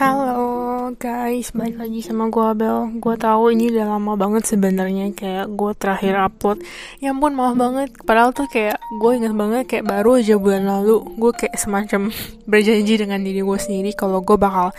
Hello. 0.00 0.59
Guys, 0.98 1.54
balik 1.54 1.78
lagi 1.78 2.02
sama 2.02 2.26
gue 2.34 2.42
Abel. 2.42 2.98
Gue 2.98 3.14
tahu 3.14 3.54
ini 3.54 3.70
udah 3.70 3.94
lama 3.94 4.18
banget 4.18 4.42
sebenarnya 4.42 5.14
kayak 5.14 5.46
gue 5.54 5.70
terakhir 5.78 6.18
upload. 6.18 6.66
Ya 6.98 7.14
ampun 7.14 7.38
maaf 7.38 7.54
banget. 7.54 7.94
Padahal 8.02 8.34
tuh 8.34 8.50
kayak 8.50 8.74
gue 8.98 9.10
inget 9.14 9.30
banget 9.30 9.70
kayak 9.70 9.86
baru 9.86 10.18
aja 10.18 10.34
bulan 10.34 10.66
lalu 10.66 11.06
gue 11.14 11.32
kayak 11.36 11.54
semacam 11.54 12.10
berjanji 12.50 12.98
dengan 12.98 13.22
diri 13.22 13.38
gue 13.38 13.58
sendiri 13.60 13.94
kalau 13.94 14.18
gue 14.18 14.34
bakal 14.34 14.74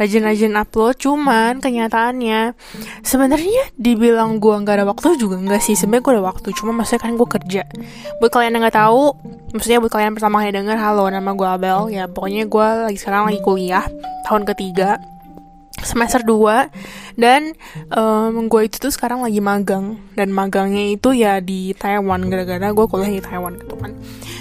rajin-rajin 0.00 0.56
upload. 0.56 0.96
Cuman 0.96 1.60
kenyataannya 1.60 2.56
sebenarnya 3.04 3.76
dibilang 3.76 4.40
gue 4.40 4.54
nggak 4.64 4.80
ada 4.80 4.86
waktu 4.88 5.20
juga 5.20 5.36
nggak 5.44 5.60
sih. 5.60 5.76
Sebenarnya 5.76 6.04
gue 6.08 6.14
ada 6.16 6.24
waktu. 6.24 6.48
Cuma 6.56 6.72
maksudnya 6.72 7.04
kan 7.04 7.20
gue 7.20 7.28
kerja. 7.28 7.68
Buat 8.16 8.32
kalian 8.32 8.56
yang 8.56 8.64
nggak 8.64 8.80
tahu, 8.80 9.12
maksudnya 9.52 9.76
buat 9.84 9.92
kalian 9.92 10.16
pertama 10.16 10.40
kali 10.40 10.56
denger, 10.56 10.80
halo 10.80 11.04
nama 11.12 11.36
gue 11.36 11.48
Abel. 11.52 11.92
Ya 11.92 12.08
pokoknya 12.08 12.48
gue 12.48 12.66
lagi 12.88 12.96
sekarang 12.96 13.28
lagi 13.28 13.44
kuliah 13.44 13.84
tahun 14.24 14.48
ketiga 14.48 15.19
semester 15.82 16.22
2 16.24 17.16
dan 17.20 17.52
um, 17.92 18.48
gue 18.48 18.64
itu 18.64 18.80
tuh 18.80 18.88
sekarang 18.88 19.20
lagi 19.20 19.44
magang. 19.44 20.00
Dan 20.16 20.32
magangnya 20.32 20.96
itu 20.96 21.12
ya 21.12 21.40
di 21.44 21.76
Taiwan. 21.76 22.32
Gara-gara 22.32 22.72
gue 22.72 22.86
kuliah 22.88 23.12
di 23.12 23.20
Taiwan 23.20 23.60
gitu 23.60 23.76
kan. 23.76 23.92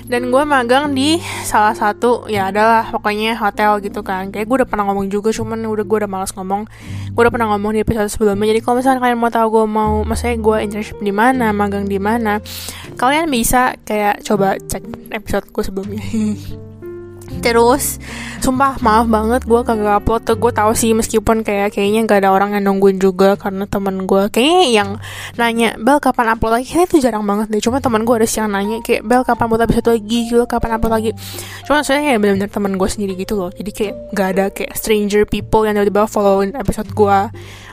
Dan 0.08 0.32
gue 0.32 0.44
magang 0.48 0.96
di 0.96 1.20
salah 1.44 1.76
satu 1.76 2.26
ya 2.32 2.50
adalah 2.50 2.88
pokoknya 2.88 3.36
hotel 3.36 3.84
gitu 3.84 4.00
kan. 4.00 4.32
Kayak 4.32 4.48
gue 4.48 4.56
udah 4.64 4.70
pernah 4.70 4.88
ngomong 4.88 5.12
juga 5.12 5.36
cuman 5.36 5.60
udah 5.68 5.84
gue 5.84 5.98
udah 6.06 6.10
malas 6.10 6.32
ngomong. 6.32 6.72
Gue 7.12 7.22
udah 7.28 7.34
pernah 7.34 7.48
ngomong 7.56 7.76
di 7.76 7.80
episode 7.84 8.08
sebelumnya. 8.08 8.56
Jadi 8.56 8.62
kalau 8.64 8.76
misalnya 8.80 9.00
kalian 9.04 9.20
mau 9.20 9.32
tahu 9.32 9.48
gue 9.60 9.66
mau 9.68 9.94
maksudnya 10.08 10.40
gue 10.40 10.58
internship 10.64 10.98
di 11.04 11.12
mana 11.12 11.52
magang 11.52 11.84
di 11.84 12.00
mana 12.00 12.40
kalian 12.96 13.28
bisa 13.28 13.76
kayak 13.84 14.24
coba 14.24 14.56
cek 14.60 15.12
episode 15.16 15.46
gue 15.52 15.64
sebelumnya 15.64 16.04
terus 17.40 18.02
sumpah 18.40 18.80
maaf 18.82 19.06
banget 19.06 19.46
gue 19.46 19.62
kagak 19.62 20.02
upload 20.02 20.22
tuh. 20.26 20.38
Gue 20.40 20.52
tahu 20.56 20.72
sih 20.74 20.96
meskipun 20.96 21.44
kayak 21.44 21.76
kayaknya 21.76 22.08
gak 22.08 22.26
ada 22.26 22.30
orang 22.34 22.56
yang 22.56 22.72
nungguin 22.72 22.98
juga 22.98 23.36
karena 23.36 23.68
teman 23.68 24.08
gue 24.08 24.32
kayaknya 24.32 24.62
yang 24.72 24.90
nanya 25.36 25.76
bel 25.78 26.00
kapan 26.02 26.34
upload 26.36 26.60
lagi? 26.60 26.66
Kayaknya 26.72 26.88
itu 26.88 26.98
jarang 27.04 27.24
banget 27.28 27.48
deh. 27.52 27.62
Cuma 27.62 27.78
teman 27.84 28.08
gue 28.08 28.16
ada 28.16 28.28
yang 28.28 28.50
nanya 28.50 28.78
kayak 28.82 29.02
bel 29.06 29.22
kapan 29.28 29.46
buat 29.52 29.62
episode 29.64 29.88
lagi? 29.92 30.20
Bel 30.32 30.48
kapan 30.48 30.70
upload 30.80 30.94
lagi? 30.94 31.12
Cuma 31.68 31.84
maksudnya 31.84 32.02
kayak 32.06 32.20
bener-bener 32.20 32.50
teman 32.50 32.74
gue 32.80 32.90
sendiri 32.90 33.14
gitu 33.20 33.34
loh. 33.36 33.52
Jadi 33.52 33.72
kayak 33.76 33.94
gak 34.16 34.28
ada 34.36 34.46
kayak 34.54 34.74
stranger 34.78 35.24
people 35.28 35.68
yang 35.68 35.76
tiba-tiba 35.76 36.08
followin 36.08 36.56
episode 36.56 36.90
gue 36.92 37.18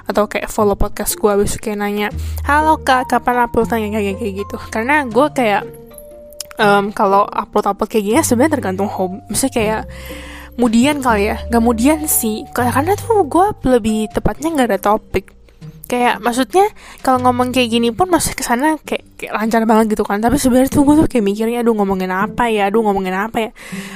atau 0.06 0.24
kayak 0.30 0.46
follow 0.46 0.78
podcast 0.78 1.18
gue 1.18 1.30
abis 1.34 1.58
kayak 1.58 1.82
nanya 1.82 2.14
halo 2.46 2.78
kak 2.78 3.10
kapan 3.10 3.46
upload? 3.46 3.66
Kayak 3.70 4.18
kayak 4.18 4.34
gitu. 4.44 4.56
Karena 4.70 5.02
gue 5.06 5.26
kayak 5.34 5.75
um, 6.56 6.90
kalau 6.90 7.28
upload 7.28 7.68
upload 7.68 7.88
kayak 7.92 8.04
gini 8.04 8.20
sebenarnya 8.24 8.54
tergantung 8.58 8.88
hobi. 8.88 9.20
Misalnya 9.28 9.54
kayak 9.54 9.82
kemudian 10.56 10.96
kali 11.04 11.24
ya. 11.30 11.36
Kemudian 11.52 11.98
sih. 12.08 12.48
Karena 12.50 12.96
tuh 12.96 13.22
gue 13.28 13.46
lebih 13.68 14.08
tepatnya 14.10 14.48
nggak 14.56 14.68
ada 14.72 14.80
topik 14.80 15.35
kayak 15.86 16.18
maksudnya 16.18 16.66
kalau 17.00 17.22
ngomong 17.22 17.54
kayak 17.54 17.70
gini 17.70 17.94
pun 17.94 18.10
masih 18.10 18.34
ke 18.34 18.42
sana 18.42 18.74
kayak, 18.82 19.06
kayak 19.14 19.32
lancar 19.32 19.62
banget 19.64 19.94
gitu 19.94 20.02
kan. 20.02 20.18
Tapi 20.18 20.36
sebenarnya 20.36 20.70
tuh 20.70 20.82
gue 20.82 20.94
tuh 20.98 21.06
kayak 21.06 21.24
mikirnya 21.24 21.62
aduh 21.62 21.74
ngomongin 21.78 22.10
apa 22.10 22.50
ya? 22.50 22.68
Aduh 22.68 22.82
ngomongin 22.82 23.14
apa 23.14 23.38
ya? 23.38 23.50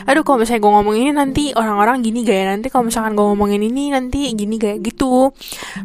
Aduh 0.06 0.22
kalau 0.22 0.42
misalnya 0.42 0.62
gue 0.62 0.72
ngomongin 0.72 1.02
ini 1.10 1.12
nanti 1.12 1.42
orang-orang 1.52 2.00
gini 2.00 2.22
gaya 2.22 2.54
nanti 2.54 2.70
kalau 2.70 2.86
misalkan 2.86 3.18
gue 3.18 3.26
ngomongin 3.26 3.60
ini 3.60 3.90
nanti 3.90 4.30
gini 4.32 4.56
gaya 4.56 4.78
gitu. 4.78 5.34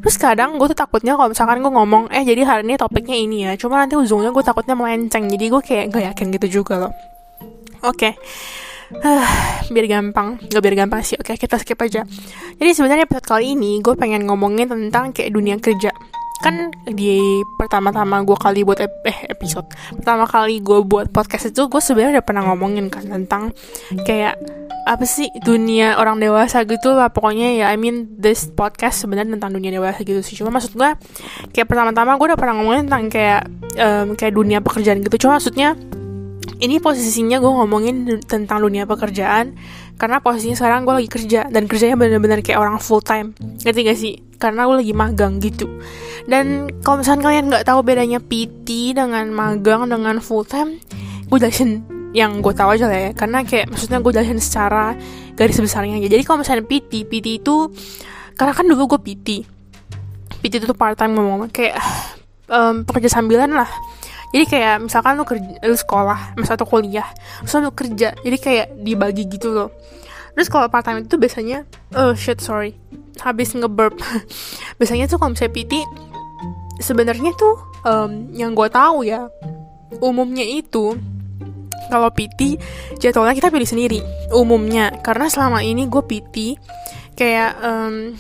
Terus 0.06 0.16
kadang 0.22 0.62
gue 0.62 0.68
tuh 0.72 0.78
takutnya 0.78 1.18
kalau 1.18 1.34
misalkan 1.34 1.60
gue 1.60 1.72
ngomong 1.74 2.14
eh 2.14 2.22
jadi 2.22 2.42
hari 2.46 2.62
ini 2.70 2.78
topiknya 2.78 3.18
ini 3.18 3.38
ya. 3.50 3.52
Cuma 3.58 3.82
nanti 3.82 3.98
ujungnya 3.98 4.30
gue 4.30 4.44
takutnya 4.46 4.78
melenceng. 4.78 5.26
Jadi 5.26 5.46
gue 5.50 5.62
kayak 5.62 5.86
gak 5.90 6.04
yakin 6.14 6.28
gitu 6.38 6.62
juga 6.62 6.88
loh. 6.88 6.94
Oke. 7.86 8.14
okay. 8.14 8.14
Uh, 8.94 9.26
biar 9.74 9.86
gampang. 9.90 10.38
Gak 10.46 10.62
biar 10.62 10.76
gampang 10.86 11.02
sih. 11.02 11.18
Oke 11.18 11.34
kita 11.38 11.58
skip 11.58 11.80
aja. 11.82 12.06
Jadi 12.56 12.70
sebenarnya 12.76 13.10
episode 13.10 13.26
kali 13.26 13.58
ini 13.58 13.82
gue 13.82 13.98
pengen 13.98 14.30
ngomongin 14.30 14.70
tentang 14.70 15.10
kayak 15.10 15.34
dunia 15.34 15.58
kerja. 15.58 15.90
Kan 16.44 16.70
di 16.86 17.42
pertama-tama 17.58 18.22
gue 18.22 18.38
kali 18.38 18.62
buat 18.62 18.78
ep 18.78 19.02
eh 19.08 19.20
episode 19.32 19.66
pertama 19.96 20.28
kali 20.28 20.60
gue 20.62 20.84
buat 20.84 21.10
podcast 21.10 21.50
itu 21.50 21.66
gue 21.72 21.82
sebenarnya 21.82 22.20
udah 22.20 22.26
pernah 22.28 22.44
ngomongin 22.52 22.92
kan 22.92 23.08
tentang 23.08 23.56
kayak 24.04 24.36
apa 24.86 25.02
sih 25.08 25.32
dunia 25.42 25.98
orang 25.98 26.22
dewasa 26.22 26.62
gitu 26.68 26.94
lah. 26.94 27.10
Pokoknya 27.10 27.58
ya 27.58 27.66
I 27.74 27.80
mean 27.80 28.20
this 28.22 28.52
podcast 28.54 29.02
sebenarnya 29.02 29.40
tentang 29.40 29.58
dunia 29.58 29.74
dewasa 29.74 30.06
gitu 30.06 30.22
sih. 30.22 30.38
Cuma 30.38 30.54
maksud 30.54 30.78
gue 30.78 30.90
kayak 31.56 31.66
pertama-tama 31.66 32.20
gue 32.22 32.28
udah 32.30 32.38
pernah 32.38 32.54
ngomongin 32.62 32.86
tentang 32.86 33.10
kayak 33.10 33.42
um, 33.82 34.08
kayak 34.14 34.34
dunia 34.38 34.60
pekerjaan 34.62 35.02
gitu. 35.02 35.26
Cuma 35.26 35.42
maksudnya 35.42 35.74
ini 36.60 36.80
posisinya 36.80 37.38
gue 37.42 37.52
ngomongin 37.52 38.22
tentang 38.24 38.64
dunia 38.64 38.88
pekerjaan. 38.88 39.56
Karena 39.96 40.20
posisinya 40.20 40.60
sekarang 40.60 40.84
gue 40.84 40.96
lagi 41.04 41.10
kerja 41.10 41.48
dan 41.48 41.72
kerjanya 41.72 41.96
bener-bener 41.96 42.44
kayak 42.44 42.60
orang 42.60 42.78
full 42.84 43.00
time. 43.00 43.32
Ngerti 43.64 43.80
gak 43.88 44.00
sih? 44.00 44.14
Karena 44.36 44.68
gue 44.68 44.84
lagi 44.84 44.94
magang 44.96 45.40
gitu. 45.40 45.68
Dan 46.28 46.68
kalau 46.84 47.00
misalnya 47.00 47.24
kalian 47.24 47.46
nggak 47.48 47.64
tahu 47.64 47.80
bedanya 47.80 48.20
PT 48.20 48.98
dengan 48.98 49.32
magang 49.32 49.88
dengan 49.88 50.20
full 50.20 50.44
time 50.44 50.84
gue 51.26 51.38
jelasin 51.42 51.82
yang 52.12 52.44
gue 52.44 52.52
tahu 52.52 52.76
aja 52.76 52.92
lah 52.92 53.00
ya. 53.08 53.12
Karena 53.16 53.48
kayak 53.48 53.72
maksudnya 53.72 54.04
gue 54.04 54.12
jelasin 54.12 54.40
secara 54.44 55.00
garis 55.40 55.60
besarnya 55.60 55.96
aja. 55.96 56.08
Jadi 56.12 56.24
kalau 56.28 56.44
misalnya 56.44 56.68
PT 56.68 57.08
PT 57.08 57.28
itu 57.40 57.72
karena 58.36 58.52
kan 58.52 58.68
dulu 58.68 58.96
gue 58.96 59.00
PT 59.00 59.28
PT 60.44 60.62
itu 60.62 60.76
part 60.76 61.00
time 61.00 61.16
ngomong 61.16 61.50
kayak 61.50 61.80
um, 62.52 62.84
pekerja 62.86 63.18
sambilan 63.18 63.50
lah 63.50 63.70
jadi 64.36 64.52
kayak 64.52 64.76
misalkan 64.92 65.16
lu 65.16 65.24
kerja 65.24 65.64
lu 65.64 65.78
sekolah 65.80 66.36
misalnya 66.36 66.60
atau 66.60 66.68
kuliah 66.68 67.08
terus 67.40 67.56
lu 67.56 67.72
kerja 67.72 68.12
jadi 68.20 68.38
kayak 68.38 68.68
dibagi 68.84 69.24
gitu 69.32 69.56
loh. 69.56 69.72
Terus 70.36 70.52
kalau 70.52 70.68
part 70.68 70.84
time 70.84 71.08
itu 71.08 71.16
biasanya 71.16 71.64
oh 71.96 72.12
shit 72.12 72.44
sorry 72.44 72.76
habis 73.24 73.56
ngeburp. 73.56 73.96
Biasanya 74.84 75.08
tuh 75.08 75.16
kalau 75.16 75.32
misalnya 75.32 75.56
PT 75.56 75.74
sebenarnya 76.84 77.32
tuh 77.40 77.56
um, 77.88 78.28
yang 78.36 78.52
gue 78.52 78.68
tahu 78.68 79.08
ya 79.08 79.32
umumnya 80.04 80.44
itu 80.44 81.00
kalau 81.88 82.12
PT 82.12 82.60
jadwalnya 83.00 83.40
kita 83.40 83.48
pilih 83.48 83.64
sendiri 83.64 84.04
umumnya. 84.36 84.92
Karena 85.00 85.32
selama 85.32 85.64
ini 85.64 85.88
gue 85.88 86.04
PT 86.04 86.60
kayak 87.16 87.52
um, 87.64 88.12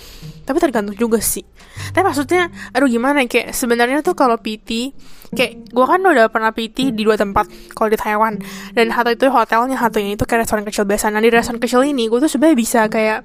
tapi 0.47 0.57
tergantung 0.63 0.95
juga 0.95 1.19
sih 1.19 1.43
tapi 1.91 2.03
maksudnya 2.06 2.50
aduh 2.72 2.88
gimana 2.88 3.25
kayak 3.28 3.51
sebenarnya 3.51 4.01
tuh 4.01 4.16
kalau 4.18 4.40
PT 4.40 4.96
kayak 5.35 5.69
gue 5.69 5.85
kan 5.85 6.00
udah 6.00 6.31
pernah 6.31 6.56
PT 6.56 6.96
di 6.96 7.03
dua 7.03 7.19
tempat 7.19 7.46
kalau 7.75 7.91
di 7.91 8.00
Taiwan. 8.00 8.40
Dan 8.72 8.90
satu 8.90 9.12
itu 9.12 9.28
hotelnya 9.28 9.78
satunya 9.78 10.16
itu 10.16 10.23
kayak 10.23 10.47
restoran 10.47 10.63
kecil 10.63 10.88
biasa. 10.88 11.12
Nah 11.12 11.22
di 11.22 11.29
restoran 11.29 11.59
kecil 11.59 11.84
ini 11.84 12.07
gue 12.07 12.19
tuh 12.23 12.31
sebenarnya 12.31 12.57
bisa 12.57 12.81
kayak 12.88 13.19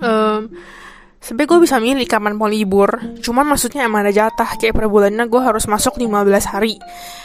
um, 0.00 0.48
sebenarnya 1.20 1.50
gue 1.52 1.60
bisa 1.62 1.76
milih 1.78 2.06
kapan 2.08 2.32
mau 2.34 2.48
libur. 2.48 2.90
Cuman 3.20 3.44
maksudnya 3.44 3.84
emang 3.84 4.08
ada 4.08 4.12
jatah 4.12 4.56
kayak 4.56 4.74
per 4.74 4.88
bulannya 4.88 5.28
gue 5.28 5.40
harus 5.44 5.68
masuk 5.68 6.00
15 6.00 6.52
hari. 6.52 6.80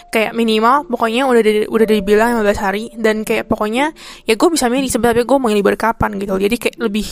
Kayak 0.10 0.34
minimal 0.34 0.90
pokoknya 0.90 1.30
udah 1.30 1.42
di, 1.42 1.52
udah 1.70 1.86
dibilang 1.88 2.30
15 2.44 2.66
hari. 2.66 2.84
Dan 3.00 3.24
kayak 3.24 3.48
pokoknya 3.48 3.96
ya 4.28 4.34
gue 4.36 4.50
bisa 4.52 4.68
milih 4.68 4.92
sebenarnya 4.92 5.24
gue 5.24 5.38
mau 5.40 5.50
libur 5.50 5.76
kapan 5.80 6.20
gitu. 6.20 6.36
Jadi 6.36 6.56
kayak 6.60 6.78
lebih 6.80 7.08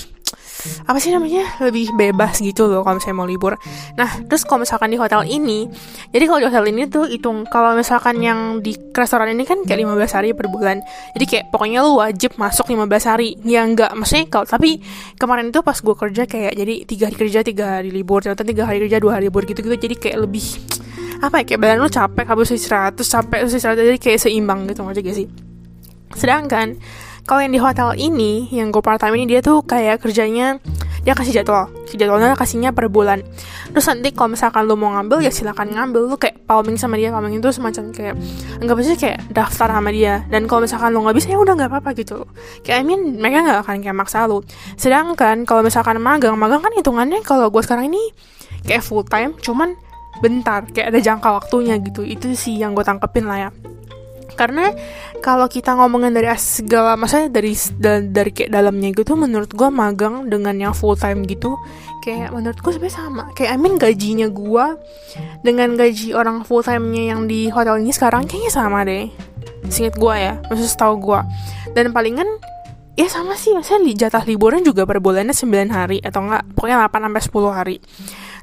apa 0.87 0.97
sih 0.99 1.13
namanya? 1.13 1.45
Lebih 1.63 1.93
bebas 1.95 2.39
gitu 2.41 2.67
loh 2.67 2.81
kalau 2.83 2.99
misalnya 2.99 3.17
mau 3.17 3.27
libur. 3.29 3.53
Nah 3.95 4.09
terus 4.25 4.43
kalau 4.43 4.63
misalkan 4.63 4.91
di 4.91 4.97
hotel 4.99 5.23
ini 5.27 5.69
jadi 6.11 6.23
kalau 6.27 6.39
di 6.43 6.47
hotel 6.49 6.65
ini 6.71 6.81
tuh 6.89 7.07
hitung 7.07 7.47
kalau 7.47 7.77
misalkan 7.77 8.19
yang 8.19 8.59
di 8.59 8.75
restoran 8.91 9.31
ini 9.31 9.43
kan 9.47 9.63
kayak 9.63 9.85
15 9.85 10.17
hari 10.17 10.29
per 10.33 10.47
bulan. 10.51 10.81
Jadi 11.15 11.25
kayak 11.27 11.45
pokoknya 11.53 11.79
lu 11.85 12.01
wajib 12.01 12.35
masuk 12.35 12.67
15 12.73 13.11
hari. 13.11 13.37
Ya 13.45 13.63
enggak 13.63 13.93
maksudnya 13.95 14.25
kalau 14.27 14.45
tapi 14.49 14.81
kemarin 15.15 15.53
itu 15.53 15.59
pas 15.63 15.77
gue 15.77 15.95
kerja 15.95 16.23
kayak 16.27 16.53
jadi 16.57 16.73
tiga 16.83 17.03
hari 17.11 17.15
kerja 17.15 17.39
tiga 17.45 17.65
hari 17.79 17.89
libur. 17.93 18.19
Ternyata 18.25 18.43
tiga 18.43 18.63
hari 18.67 18.83
kerja 18.83 18.97
dua 18.99 19.19
hari 19.19 19.29
libur 19.29 19.45
gitu 19.47 19.63
gitu 19.63 19.77
jadi 19.77 19.95
kayak 19.95 20.17
lebih 20.27 20.45
apa 21.17 21.41
ya 21.41 21.43
kayak 21.49 21.59
badan 21.65 21.77
lu 21.81 21.89
capek 21.89 22.25
habis 22.29 22.53
istirahat 22.53 22.93
terus 22.93 23.09
capek 23.09 23.45
terus 23.45 23.53
istirahat. 23.55 23.79
Jadi 23.79 23.99
kayak 24.01 24.19
seimbang 24.19 24.65
gitu 24.69 24.83
aja 24.85 24.99
gak 25.01 25.15
sih? 25.15 25.27
Sedangkan 26.13 26.77
kalau 27.27 27.43
yang 27.43 27.51
di 27.51 27.59
hotel 27.59 27.91
ini 27.99 28.47
yang 28.55 28.71
gue 28.71 28.79
part 28.79 29.03
time 29.03 29.19
ini 29.19 29.27
dia 29.27 29.43
tuh 29.43 29.59
kayak 29.59 29.99
kerjanya 29.99 30.63
dia 31.03 31.15
kasih 31.15 31.39
jadwal. 31.39 31.71
Jadwalnya 31.87 32.35
kasihnya 32.35 32.75
per 32.75 32.91
bulan. 32.91 33.23
Terus 33.71 33.87
nanti 33.87 34.11
kalau 34.11 34.35
misalkan 34.35 34.67
lo 34.67 34.75
mau 34.75 34.91
ngambil 34.91 35.23
ya 35.23 35.31
silakan 35.31 35.71
ngambil. 35.71 36.03
Lo 36.03 36.15
kayak 36.19 36.43
palming 36.43 36.75
sama 36.75 36.99
dia 36.99 37.15
palming 37.15 37.39
itu 37.39 37.47
semacam 37.51 37.95
kayak 37.95 38.15
anggap 38.59 38.75
aja 38.75 38.95
kayak 38.99 39.19
daftar 39.31 39.71
sama 39.71 39.95
dia. 39.95 40.27
Dan 40.27 40.51
kalau 40.51 40.67
misalkan 40.67 40.91
lo 40.91 41.07
nggak 41.07 41.15
bisa 41.15 41.27
ya 41.31 41.39
udah 41.39 41.53
nggak 41.55 41.71
apa-apa 41.71 41.89
gitu. 41.95 42.27
Kayak 42.63 42.77
I 42.79 42.83
mean 42.83 43.23
mereka 43.23 43.39
nggak 43.39 43.59
akan 43.63 43.75
kayak 43.79 43.95
maksa 43.95 44.27
lo 44.27 44.43
sedangkan 44.75 45.47
kalau 45.47 45.63
misalkan 45.63 45.95
magang 46.03 46.35
magang 46.35 46.59
kan 46.59 46.75
hitungannya 46.75 47.23
kalau 47.23 47.47
gue 47.47 47.63
sekarang 47.63 47.87
ini 47.87 48.11
kayak 48.67 48.83
full 48.83 49.07
time 49.07 49.31
cuman 49.39 49.79
bentar 50.19 50.67
kayak 50.75 50.91
ada 50.91 50.99
jangka 50.99 51.39
waktunya 51.39 51.79
gitu. 51.79 52.03
Itu 52.03 52.35
sih 52.35 52.59
yang 52.59 52.75
gue 52.75 52.83
tangkepin 52.83 53.31
lah 53.31 53.47
ya 53.47 53.76
karena 54.37 54.71
kalau 55.25 55.49
kita 55.49 55.73
ngomongin 55.73 56.13
dari 56.13 56.29
segala 56.37 56.93
maksudnya 56.93 57.33
dari 57.33 57.57
dari, 58.05 58.31
kayak 58.31 58.53
dalamnya 58.53 58.93
gitu 58.93 59.17
menurut 59.17 59.49
gue 59.49 59.69
magang 59.73 60.29
dengan 60.29 60.53
yang 60.55 60.73
full 60.77 60.93
time 60.93 61.25
gitu 61.25 61.57
kayak 62.05 62.31
menurut 62.31 62.61
gue 62.61 62.71
sebenarnya 62.71 62.95
sama. 62.95 63.23
Kayak 63.33 63.51
I 63.51 63.57
mean 63.57 63.75
gajinya 63.81 64.29
gue 64.29 64.65
dengan 65.41 65.75
gaji 65.75 66.13
orang 66.13 66.45
full 66.45 66.61
time-nya 66.61 67.17
yang 67.17 67.25
di 67.25 67.49
hotel 67.49 67.81
ini 67.81 67.91
sekarang 67.91 68.29
kayaknya 68.29 68.51
sama 68.53 68.85
deh. 68.85 69.09
Singkat 69.67 69.97
gue 69.97 70.15
ya 70.15 70.33
maksudnya 70.47 70.71
setahu 70.71 70.95
gue 71.01 71.19
dan 71.75 71.91
palingan 71.91 72.29
ya 72.95 73.05
sama 73.11 73.35
sih 73.35 73.53
maksudnya 73.53 73.81
li, 73.83 73.93
jatah 73.93 74.23
liburan 74.23 74.63
juga 74.63 74.87
per 74.87 74.97
bulannya 75.03 75.35
9 75.35 75.69
hari 75.69 75.97
atau 75.99 76.25
enggak 76.25 76.45
pokoknya 76.55 76.87
8 76.87 77.03
sampai 77.09 77.21
10 77.25 77.51
hari. 77.51 77.75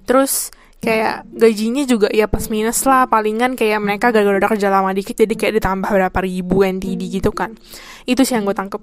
Terus 0.04 0.52
kayak 0.84 1.24
gajinya 1.32 1.88
juga 1.88 2.12
ya 2.12 2.28
plus 2.28 2.52
minus 2.52 2.84
lah. 2.84 3.08
Palingan 3.08 3.56
kayak 3.56 3.80
mereka 3.80 4.12
gara-gara 4.12 4.36
udah 4.36 4.50
kerja 4.52 4.68
lama 4.68 4.92
dikit 4.92 5.16
jadi 5.16 5.32
kayak 5.32 5.52
ditambah 5.56 5.88
berapa 5.88 6.18
ribu 6.20 6.60
NTD 6.60 7.08
gitu 7.08 7.32
kan. 7.32 7.56
Itu 8.04 8.28
sih 8.28 8.36
yang 8.36 8.44
gue 8.44 8.52
tangkep. 8.52 8.82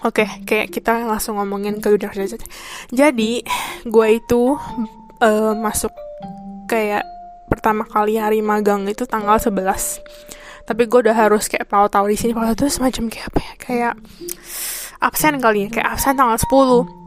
Oke, 0.00 0.24
okay, 0.24 0.28
kayak 0.48 0.66
kita 0.72 1.04
langsung 1.04 1.36
ngomongin 1.36 1.76
ke 1.76 1.92
dunia 1.92 2.08
kerja. 2.08 2.40
Jadi, 2.88 3.44
gue 3.84 4.06
itu 4.16 4.56
uh, 5.20 5.52
masuk 5.52 5.92
kayak 6.72 7.04
pertama 7.52 7.84
kali 7.84 8.16
hari 8.16 8.40
magang 8.40 8.88
itu 8.88 9.04
tanggal 9.04 9.36
11 9.36 9.60
tapi 10.70 10.86
gue 10.86 11.02
udah 11.02 11.18
harus 11.18 11.50
kayak 11.50 11.66
tahu-tahu 11.66 12.06
di 12.06 12.14
sini. 12.14 12.30
Kalau 12.30 12.54
itu 12.54 12.70
semacam 12.70 13.10
kayak 13.10 13.26
apa 13.26 13.40
ya? 13.42 13.52
Kayak 13.58 13.94
absen 15.02 15.42
kali 15.42 15.66
ya. 15.66 15.68
Kayak 15.74 15.98
absen 15.98 16.14
tanggal 16.14 16.38
10 16.38 16.99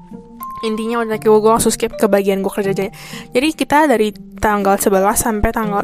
intinya 0.63 1.03
udah 1.03 1.19
kayak 1.19 1.39
gue 1.43 1.51
langsung 1.51 1.73
skip 1.75 1.93
ke 1.99 2.07
bagian 2.07 2.39
gue 2.39 2.47
kerja 2.47 2.71
aja. 2.71 2.87
Jadi 3.35 3.47
kita 3.51 3.85
dari 3.85 4.15
tanggal 4.39 4.79
11 4.79 4.89
sampai 5.15 5.49
tanggal 5.51 5.83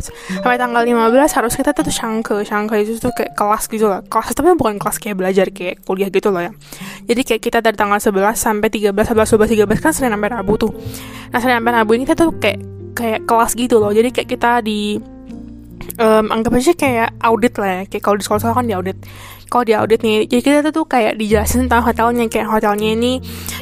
sampai 0.00 0.56
tanggal 0.56 0.82
15 0.84 1.36
harus 1.36 1.52
kita 1.56 1.76
tuh 1.76 1.88
shangke 1.88 2.40
shangke 2.44 2.76
itu 2.80 2.96
tuh 3.00 3.12
kayak 3.12 3.36
kelas 3.36 3.68
gitu 3.68 3.84
lah 3.84 4.00
kelas 4.08 4.32
tapi 4.32 4.56
bukan 4.56 4.80
kelas 4.80 4.96
kayak 4.96 5.16
belajar 5.20 5.46
kayak 5.48 5.80
kuliah 5.84 6.12
gitu 6.12 6.28
loh 6.28 6.44
ya. 6.44 6.52
Jadi 7.08 7.20
kayak 7.24 7.40
kita 7.40 7.58
dari 7.64 7.76
tanggal 7.76 7.96
11 7.96 8.36
sampai 8.36 8.68
13 8.68 8.92
11 8.92 9.36
12 9.36 9.64
13 9.64 9.84
kan 9.84 9.92
Senin 9.96 10.12
sampai 10.12 10.28
Rabu 10.28 10.54
tuh. 10.60 10.72
Nah 11.32 11.38
Senin 11.40 11.64
sampai 11.64 11.72
Rabu 11.72 11.90
ini 11.96 12.04
kita 12.04 12.16
tuh 12.20 12.36
kayak 12.36 12.60
kayak 12.92 13.20
kelas 13.24 13.52
gitu 13.56 13.80
loh. 13.80 13.92
Jadi 13.96 14.08
kayak 14.12 14.28
kita 14.28 14.60
di 14.60 15.00
um, 15.96 16.26
anggap 16.28 16.52
aja 16.56 16.72
kayak 16.76 17.10
audit 17.24 17.54
lah 17.56 17.70
ya. 17.80 17.82
Kayak 17.88 18.02
kalau 18.04 18.16
di 18.20 18.24
sekolah-sekolah 18.24 18.56
kan 18.56 18.66
di 18.68 18.74
audit 18.76 18.98
kalau 19.50 19.66
di 19.66 19.74
audit 19.74 20.00
nih 20.06 20.30
jadi 20.30 20.40
kita 20.40 20.70
tuh 20.70 20.86
kayak 20.86 21.18
dijelasin 21.18 21.66
tentang 21.66 21.82
hotelnya 21.82 22.30
kayak 22.30 22.46
hotelnya 22.46 22.94
ini 22.94 23.18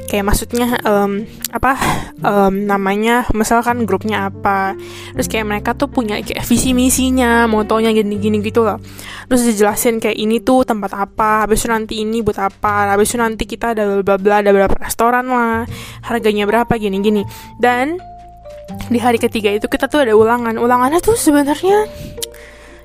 kayak 0.06 0.24
maksudnya 0.28 0.76
um, 0.84 1.24
apa 1.48 1.80
um, 2.20 2.68
namanya 2.68 3.24
misalkan 3.32 3.88
grupnya 3.88 4.28
apa. 4.28 4.76
Terus 5.16 5.28
kayak 5.28 5.46
mereka 5.48 5.70
tuh 5.72 5.88
punya 5.88 6.20
kayak 6.20 6.44
visi 6.44 6.76
misinya 6.76 7.48
motonya 7.48 7.92
gini-gini 7.96 8.44
gitu 8.44 8.64
loh. 8.68 8.76
Terus 9.28 9.48
dijelasin 9.48 10.00
kayak 10.00 10.18
ini 10.20 10.44
tuh 10.44 10.68
tempat 10.68 10.92
apa 10.92 11.48
habis 11.48 11.64
itu 11.64 11.68
nanti 11.72 11.94
ini 12.04 12.20
buat 12.20 12.36
apa 12.36 12.92
habis 12.92 13.12
itu 13.12 13.18
nanti 13.20 13.44
kita 13.48 13.72
ada 13.72 14.00
bla 14.04 14.16
bla 14.20 14.44
ada 14.44 14.50
berapa 14.52 14.76
restoran 14.76 15.24
lah 15.28 15.64
harganya 16.04 16.44
berapa 16.44 16.72
gini-gini. 16.76 17.24
Dan 17.56 17.96
di 18.92 19.00
hari 19.00 19.16
ketiga 19.16 19.48
itu 19.48 19.64
kita 19.68 19.88
tuh 19.88 20.04
ada 20.04 20.12
ulangan. 20.12 20.56
Ulangannya 20.60 21.00
tuh 21.00 21.16
sebenarnya 21.16 21.88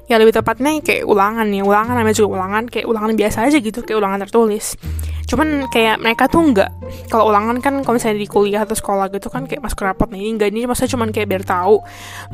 ya 0.03 0.19
lebih 0.19 0.35
tepatnya 0.35 0.83
kayak 0.83 1.07
ulangan 1.07 1.47
ya 1.47 1.63
ulangan 1.63 1.95
namanya 1.95 2.15
juga 2.19 2.35
ulangan 2.35 2.63
kayak 2.67 2.85
ulangan 2.91 3.15
biasa 3.15 3.47
aja 3.47 3.57
gitu 3.63 3.79
kayak 3.87 3.97
ulangan 4.03 4.19
tertulis. 4.27 4.75
Cuman 5.23 5.71
kayak 5.71 6.03
mereka 6.03 6.27
tuh 6.27 6.43
nggak 6.43 6.69
kalau 7.07 7.31
ulangan 7.31 7.63
kan 7.63 7.79
kalau 7.87 7.95
misalnya 7.95 8.19
di 8.19 8.27
kuliah 8.27 8.67
atau 8.67 8.75
sekolah 8.75 9.07
gitu 9.15 9.31
kan 9.31 9.47
kayak 9.47 9.63
masuk 9.63 9.87
rapot 9.87 10.11
ini 10.11 10.35
enggak 10.35 10.51
ini 10.51 10.67
maksudnya 10.67 10.91
cuman 10.99 11.09
kayak 11.15 11.27
biar 11.31 11.43
tahu. 11.47 11.79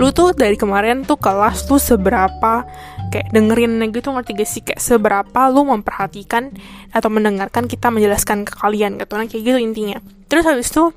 Lu 0.01 0.09
tuh 0.09 0.33
dari 0.33 0.57
kemarin 0.57 1.05
tuh 1.05 1.21
kelas 1.21 1.69
tuh 1.69 1.77
seberapa 1.77 2.65
kayak 3.13 3.29
dengerin 3.29 3.77
gitu 3.93 4.09
ngerti 4.09 4.31
gak 4.33 4.49
sih? 4.49 4.61
Kayak 4.65 4.81
seberapa 4.81 5.41
lu 5.53 5.69
memperhatikan 5.69 6.49
atau 6.89 7.09
mendengarkan 7.13 7.69
kita 7.69 7.93
menjelaskan 7.93 8.49
ke 8.49 8.53
kalian 8.57 8.97
gitu 8.97 9.13
nah 9.13 9.29
kayak 9.29 9.43
gitu 9.45 9.57
intinya. 9.61 10.01
Terus 10.25 10.45
habis 10.49 10.73
itu 10.73 10.89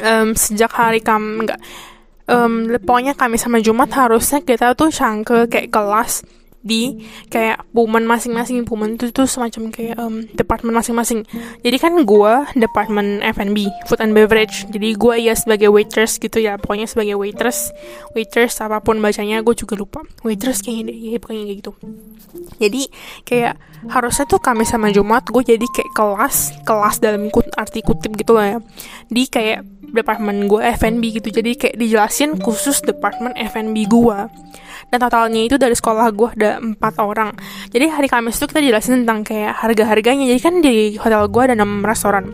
um, 0.00 0.28
sejak 0.32 0.72
hari 0.72 1.04
kam 1.04 1.44
enggak 1.44 1.60
um, 2.28 2.68
pokoknya 2.82 3.14
kami 3.16 3.40
sama 3.40 3.58
Jumat 3.58 3.90
harusnya 3.94 4.42
kita 4.42 4.74
tuh 4.76 4.92
cangkel 4.92 5.48
kayak 5.48 5.72
kelas 5.72 6.26
di 6.62 7.02
kayak 7.26 7.66
pumen 7.74 8.06
masing-masing 8.06 8.62
pumen 8.62 8.94
itu 8.94 9.10
tuh 9.10 9.26
semacam 9.26 9.74
kayak 9.74 9.98
um, 9.98 10.22
departemen 10.38 10.78
masing-masing. 10.78 11.26
Jadi 11.60 11.76
kan 11.82 11.92
gue 12.06 12.32
departemen 12.54 13.18
F&B 13.34 13.66
food 13.90 13.98
and 13.98 14.14
beverage. 14.14 14.64
Jadi 14.70 14.94
gue 14.94 15.14
ya 15.18 15.34
sebagai 15.34 15.74
waitress 15.74 16.22
gitu 16.22 16.38
ya 16.38 16.56
pokoknya 16.56 16.86
sebagai 16.86 17.18
waitress. 17.18 17.74
Waitress 18.14 18.62
apa 18.62 18.78
pun 18.78 19.02
bacanya 19.02 19.42
gue 19.42 19.54
juga 19.58 19.74
lupa. 19.74 20.00
Waitress 20.22 20.62
kayaknya 20.62 20.94
deh 20.94 20.98
ya 20.98 21.18
kayak 21.18 21.58
gitu. 21.58 21.72
Jadi 22.62 22.82
kayak 23.26 23.58
harusnya 23.90 24.24
tuh 24.30 24.38
kami 24.38 24.62
sama 24.62 24.94
Jumat 24.94 25.26
gue 25.26 25.42
jadi 25.42 25.66
kayak 25.66 25.90
kelas 25.98 26.62
kelas 26.62 27.02
dalam 27.02 27.26
kut 27.34 27.50
arti 27.58 27.82
kutip 27.82 28.14
gitu 28.14 28.38
lah 28.38 28.56
ya. 28.56 28.58
Di 29.10 29.26
kayak 29.26 29.66
departemen 29.92 30.46
gue 30.46 30.62
F&B 30.78 31.02
gitu. 31.18 31.28
Jadi 31.28 31.58
kayak 31.58 31.76
dijelasin 31.76 32.38
khusus 32.38 32.80
departemen 32.86 33.34
F&B 33.34 33.76
gue 33.90 34.18
dan 34.92 35.08
totalnya 35.08 35.40
itu 35.48 35.56
dari 35.56 35.72
sekolah 35.72 36.12
gue 36.12 36.28
ada 36.36 36.60
empat 36.60 37.00
orang. 37.00 37.32
Jadi 37.72 37.88
hari 37.88 38.12
Kamis 38.12 38.36
itu 38.36 38.44
kita 38.44 38.60
jelasin 38.60 39.08
tentang 39.08 39.24
kayak 39.24 39.56
harga-harganya. 39.64 40.28
Jadi 40.28 40.40
kan 40.44 40.54
di 40.60 41.00
hotel 41.00 41.32
gue 41.32 41.42
ada 41.48 41.56
enam 41.56 41.80
restoran. 41.80 42.28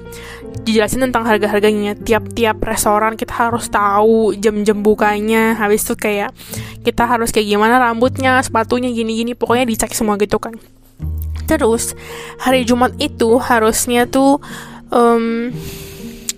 Dijelasin 0.66 1.06
tentang 1.06 1.22
harga-harganya. 1.22 1.94
Tiap-tiap 1.94 2.58
restoran 2.66 3.14
kita 3.14 3.30
harus 3.30 3.70
tahu 3.70 4.34
jam-jam 4.34 4.82
bukanya. 4.82 5.54
Habis 5.54 5.86
itu 5.86 5.94
kayak 5.94 6.34
kita 6.82 7.06
harus 7.06 7.30
kayak 7.30 7.46
gimana 7.46 7.78
rambutnya 7.78 8.42
sepatunya 8.42 8.90
gini-gini. 8.90 9.38
Pokoknya 9.38 9.62
dicek 9.62 9.94
semua 9.94 10.18
gitu 10.18 10.42
kan. 10.42 10.58
Terus 11.46 11.94
hari 12.42 12.66
Jumat 12.66 12.90
itu 12.98 13.38
harusnya 13.38 14.10
tuh 14.10 14.42
um, 14.90 15.54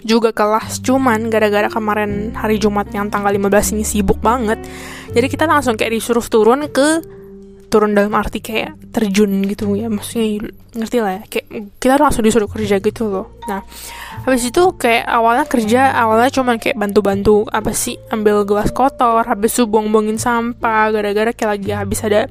juga 0.05 0.37
kelas. 0.37 0.85
Cuman 0.85 1.33
gara-gara 1.33 1.73
kemarin 1.73 2.37
hari 2.37 2.61
Jumat 2.61 2.93
yang 2.93 3.09
tanggal 3.09 3.33
15 3.33 3.73
ini 3.73 3.89
sibuk 3.89 4.21
banget 4.21 4.61
jadi 5.11 5.27
kita 5.27 5.45
langsung 5.47 5.75
kayak 5.75 5.93
disuruh 5.95 6.25
turun 6.27 6.67
ke 6.71 7.03
turun 7.71 7.95
dalam 7.95 8.11
arti 8.19 8.43
kayak 8.43 8.91
terjun 8.91 9.47
gitu 9.47 9.71
ya 9.79 9.87
maksudnya 9.87 10.51
ngerti 10.75 10.99
lah 10.99 11.13
ya 11.19 11.23
kayak 11.31 11.47
kita 11.79 11.95
langsung 12.03 12.27
disuruh 12.27 12.51
kerja 12.51 12.83
gitu 12.83 13.07
loh. 13.07 13.31
Nah 13.47 13.63
habis 14.27 14.43
itu 14.43 14.63
kayak 14.75 15.07
awalnya 15.07 15.47
kerja 15.47 15.95
awalnya 15.95 16.35
cuman 16.35 16.59
kayak 16.59 16.75
bantu-bantu 16.75 17.47
apa 17.47 17.71
sih 17.71 17.95
ambil 18.11 18.43
gelas 18.43 18.75
kotor 18.75 19.23
habis 19.23 19.55
itu 19.55 19.71
buang-buangin 19.71 20.19
sampah 20.19 20.91
gara-gara 20.91 21.31
kayak 21.31 21.51
lagi 21.57 21.71
habis 21.71 22.03
ada 22.03 22.27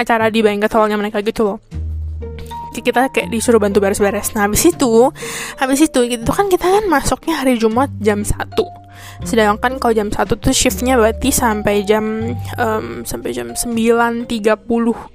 acara 0.00 0.32
di 0.32 0.40
bank 0.40 0.64
hallnya 0.72 0.96
mereka 0.96 1.20
gitu 1.20 1.44
loh 1.44 1.58
kita 2.78 3.10
kayak 3.10 3.28
disuruh 3.34 3.58
bantu 3.58 3.82
beres-beres. 3.82 4.30
Nah 4.38 4.46
habis 4.46 4.62
itu 4.70 5.10
habis 5.58 5.82
itu 5.82 6.00
gitu 6.06 6.30
kan 6.30 6.46
kita 6.46 6.64
kan 6.64 6.84
masuknya 6.86 7.42
hari 7.42 7.58
Jumat 7.58 7.90
jam 7.98 8.22
1 8.22 8.80
sedangkan 9.20 9.76
kalau 9.76 9.92
jam 9.92 10.08
1 10.08 10.16
tuh 10.40 10.54
shiftnya 10.54 10.96
berarti 10.96 11.28
sampai 11.28 11.84
jam 11.84 12.36
um, 12.56 13.04
sampai 13.04 13.36
jam 13.36 13.52
9.30 13.52 14.28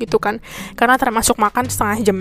gitu 0.01 0.17
kan. 0.21 0.41
Karena 0.77 0.95
termasuk 0.97 1.41
makan 1.41 1.65
setengah 1.69 1.99
jam. 2.05 2.19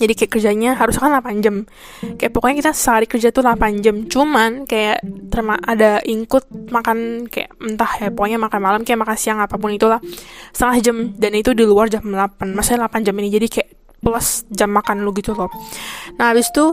Jadi 0.00 0.16
kayak 0.16 0.32
kerjanya 0.32 0.70
harus 0.80 0.96
kan 0.96 1.12
8 1.12 1.44
jam. 1.44 1.68
Kayak 2.16 2.32
pokoknya 2.32 2.56
kita 2.64 2.72
sehari 2.72 3.04
kerja 3.04 3.28
tuh 3.30 3.44
8 3.44 3.84
jam. 3.84 4.08
Cuman 4.08 4.64
kayak 4.64 5.04
terma 5.28 5.60
ada 5.60 6.00
include 6.08 6.48
makan 6.72 7.28
kayak 7.28 7.52
entah 7.60 7.92
ya 8.00 8.08
pokoknya 8.08 8.40
makan 8.40 8.60
malam 8.64 8.80
kayak 8.80 8.96
makan 8.96 9.16
siang 9.20 9.38
apa 9.44 9.60
pun 9.60 9.68
itulah 9.68 10.00
setengah 10.56 10.76
jam. 10.80 10.96
Dan 11.20 11.36
itu 11.36 11.52
di 11.52 11.68
luar 11.68 11.92
jam 11.92 12.02
8 12.02 12.16
maksudnya 12.56 12.88
8 12.88 13.04
jam 13.04 13.14
ini. 13.20 13.28
Jadi 13.28 13.46
kayak 13.52 13.68
plus 14.00 14.48
jam 14.52 14.72
makan 14.72 15.04
lu 15.04 15.12
gitu 15.16 15.36
loh. 15.36 15.52
Nah 16.16 16.32
habis 16.32 16.48
itu 16.50 16.72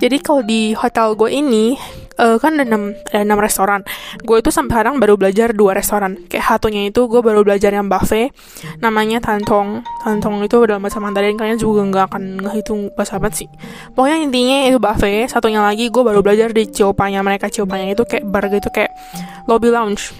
jadi 0.00 0.16
kalau 0.24 0.40
di 0.40 0.72
hotel 0.72 1.12
gue 1.12 1.28
ini 1.28 1.76
uh, 2.16 2.40
kan 2.40 2.56
ada 2.56 2.64
enam 2.64 2.96
ada 3.12 3.20
enam 3.20 3.36
restoran. 3.36 3.84
Gue 4.24 4.40
itu 4.40 4.48
sampai 4.48 4.80
sekarang 4.80 4.96
baru 4.96 5.20
belajar 5.20 5.52
dua 5.52 5.76
restoran. 5.76 6.24
Kayak 6.24 6.56
satunya 6.56 6.88
itu 6.88 7.04
gue 7.04 7.20
baru 7.20 7.44
belajar 7.44 7.68
yang 7.72 7.88
buffet 7.88 8.32
namanya 8.80 9.20
tantong. 9.20 9.84
Tantong 10.00 10.40
itu 10.40 10.56
dalam 10.64 10.80
bahasa 10.80 11.04
Mandarin 11.04 11.36
kalian 11.36 11.60
juga 11.60 11.84
nggak 11.84 12.04
akan 12.16 12.22
ngehitung 12.48 12.80
bahasa 12.96 13.20
apa 13.20 13.28
sih. 13.28 13.48
Pokoknya 13.92 14.24
intinya 14.24 14.56
itu 14.72 14.80
buffet 14.80 15.28
satunya 15.28 15.60
lagi 15.60 15.92
gue 15.92 16.02
baru 16.04 16.24
belajar 16.24 16.48
di 16.48 16.64
ciopanya. 16.64 17.20
Mereka 17.20 17.52
ciopanya 17.52 17.92
itu 17.92 18.08
kayak 18.08 18.24
bar 18.24 18.48
gitu 18.48 18.72
kayak 18.72 18.96
lobby 19.44 19.68
lounge 19.68 20.16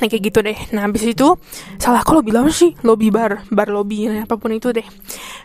nah 0.00 0.06
kayak 0.08 0.22
gitu 0.32 0.38
deh. 0.40 0.56
Nah 0.72 0.88
habis 0.88 1.04
itu 1.04 1.36
salah 1.76 2.00
kalau 2.00 2.24
bilang 2.24 2.48
sih? 2.48 2.72
Lobby 2.80 3.12
bar 3.12 3.44
bar 3.52 3.68
lobby 3.68 4.08
nah, 4.08 4.24
apa 4.24 4.40
pun 4.40 4.54
itu 4.54 4.72
deh. 4.72 4.86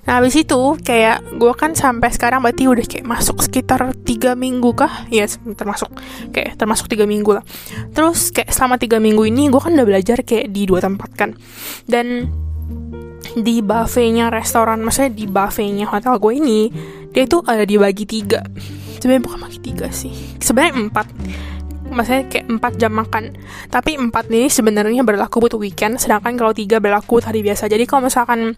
Nah 0.07 0.21
habis 0.21 0.37
itu 0.39 0.59
kayak 0.81 1.35
gue 1.35 1.53
kan 1.53 1.75
sampai 1.75 2.09
sekarang 2.13 2.39
berarti 2.39 2.69
udah 2.69 2.85
kayak 2.87 3.05
masuk 3.05 3.43
sekitar 3.43 3.91
tiga 4.07 4.33
minggu 4.33 4.71
kah? 4.73 5.07
Ya 5.11 5.27
termasuk. 5.27 5.91
Kayak 6.31 6.55
termasuk 6.55 6.87
tiga 6.87 7.03
minggu 7.03 7.35
lah. 7.35 7.43
Terus 7.91 8.31
kayak 8.31 8.49
selama 8.55 8.79
tiga 8.79 8.97
minggu 9.03 9.27
ini 9.27 9.51
gue 9.51 9.61
kan 9.61 9.75
udah 9.75 9.87
belajar 9.87 10.23
kayak 10.23 10.47
di 10.49 10.63
dua 10.63 10.79
tempat 10.79 11.09
kan. 11.13 11.35
Dan 11.83 12.31
di 13.37 13.61
buffetnya 13.61 14.31
restoran 14.33 14.81
maksudnya 14.81 15.11
di 15.13 15.25
buffetnya 15.27 15.85
hotel 15.85 16.17
gue 16.17 16.33
ini 16.39 16.59
dia 17.11 17.27
itu 17.27 17.43
ada 17.43 17.67
dibagi 17.67 18.05
tiga. 18.07 18.41
Sebenarnya 18.97 19.23
bukan 19.29 19.39
bagi 19.45 19.59
tiga 19.61 19.87
sih. 19.93 20.13
Sebenarnya 20.41 20.89
empat 20.89 21.07
maksudnya 21.97 22.29
kayak 22.29 22.45
4 22.45 22.77
jam 22.77 22.93
makan. 22.93 23.33
Tapi 23.73 23.97
4 23.97 24.13
ini 24.29 24.47
sebenarnya 24.53 25.01
berlaku 25.01 25.41
buat 25.41 25.57
weekend 25.57 25.97
sedangkan 25.97 26.37
kalau 26.37 26.53
3 26.53 26.77
berlaku 26.77 27.17
hari 27.25 27.41
biasa. 27.41 27.65
Jadi 27.65 27.89
kalau 27.89 28.05
misalkan 28.05 28.53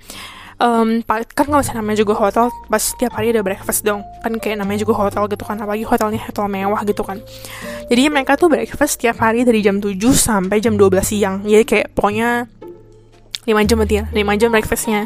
um, 0.60 1.02
kan 1.08 1.46
kalau 1.48 1.64
misalnya 1.64 1.80
namanya 1.80 1.98
juga 2.04 2.14
hotel 2.20 2.52
pas 2.68 2.84
setiap 2.84 3.16
hari 3.16 3.32
ada 3.32 3.42
breakfast 3.42 3.88
dong. 3.88 4.04
Kan 4.22 4.38
kayak 4.38 4.60
namanya 4.60 4.84
juga 4.84 5.00
hotel 5.00 5.26
gitu 5.32 5.48
kan 5.48 5.56
apalagi 5.58 5.88
hotelnya 5.88 6.20
hotel 6.20 6.46
mewah 6.52 6.84
gitu 6.84 7.02
kan. 7.02 7.24
Jadi 7.88 8.02
mereka 8.12 8.36
tuh 8.36 8.52
breakfast 8.52 9.00
setiap 9.00 9.18
hari 9.24 9.48
dari 9.48 9.64
jam 9.64 9.80
7 9.80 9.96
sampai 10.12 10.60
jam 10.60 10.76
12 10.76 11.00
siang. 11.02 11.36
Jadi 11.48 11.64
kayak 11.64 11.88
pokoknya 11.96 12.59
5 13.50 13.66
jam 13.66 13.76
berarti 13.82 13.96
ya 13.98 14.06
5 14.14 14.40
jam 14.40 14.50
breakfastnya. 14.54 15.00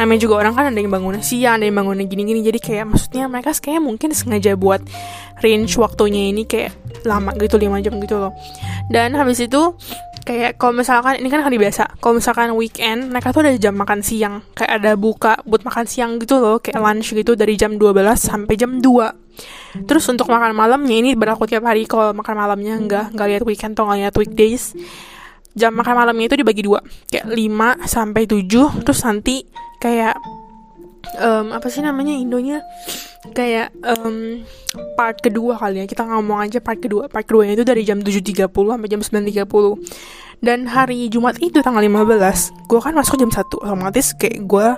Namanya 0.00 0.20
juga 0.24 0.34
orang 0.40 0.52
kan 0.56 0.64
ada 0.72 0.78
yang 0.80 0.88
bangunnya 0.88 1.20
siang 1.20 1.60
ada 1.60 1.68
yang 1.68 1.76
bangunnya 1.76 2.08
gini-gini. 2.08 2.40
Jadi 2.40 2.58
kayak 2.58 2.84
maksudnya 2.88 3.28
mereka 3.28 3.52
kayak 3.52 3.84
mungkin 3.84 4.16
sengaja 4.16 4.56
buat 4.56 4.80
range 5.44 5.76
waktunya 5.76 6.32
ini 6.32 6.48
kayak 6.48 6.72
lama 7.04 7.36
gitu 7.36 7.60
5 7.60 7.84
jam 7.84 7.94
gitu 8.00 8.16
loh. 8.16 8.32
Dan 8.88 9.12
habis 9.14 9.44
itu 9.44 9.76
kayak 10.24 10.56
kalau 10.56 10.80
misalkan 10.80 11.20
ini 11.20 11.28
kan 11.28 11.44
hari 11.44 11.60
biasa. 11.60 12.00
Kalau 12.00 12.16
misalkan 12.16 12.56
weekend 12.56 13.12
mereka 13.12 13.36
tuh 13.36 13.44
ada 13.44 13.52
jam 13.60 13.76
makan 13.76 14.00
siang. 14.00 14.40
Kayak 14.56 14.72
ada 14.80 14.92
buka 14.96 15.36
buat 15.44 15.60
makan 15.60 15.84
siang 15.84 16.16
gitu 16.16 16.40
loh 16.40 16.56
kayak 16.58 16.80
lunch 16.80 17.12
gitu 17.12 17.36
dari 17.36 17.60
jam 17.60 17.76
12 17.76 17.92
sampai 18.16 18.56
jam 18.56 18.80
2 18.80 19.30
terus 19.86 20.04
untuk 20.10 20.28
makan 20.28 20.52
malamnya 20.52 21.00
ini 21.00 21.16
berlaku 21.16 21.48
tiap 21.48 21.64
hari 21.64 21.88
kalau 21.88 22.12
makan 22.12 22.36
malamnya. 22.36 22.76
Enggak 22.76 23.14
enggak 23.14 23.28
lihat 23.30 23.42
weekend 23.46 23.72
atau 23.72 23.88
enggak 23.88 23.98
lihat 24.04 24.14
weekdays 24.20 24.76
jam 25.54 25.74
makan 25.74 25.94
malamnya 25.94 26.26
itu 26.30 26.36
dibagi 26.38 26.62
dua. 26.66 26.80
Kayak 27.10 27.26
5 27.30 27.86
sampai 27.90 28.22
7 28.26 28.84
terus 28.86 29.00
nanti 29.02 29.46
kayak 29.82 30.14
um, 31.18 31.54
apa 31.54 31.66
sih 31.68 31.82
namanya 31.82 32.14
Indonya? 32.14 32.62
Kayak 33.36 33.74
um, 33.84 34.46
part 34.96 35.20
kedua 35.20 35.60
kali 35.60 35.84
ya 35.84 35.86
kita 35.86 36.06
ngomong 36.06 36.46
aja 36.46 36.58
part 36.62 36.78
kedua. 36.78 37.10
Part 37.10 37.26
kedua 37.26 37.50
itu 37.50 37.66
dari 37.66 37.82
jam 37.82 38.00
7.30 38.00 38.48
sampai 38.48 38.88
jam 38.88 39.00
9.30 39.02 40.40
dan 40.40 40.64
hari 40.64 41.12
Jumat 41.12 41.36
itu 41.38 41.60
tanggal 41.60 41.84
15 41.84 42.64
gue 42.64 42.80
kan 42.80 42.96
masuk 42.96 43.20
jam 43.20 43.28
1 43.28 43.44
otomatis 43.60 44.16
kayak 44.16 44.40
gue 44.48 44.68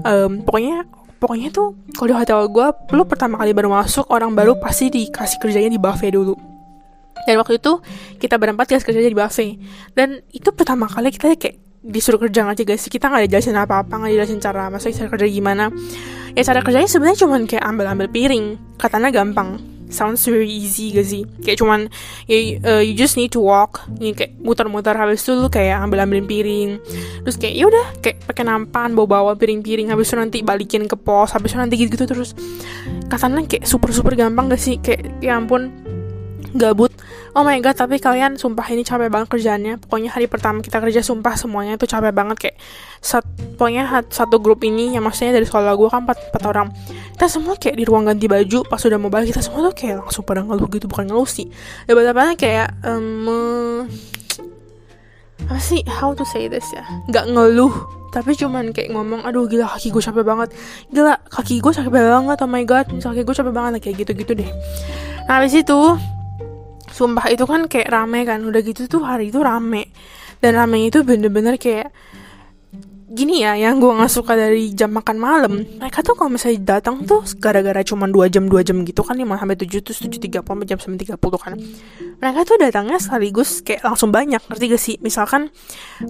um, 0.00 0.40
pokoknya 0.48 0.88
pokoknya 1.20 1.48
tuh 1.52 1.76
kalau 1.92 2.08
di 2.08 2.16
hotel 2.16 2.40
gue 2.48 2.66
lu 2.96 3.04
pertama 3.04 3.36
kali 3.36 3.52
baru 3.52 3.68
masuk 3.68 4.08
orang 4.08 4.32
baru 4.32 4.56
pasti 4.56 4.88
dikasih 4.88 5.36
kerjanya 5.40 5.76
di 5.76 5.80
buffet 5.80 6.16
dulu 6.16 6.53
dan 7.24 7.34
waktu 7.40 7.60
itu 7.60 7.80
kita 8.20 8.36
berempat 8.36 8.70
dikasih 8.70 8.86
kerjanya 8.86 9.10
di 9.10 9.18
buffet. 9.18 9.50
Dan 9.96 10.20
itu 10.30 10.48
pertama 10.52 10.88
kali 10.88 11.12
kita 11.12 11.32
kayak 11.36 11.64
disuruh 11.84 12.16
kerja 12.16 12.48
aja 12.48 12.64
guys 12.64 12.88
kita 12.88 13.12
nggak 13.12 13.28
dijelasin 13.28 13.60
apa 13.60 13.84
apa 13.84 13.92
nggak 13.92 14.16
dijelasin 14.16 14.40
cara 14.40 14.72
masak 14.72 14.96
cara 14.96 15.08
kerja 15.12 15.26
gimana. 15.28 15.68
Ya 16.34 16.42
cara 16.42 16.64
kerjanya 16.64 16.88
sebenarnya 16.90 17.18
cuman 17.26 17.40
kayak 17.46 17.64
ambil 17.64 17.86
ambil 17.92 18.08
piring. 18.10 18.58
Katanya 18.80 19.12
gampang. 19.12 19.74
Sounds 19.84 20.24
very 20.26 20.48
easy 20.48 20.90
gak 20.90 21.06
sih? 21.06 21.22
Kayak 21.44 21.60
cuman 21.60 21.80
ya, 22.24 22.58
uh, 22.66 22.82
you 22.82 22.96
just 22.96 23.14
need 23.20 23.30
to 23.30 23.38
walk. 23.38 23.84
Ini 24.00 24.16
kayak 24.16 24.32
muter-muter 24.40 24.96
habis 24.96 25.22
itu 25.22 25.36
lu 25.36 25.46
kayak 25.52 25.84
ambil 25.84 26.02
ambilin 26.02 26.26
piring. 26.26 26.70
Terus 27.22 27.36
kayak 27.36 27.54
ya 27.54 27.64
udah 27.68 27.86
kayak 28.00 28.16
pakai 28.26 28.42
nampan 28.48 28.96
bawa 28.96 29.06
bawa 29.06 29.32
piring-piring. 29.38 29.92
Habis 29.92 30.10
itu 30.10 30.16
nanti 30.18 30.38
balikin 30.40 30.88
ke 30.88 30.96
pos 30.98 31.36
habis 31.36 31.52
itu 31.52 31.60
nanti 31.60 31.76
gitu 31.78 31.94
gitu 31.94 32.10
terus. 32.10 32.32
Katanya 33.06 33.44
kayak 33.44 33.68
super 33.68 33.92
super 33.94 34.16
gampang 34.18 34.50
gak 34.50 34.58
sih? 34.58 34.80
Kayak 34.80 35.20
ya 35.20 35.36
ampun 35.36 35.83
gabut. 36.54 36.94
Oh 37.34 37.42
my 37.42 37.58
god 37.58 37.74
tapi 37.74 37.98
kalian 37.98 38.38
sumpah 38.38 38.62
ini 38.70 38.86
capek 38.86 39.10
banget 39.10 39.28
kerjaannya. 39.28 39.82
Pokoknya 39.82 40.14
hari 40.14 40.30
pertama 40.30 40.62
kita 40.62 40.78
kerja 40.78 41.02
sumpah 41.02 41.34
semuanya 41.34 41.74
itu 41.74 41.84
capek 41.90 42.14
banget. 42.14 42.36
Kayak 42.38 42.56
sat, 43.02 43.26
pokoknya 43.58 44.06
satu 44.08 44.38
grup 44.38 44.62
ini 44.62 44.94
yang 44.94 45.02
maksudnya 45.02 45.34
dari 45.34 45.44
sekolah 45.44 45.74
gue 45.74 45.88
kan 45.90 46.06
empat, 46.06 46.30
empat 46.30 46.42
orang. 46.46 46.70
Kita 47.18 47.26
semua 47.26 47.58
kayak 47.58 47.76
di 47.76 47.84
ruang 47.84 48.06
ganti 48.06 48.30
baju 48.30 48.62
pas 48.70 48.78
udah 48.78 48.98
mau 49.02 49.10
balik 49.10 49.34
kita 49.34 49.42
semua 49.42 49.66
tuh 49.70 49.74
kayak 49.74 50.06
langsung 50.06 50.22
pada 50.22 50.46
ngeluh 50.46 50.68
gitu 50.70 50.86
bukan 50.86 51.10
ngeluh 51.10 51.28
sih. 51.28 51.50
Ya 51.90 51.92
betapa 51.98 52.38
kayak 52.38 52.78
um, 52.86 53.90
apa 55.50 55.58
sih? 55.58 55.82
How 55.90 56.14
to 56.14 56.22
say 56.22 56.46
this 56.46 56.70
ya? 56.70 56.86
Nggak 57.10 57.34
ngeluh 57.34 57.74
tapi 58.14 58.30
cuman 58.38 58.70
kayak 58.70 58.94
ngomong 58.94 59.26
aduh 59.26 59.50
gila 59.50 59.66
kaki 59.74 59.90
gue 59.90 59.98
capek 59.98 60.22
banget. 60.22 60.54
Gila 60.94 61.18
kaki 61.34 61.58
gue 61.58 61.72
capek 61.74 62.02
banget 62.14 62.38
oh 62.46 62.46
my 62.46 62.62
god 62.62 62.86
kaki 62.86 63.26
gue 63.26 63.34
capek 63.34 63.50
banget 63.50 63.82
kayak 63.82 64.06
gitu 64.06 64.12
gitu 64.14 64.32
deh. 64.38 64.50
Nah 65.26 65.42
habis 65.42 65.58
itu 65.58 65.98
sumpah 66.94 67.26
itu 67.34 67.42
kan 67.42 67.66
kayak 67.66 67.90
rame 67.90 68.22
kan. 68.22 68.38
Udah 68.46 68.62
gitu 68.62 68.86
tuh 68.86 69.02
hari 69.02 69.34
itu 69.34 69.42
rame. 69.42 69.90
Dan 70.38 70.54
rame 70.54 70.86
itu 70.86 71.02
bener-bener 71.02 71.58
kayak 71.58 71.90
gini 73.14 73.46
ya 73.46 73.54
yang 73.54 73.78
gue 73.78 73.94
nggak 73.94 74.10
suka 74.10 74.34
dari 74.34 74.74
jam 74.74 74.90
makan 74.90 75.16
malam. 75.22 75.62
Mereka 75.62 76.02
tuh 76.02 76.18
kalau 76.18 76.34
misalnya 76.34 76.80
datang 76.80 77.06
tuh 77.06 77.22
gara-gara 77.38 77.78
cuma 77.86 78.10
dua 78.10 78.26
jam 78.26 78.50
dua 78.50 78.66
jam 78.66 78.82
gitu 78.82 79.06
kan 79.06 79.14
lima 79.14 79.38
sampai 79.38 79.54
tujuh 79.54 79.86
terus 79.86 80.02
tujuh 80.02 80.18
tiga 80.18 80.42
puluh 80.42 80.66
jam 80.66 80.82
sembilan 80.82 80.98
tiga 80.98 81.14
puluh 81.14 81.38
kan. 81.38 81.54
Mereka 82.18 82.40
tuh 82.42 82.56
datangnya 82.58 82.98
sekaligus 82.98 83.62
kayak 83.62 83.86
langsung 83.86 84.10
banyak 84.10 84.42
ngerti 84.50 84.64
gak 84.66 84.82
sih? 84.82 84.96
Misalkan 84.98 85.52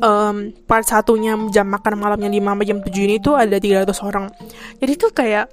um, 0.00 0.56
part 0.64 0.88
satunya 0.88 1.36
jam 1.52 1.68
makan 1.68 2.00
malamnya 2.00 2.30
lima 2.32 2.56
sampai 2.56 2.66
jam 2.72 2.78
tujuh 2.80 3.02
ini 3.04 3.16
tuh 3.20 3.36
ada 3.36 3.60
tiga 3.60 3.84
ratus 3.84 4.00
orang. 4.00 4.32
Jadi 4.80 4.92
tuh 4.96 5.10
kayak 5.12 5.46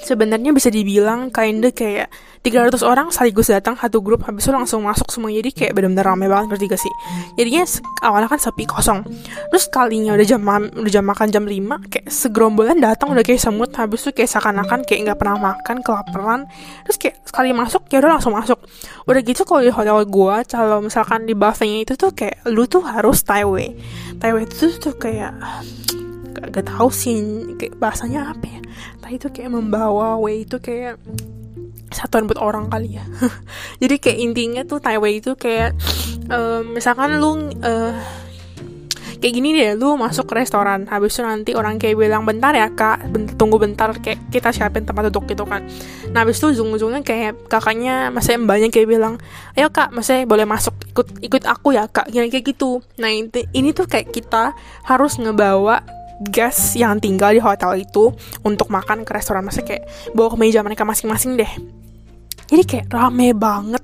sebenarnya 0.00 0.50
bisa 0.54 0.72
dibilang 0.72 1.28
kinda 1.30 1.70
kayak 1.70 2.08
300 2.40 2.80
orang 2.80 3.12
sekaligus 3.12 3.52
datang 3.52 3.76
satu 3.76 4.00
grup 4.00 4.24
habis 4.24 4.48
itu 4.48 4.52
langsung 4.56 4.88
masuk 4.88 5.12
semua 5.12 5.28
jadi 5.28 5.52
kayak 5.52 5.76
benar-benar 5.76 6.16
ramai 6.16 6.24
banget 6.24 6.56
ngerti 6.56 6.64
gak 6.72 6.80
sih? 6.80 6.94
Jadinya 7.36 7.68
awalnya 8.00 8.32
kan 8.32 8.40
sepi 8.40 8.64
kosong. 8.64 9.04
Terus 9.52 9.68
kalinya 9.68 10.16
udah 10.16 10.24
jam 10.24 10.40
udah 10.48 10.88
jam 10.88 11.04
makan 11.04 11.28
jam 11.28 11.44
5 11.44 11.92
kayak 11.92 12.08
segerombolan 12.08 12.80
datang 12.80 13.12
udah 13.12 13.20
kayak 13.20 13.44
semut 13.44 13.68
habis 13.76 14.08
itu 14.08 14.16
kayak 14.16 14.30
seakan-akan 14.32 14.88
kayak 14.88 15.00
nggak 15.04 15.18
pernah 15.20 15.52
makan 15.52 15.84
kelaparan. 15.84 16.40
Terus 16.88 16.96
kayak 16.96 17.16
sekali 17.28 17.52
masuk 17.52 17.84
ya 17.92 18.00
udah 18.00 18.10
langsung 18.16 18.32
masuk. 18.32 18.58
Udah 19.04 19.20
gitu 19.20 19.44
kalau 19.44 19.60
di 19.60 19.68
hotel 19.68 20.00
gua 20.08 20.40
kalau 20.48 20.80
misalkan 20.80 21.28
di 21.28 21.36
buffetnya 21.36 21.84
itu 21.84 22.00
tuh 22.00 22.16
kayak 22.16 22.40
lu 22.48 22.64
tuh 22.64 22.80
harus 22.80 23.20
tie 23.20 23.44
away 23.44 23.76
itu 24.20 24.80
tuh 24.80 24.96
kayak 24.96 25.36
gak, 26.34 26.46
gak 26.54 26.66
tau 26.66 26.88
sih 26.88 27.16
kayak 27.58 27.78
bahasanya 27.78 28.34
apa 28.34 28.44
ya. 28.46 28.60
Tapi 29.02 29.14
itu 29.18 29.28
kayak 29.30 29.50
membawa 29.52 30.16
way 30.16 30.46
itu 30.46 30.56
kayak 30.62 30.98
satuan 31.90 32.30
buat 32.30 32.38
orang 32.38 32.70
kali 32.70 32.98
ya. 32.98 33.04
Jadi 33.82 33.96
kayak 33.98 34.18
intinya 34.18 34.62
tuh 34.62 34.78
Taiwei 34.78 35.18
itu 35.18 35.34
kayak 35.34 35.74
um, 36.30 36.78
misalkan 36.78 37.18
lu 37.18 37.50
uh, 37.60 37.94
kayak 39.20 39.34
gini 39.36 39.52
deh 39.52 39.76
lu 39.76 40.00
masuk 40.00 40.32
ke 40.32 40.40
restoran 40.40 40.88
habis 40.88 41.12
itu 41.12 41.20
nanti 41.20 41.52
orang 41.52 41.76
kayak 41.76 42.00
bilang 42.00 42.24
bentar 42.24 42.56
ya 42.56 42.72
kak 42.72 43.04
bentar, 43.12 43.36
tunggu 43.36 43.60
bentar 43.60 43.92
kayak 44.00 44.32
kita 44.32 44.48
siapin 44.48 44.88
tempat 44.88 45.12
duduk 45.12 45.28
gitu 45.28 45.44
kan. 45.44 45.60
Nah 46.16 46.24
habis 46.24 46.40
itu 46.40 46.56
ujung-ujungnya 46.56 47.04
kayak 47.04 47.36
kakaknya 47.52 48.08
masih 48.08 48.40
mbaknya 48.40 48.72
kayak 48.72 48.88
bilang 48.88 49.20
ayo 49.60 49.68
kak 49.68 49.92
masih 49.92 50.24
boleh 50.24 50.48
masuk 50.48 50.72
ikut 50.88 51.20
ikut 51.20 51.44
aku 51.44 51.76
ya 51.76 51.84
kak 51.92 52.08
kayak 52.08 52.44
gitu. 52.48 52.80
Nah 52.96 53.12
ini, 53.12 53.28
ini 53.52 53.76
tuh 53.76 53.84
kayak 53.84 54.08
kita 54.08 54.56
harus 54.88 55.20
ngebawa 55.20 55.84
guest 56.20 56.76
yang 56.76 57.00
tinggal 57.00 57.32
di 57.32 57.40
hotel 57.40 57.80
itu 57.80 58.12
untuk 58.44 58.68
makan 58.68 59.08
ke 59.08 59.10
restoran. 59.16 59.42
Masih 59.42 59.64
kayak 59.64 59.88
bawa 60.12 60.28
ke 60.32 60.36
meja 60.36 60.60
mereka 60.60 60.84
masing-masing 60.84 61.40
deh 61.40 61.79
jadi 62.50 62.62
kayak 62.66 62.86
rame 62.90 63.30
banget. 63.30 63.78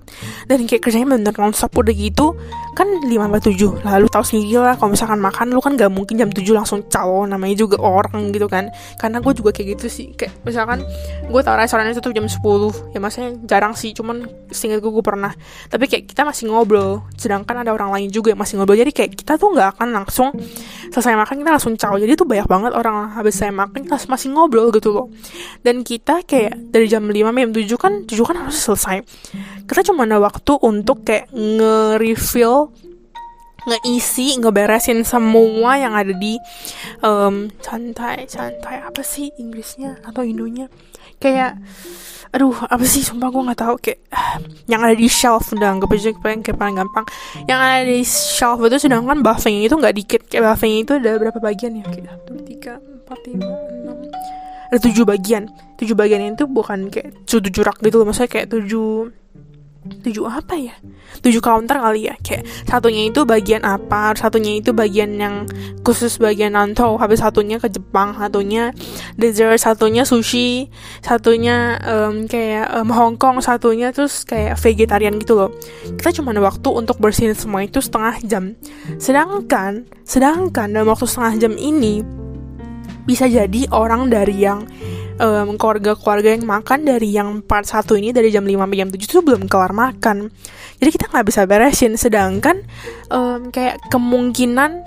Dan 0.51 0.67
kayak 0.67 0.83
kerjanya 0.83 1.15
bener 1.15 1.35
nonstop 1.39 1.71
udah 1.79 1.95
gitu. 1.95 2.35
Kan 2.77 2.93
5 3.01 3.09
sampai 3.09 3.41
7 3.41 3.89
lalu 3.89 4.07
tahu 4.13 4.25
sendiri 4.27 4.61
lah 4.61 4.77
kalau 4.77 4.93
misalkan 4.93 5.17
makan 5.17 5.49
lu 5.49 5.65
kan 5.65 5.81
gak 5.81 5.89
mungkin 5.89 6.21
jam 6.21 6.29
7 6.29 6.45
langsung 6.53 6.85
cawo 6.91 7.25
namanya 7.25 7.57
juga 7.57 7.79
orang 7.81 8.35
gitu 8.35 8.51
kan. 8.51 8.69
Karena 8.99 9.23
gue 9.23 9.33
juga 9.33 9.55
kayak 9.55 9.79
gitu 9.79 9.87
sih. 9.87 10.07
Kayak 10.19 10.43
misalkan 10.43 10.83
gue 11.31 11.41
tau 11.47 11.57
restorannya 11.57 11.95
tutup 11.95 12.13
jam 12.13 12.27
10 12.27 12.43
ya 12.93 12.99
maksudnya 12.99 13.31
jarang 13.47 13.73
sih 13.79 13.95
cuman 13.95 14.27
seingat 14.51 14.83
gue 14.83 14.91
pernah. 15.01 15.33
Tapi 15.71 15.87
kayak 15.87 16.11
kita 16.11 16.27
masih 16.27 16.51
ngobrol. 16.51 17.07
Sedangkan 17.17 17.63
ada 17.63 17.71
orang 17.71 17.95
lain 17.95 18.11
juga 18.11 18.35
yang 18.35 18.41
masih 18.43 18.59
ngobrol. 18.59 18.77
Jadi 18.77 18.93
kayak 18.93 19.15
kita 19.15 19.39
tuh 19.39 19.55
gak 19.55 19.79
akan 19.79 20.03
langsung 20.03 20.35
selesai 20.91 21.15
makan 21.17 21.43
kita 21.43 21.51
langsung 21.55 21.75
cawo 21.75 21.99
jadi 21.99 22.15
tuh 22.15 22.29
banyak 22.29 22.47
banget 22.47 22.73
orang 22.79 23.11
habis 23.15 23.35
saya 23.35 23.51
makan 23.51 23.89
kita 23.89 23.97
masih 24.11 24.29
ngobrol 24.35 24.69
gitu 24.75 24.91
loh. 24.91 25.07
Dan 25.63 25.81
kita 25.87 26.27
kayak 26.27 26.75
dari 26.75 26.91
jam 26.91 27.07
5 27.07 27.15
sampai 27.15 27.43
jam 27.47 27.53
7 27.55 27.79
kan 27.79 27.93
7 28.05 28.29
kan 28.29 28.37
harus 28.45 28.56
selesai. 28.59 29.05
Kita 29.69 29.93
cuma 29.93 30.09
ada 30.09 30.19
waktu 30.19 30.53
untuk 30.61 31.05
kayak 31.05 31.31
nge-refill 31.33 32.73
ngeisi 33.67 34.39
ngeberesin 34.39 35.03
semua 35.03 35.75
yang 35.75 35.93
ada 35.99 36.15
di 36.15 36.39
um, 37.03 37.51
santai 37.59 38.31
santai. 38.31 38.79
Apa 38.81 39.03
sih 39.03 39.35
Inggrisnya 39.37 39.99
atau 40.07 40.23
Indonya? 40.23 40.71
Kayak 41.19 41.59
aduh 42.31 42.55
apa 42.55 42.85
sih? 42.87 43.03
Sumpah 43.03 43.29
gue 43.35 43.43
nggak 43.43 43.61
tahu. 43.61 43.75
Kayak 43.83 44.01
yang 44.71 44.81
ada 44.87 44.95
di 44.95 45.11
shelf 45.11 45.51
udah 45.51 45.83
nggak 45.83 45.91
aja 45.91 46.11
kayak 46.15 46.47
kayak 46.47 46.57
paling 46.57 46.79
gampang. 46.79 47.07
Yang 47.51 47.61
ada 47.61 47.83
di 47.83 48.01
shelf 48.07 48.59
itu 48.63 48.79
sedangkan 48.87 49.19
buffetnya 49.21 49.67
itu 49.67 49.75
nggak 49.75 49.95
dikit. 49.99 50.21
Kayak 50.31 50.55
buffetnya 50.55 50.79
itu 50.87 50.93
ada 51.03 51.11
berapa 51.19 51.39
bagian 51.43 51.73
ya? 51.83 51.85
Kayak 51.91 52.07
satu 52.15 52.33
tiga 52.47 52.79
empat 52.79 53.19
lima 53.27 53.51
enam 53.67 53.99
ada 54.71 54.79
tujuh 54.83 55.05
bagian. 55.07 55.51
Tujuh 55.77 55.95
bagian 55.95 56.23
itu 56.35 56.45
bukan 56.49 56.89
kayak 56.89 57.27
tujuh 57.29 57.63
rak 57.63 57.79
gitu 57.83 58.03
loh. 58.03 58.07
Maksudnya 58.09 58.31
kayak 58.31 58.49
tujuh 58.53 59.11
tujuh 59.87 60.27
apa 60.27 60.55
ya? 60.59 60.75
Tujuh 61.23 61.39
counter 61.39 61.79
kali 61.79 62.11
ya. 62.11 62.15
Kayak 62.21 62.47
satunya 62.67 63.07
itu 63.09 63.23
bagian 63.23 63.63
apa 63.63 64.13
satunya 64.19 64.59
itu 64.59 64.75
bagian 64.75 65.15
yang 65.17 65.47
khusus 65.87 66.19
bagian 66.19 66.59
nanto 66.59 66.99
habis 66.99 67.23
satunya 67.23 67.63
ke 67.63 67.71
Jepang 67.71 68.19
satunya 68.19 68.75
dessert 69.15 69.63
satunya 69.63 70.03
sushi 70.03 70.67
satunya 71.01 71.79
um, 71.87 72.27
kayak 72.27 72.67
um, 72.75 72.91
Hong 72.91 73.15
Kong 73.15 73.39
satunya 73.39 73.95
terus 73.95 74.27
kayak 74.27 74.59
vegetarian 74.59 75.17
gitu 75.23 75.39
loh. 75.39 75.51
Kita 75.97 76.11
cuma 76.21 76.35
ada 76.35 76.43
waktu 76.43 76.69
untuk 76.69 76.99
bersihin 76.99 77.39
semua 77.39 77.63
itu 77.63 77.79
setengah 77.79 78.19
jam. 78.27 78.45
Sedangkan 78.99 79.87
sedangkan 80.03 80.75
dalam 80.75 80.91
waktu 80.91 81.07
setengah 81.07 81.35
jam 81.47 81.55
ini 81.55 82.26
bisa 83.07 83.31
jadi 83.31 83.71
orang 83.71 84.11
dari 84.11 84.43
yang 84.43 84.67
um, 85.23 85.57
keluarga-keluarga 85.57 86.37
yang 86.37 86.45
makan 86.45 86.85
dari 86.85 87.09
yang 87.15 87.41
part 87.41 87.65
satu 87.65 87.97
ini 87.97 88.13
dari 88.13 88.29
jam 88.29 88.45
5 88.45 88.53
sampai 88.53 88.79
jam 88.79 88.91
7 88.91 88.99
itu 88.99 89.21
belum 89.23 89.43
kelar 89.49 89.73
makan. 89.73 90.29
Jadi 90.77 90.91
kita 90.93 91.09
nggak 91.09 91.27
bisa 91.27 91.43
beresin. 91.49 91.95
Sedangkan 91.97 92.61
um, 93.09 93.49
kayak 93.49 93.81
kemungkinan 93.89 94.85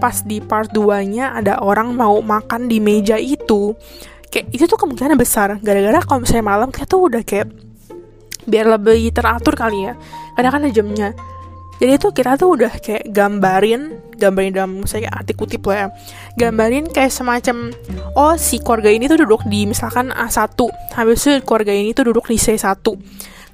pas 0.00 0.24
di 0.24 0.40
part 0.40 0.72
2 0.72 1.12
nya 1.12 1.36
ada 1.36 1.60
orang 1.60 1.92
mau 1.92 2.18
makan 2.24 2.66
di 2.66 2.80
meja 2.80 3.20
itu 3.20 3.76
kayak 4.32 4.48
itu 4.52 4.64
tuh 4.64 4.78
kemungkinan 4.80 5.16
besar. 5.16 5.60
Gara-gara 5.60 6.00
kalau 6.04 6.24
misalnya 6.24 6.44
malam 6.44 6.68
kita 6.72 6.84
tuh 6.88 7.08
udah 7.08 7.22
kayak 7.24 7.48
biar 8.42 8.66
lebih 8.66 9.12
teratur 9.14 9.54
kali 9.54 9.88
ya. 9.88 9.94
Karena 10.36 10.48
kan 10.50 10.60
ada 10.64 10.72
jamnya 10.72 11.08
jadi 11.82 11.98
itu 11.98 12.14
kita 12.14 12.38
tuh 12.38 12.54
udah 12.54 12.78
kayak 12.78 13.10
gambarin 13.10 13.98
gambarin 14.14 14.54
dalam 14.54 14.86
misalnya 14.86 15.10
arti 15.10 15.34
kutip 15.34 15.66
lah 15.66 15.74
ya. 15.74 15.86
Gambarin 16.38 16.86
kayak 16.86 17.10
semacam 17.10 17.74
oh 18.14 18.38
si 18.38 18.62
keluarga 18.62 18.86
ini 18.94 19.10
tuh 19.10 19.18
duduk 19.26 19.42
di 19.50 19.66
misalkan 19.66 20.14
A1 20.14 20.54
habis 20.94 21.26
itu 21.26 21.42
keluarga 21.42 21.74
ini 21.74 21.90
tuh 21.90 22.06
duduk 22.06 22.30
di 22.30 22.38
C1 22.38 22.78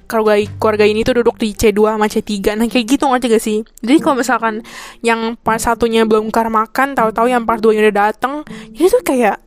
keluarga 0.05 0.45
keluarga 0.61 0.85
ini 0.85 1.01
tuh 1.01 1.17
duduk 1.17 1.41
di 1.41 1.57
C2 1.57 1.97
sama 1.97 2.05
C3 2.05 2.53
nah 2.53 2.69
kayak 2.69 2.85
gitu 2.85 3.09
ngerti 3.09 3.25
gak 3.33 3.41
sih? 3.41 3.57
Jadi 3.81 3.97
kalau 3.97 4.21
misalkan 4.21 4.61
yang 5.01 5.33
part 5.41 5.57
satunya 5.57 6.05
belum 6.05 6.29
kelar 6.29 6.53
makan 6.53 6.93
tahu-tahu 6.93 7.33
yang 7.33 7.49
part 7.49 7.65
2 7.65 7.73
nya 7.73 7.81
udah 7.89 7.95
dateng 8.13 8.45
jadi 8.77 8.87
tuh 8.93 9.01
kayak 9.01 9.37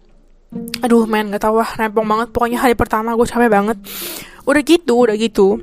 aduh 0.82 1.06
men 1.06 1.30
gak 1.30 1.46
tau 1.46 1.54
lah 1.54 1.70
rempong 1.78 2.06
banget. 2.10 2.34
Pokoknya 2.34 2.58
hari 2.58 2.74
pertama 2.74 3.14
gue 3.14 3.26
capek 3.30 3.46
banget. 3.46 3.78
Udah 4.42 4.62
gitu 4.66 5.06
udah 5.06 5.14
gitu 5.14 5.62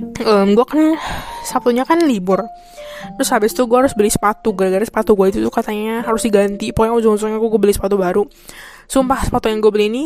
um, 0.00 0.48
gue 0.56 0.66
kan 0.66 0.96
Sabtunya 1.44 1.84
kan 1.84 2.00
libur. 2.04 2.44
Terus 3.16 3.30
habis 3.32 3.50
itu 3.56 3.64
gue 3.64 3.78
harus 3.80 3.96
beli 3.96 4.12
sepatu. 4.12 4.52
Gara-gara 4.52 4.84
sepatu 4.84 5.16
gue 5.16 5.26
itu 5.32 5.38
tuh 5.40 5.52
katanya 5.52 6.04
harus 6.04 6.24
diganti. 6.24 6.72
Pokoknya 6.72 6.94
ujung-ujungnya 7.00 7.38
gue 7.40 7.60
beli 7.60 7.72
sepatu 7.72 7.96
baru. 7.96 8.24
Sumpah 8.88 9.24
sepatu 9.24 9.48
yang 9.48 9.60
gue 9.64 9.72
beli 9.72 9.86
ini 9.88 10.04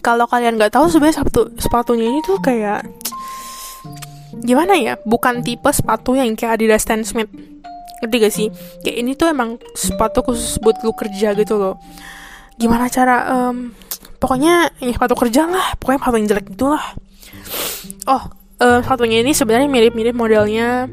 kalau 0.00 0.24
kalian 0.24 0.56
nggak 0.56 0.72
tahu 0.72 0.88
sebenarnya 0.88 1.20
sepatu 1.20 1.52
sepatunya 1.60 2.08
ini 2.08 2.20
tuh 2.24 2.40
kayak 2.40 2.88
gimana 4.40 4.76
ya? 4.80 4.96
Bukan 5.04 5.44
tipe 5.44 5.68
sepatu 5.72 6.16
yang 6.16 6.32
kayak 6.36 6.60
Adidas 6.60 6.84
Stan 6.84 7.04
Smith. 7.04 7.28
Ngerti 8.00 8.16
gak 8.20 8.34
sih? 8.34 8.48
Kayak 8.84 8.96
ini 9.00 9.10
tuh 9.16 9.32
emang 9.32 9.56
sepatu 9.72 10.20
khusus 10.24 10.60
buat 10.60 10.80
lu 10.84 10.92
kerja 10.92 11.32
gitu 11.36 11.56
loh. 11.56 11.80
Gimana 12.56 12.88
cara 12.88 13.28
um, 13.48 13.72
pokoknya 14.20 14.72
ya 14.80 14.92
sepatu 14.92 15.14
kerja 15.16 15.48
lah. 15.48 15.76
Pokoknya 15.76 15.98
sepatu 16.00 16.16
yang 16.16 16.28
jelek 16.28 16.46
itulah 16.52 16.84
oh 18.08 18.22
uh, 18.60 18.80
satunya 18.84 19.22
ini 19.24 19.32
sebenarnya 19.32 19.70
mirip-mirip 19.70 20.14
modelnya 20.14 20.86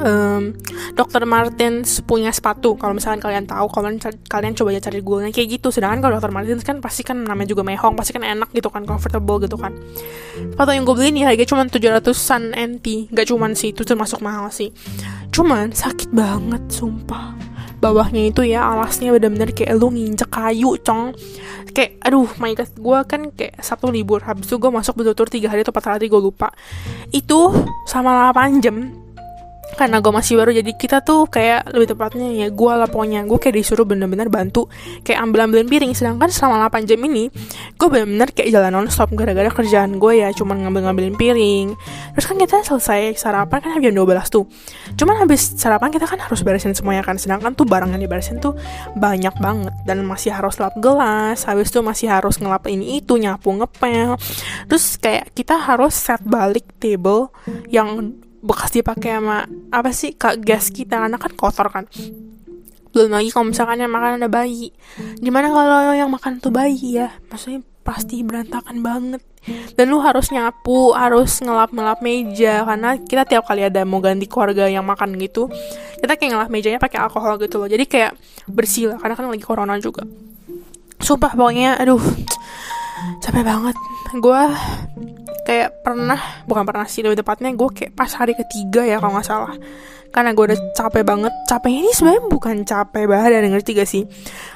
um, 0.00 0.52
Dr. 0.96 1.24
Martens 1.28 2.00
punya 2.04 2.32
sepatu 2.32 2.76
kalau 2.76 2.96
misalkan 2.96 3.20
kalian 3.20 3.44
tahu 3.48 3.66
kalian 3.68 3.96
kalian 4.28 4.52
coba 4.56 4.68
aja 4.76 4.88
cari 4.90 5.00
google 5.00 5.28
kayak 5.32 5.60
gitu 5.60 5.68
sedangkan 5.72 6.04
kalau 6.04 6.20
Dr. 6.20 6.32
Martens 6.32 6.64
kan 6.64 6.80
pasti 6.80 7.02
kan 7.04 7.20
namanya 7.24 7.52
juga 7.52 7.62
mehong 7.64 7.94
pasti 7.96 8.16
kan 8.16 8.24
enak 8.24 8.52
gitu 8.52 8.68
kan 8.68 8.84
comfortable 8.84 9.40
gitu 9.42 9.56
kan 9.56 9.76
sepatu 10.56 10.70
yang 10.72 10.84
gue 10.84 10.94
beli 10.96 11.08
ini 11.12 11.20
harganya 11.24 11.48
cuma 11.48 11.64
700an 11.68 12.42
NT 12.54 13.12
gak 13.12 13.26
cuman 13.28 13.52
sih 13.56 13.72
itu 13.72 13.82
termasuk 13.84 14.20
mahal 14.20 14.48
sih 14.52 14.72
cuman 15.32 15.72
sakit 15.72 16.12
banget 16.12 16.62
sumpah 16.70 17.45
bawahnya 17.86 18.34
itu 18.34 18.42
ya 18.42 18.66
alasnya 18.66 19.14
bener-bener 19.14 19.54
kayak 19.54 19.78
lu 19.78 19.94
nginjek 19.94 20.26
kayu 20.26 20.74
cong. 20.82 21.14
Kayak 21.70 22.02
aduh 22.02 22.26
my 22.42 22.52
god 22.58 22.70
gue 22.74 22.98
kan 23.06 23.22
kayak 23.30 23.62
sabtu 23.62 23.94
libur 23.94 24.24
habis 24.26 24.50
itu 24.50 24.58
gue 24.58 24.70
masuk 24.72 24.98
betul-betul 24.98 25.28
tiga 25.30 25.54
hari 25.54 25.62
atau 25.62 25.70
empat 25.70 25.86
hari 25.86 26.10
gue 26.10 26.18
lupa. 26.18 26.50
Itu 27.14 27.54
sama 27.86 28.34
8 28.34 28.64
jam 28.64 29.05
karena 29.74 29.98
gue 29.98 30.12
masih 30.14 30.38
baru 30.38 30.54
jadi 30.54 30.72
kita 30.78 31.02
tuh 31.02 31.26
kayak 31.26 31.74
lebih 31.74 31.98
tepatnya 31.98 32.30
ya 32.30 32.48
gue 32.54 32.72
lah 32.72 32.86
pokoknya. 32.86 33.26
Gue 33.26 33.42
kayak 33.42 33.58
disuruh 33.58 33.82
bener-bener 33.82 34.30
bantu 34.30 34.70
kayak 35.02 35.18
ambil-ambilin 35.26 35.66
piring. 35.66 35.92
Sedangkan 35.92 36.30
selama 36.30 36.70
8 36.70 36.86
jam 36.86 37.02
ini 37.02 37.28
gue 37.74 37.88
bener-bener 37.90 38.30
kayak 38.30 38.54
jalan 38.54 38.70
non-stop 38.70 39.10
gara-gara 39.18 39.50
kerjaan 39.50 39.98
gue 39.98 40.22
ya. 40.22 40.30
Cuman 40.30 40.62
ngambil-ngambilin 40.62 41.18
piring. 41.18 41.74
Terus 42.14 42.26
kan 42.30 42.36
kita 42.38 42.56
selesai 42.62 43.18
sarapan 43.18 43.58
kan 43.58 43.82
jam 43.82 43.92
12 43.92 44.06
tuh. 44.30 44.46
Cuman 44.94 45.14
habis 45.20 45.58
sarapan 45.58 45.90
kita 45.90 46.06
kan 46.06 46.22
harus 46.22 46.40
beresin 46.46 46.72
semuanya 46.72 47.02
kan. 47.02 47.18
Sedangkan 47.18 47.52
tuh 47.58 47.66
barang 47.66 47.90
yang 47.90 48.00
diberesin 48.00 48.38
tuh 48.38 48.54
banyak 48.94 49.34
banget. 49.42 49.74
Dan 49.82 50.06
masih 50.06 50.30
harus 50.30 50.56
lap 50.62 50.78
gelas. 50.78 51.42
Habis 51.44 51.74
itu 51.74 51.82
masih 51.82 52.08
harus 52.08 52.38
ngelap 52.38 52.64
ini 52.70 53.02
itu 53.02 53.18
nyapu 53.18 53.50
ngepel. 53.50 54.14
Terus 54.70 54.96
kayak 54.96 55.34
kita 55.34 55.58
harus 55.58 55.92
set 55.92 56.22
balik 56.24 56.64
table 56.80 57.28
yang 57.68 58.14
bekas 58.46 58.70
dipakai 58.70 59.18
sama 59.18 59.50
apa 59.74 59.90
sih 59.90 60.14
kak 60.14 60.40
gas 60.46 60.70
kita. 60.70 61.02
Karena 61.02 61.18
kan 61.18 61.32
kotor 61.34 61.68
kan. 61.68 61.84
Belum 62.94 63.12
lagi 63.12 63.28
kalau 63.34 63.50
misalkan 63.50 63.82
yang 63.82 63.92
makan 63.92 64.22
ada 64.22 64.30
bayi. 64.30 64.72
Gimana 65.20 65.52
kalau 65.52 65.92
yang 65.92 66.08
makan 66.08 66.38
tuh 66.38 66.54
bayi 66.54 67.02
ya? 67.02 67.12
Maksudnya 67.28 67.60
pasti 67.82 68.22
berantakan 68.22 68.80
banget. 68.80 69.22
Dan 69.78 69.94
lu 69.94 70.02
harus 70.02 70.34
nyapu 70.34 70.96
harus 70.96 71.42
ngelap 71.42 71.74
ngelap 71.74 71.98
meja. 72.00 72.64
Karena 72.64 72.96
kita 72.96 73.26
tiap 73.28 73.44
kali 73.44 73.66
ada 73.66 73.84
mau 73.84 74.00
ganti 74.00 74.24
keluarga 74.30 74.70
yang 74.70 74.86
makan 74.86 75.18
gitu 75.18 75.50
kita 76.00 76.12
kayak 76.16 76.30
ngelap 76.36 76.50
mejanya 76.52 76.80
pakai 76.80 76.98
alkohol 77.00 77.40
gitu 77.40 77.56
loh. 77.58 77.68
Jadi 77.68 77.84
kayak 77.88 78.12
bersih 78.46 78.92
lah 78.92 78.98
karena 79.00 79.14
kan 79.16 79.26
lagi 79.26 79.44
corona 79.44 79.74
juga. 79.80 80.04
Sumpah 81.00 81.32
pokoknya 81.34 81.76
aduh 81.80 82.00
capek 83.20 83.42
banget. 83.44 83.76
Gue 84.16 84.40
kayak 85.46 85.86
pernah 85.86 86.18
bukan 86.50 86.66
pernah 86.66 86.86
sih 86.90 87.06
lebih 87.06 87.22
tepatnya 87.22 87.54
gue 87.54 87.68
kayak 87.70 87.94
pas 87.94 88.10
hari 88.18 88.34
ketiga 88.34 88.82
ya 88.82 88.98
kalau 88.98 89.18
nggak 89.18 89.26
salah. 89.26 89.54
Karena 90.16 90.32
gue 90.32 90.44
udah 90.48 90.58
capek 90.72 91.04
banget. 91.04 91.32
Capeknya 91.44 91.78
ini 91.84 91.92
sebenarnya 91.92 92.22
bukan 92.32 92.56
capek 92.64 93.04
badan 93.04 93.52
ngerti 93.52 93.70
gak 93.76 93.90
sih? 93.90 94.08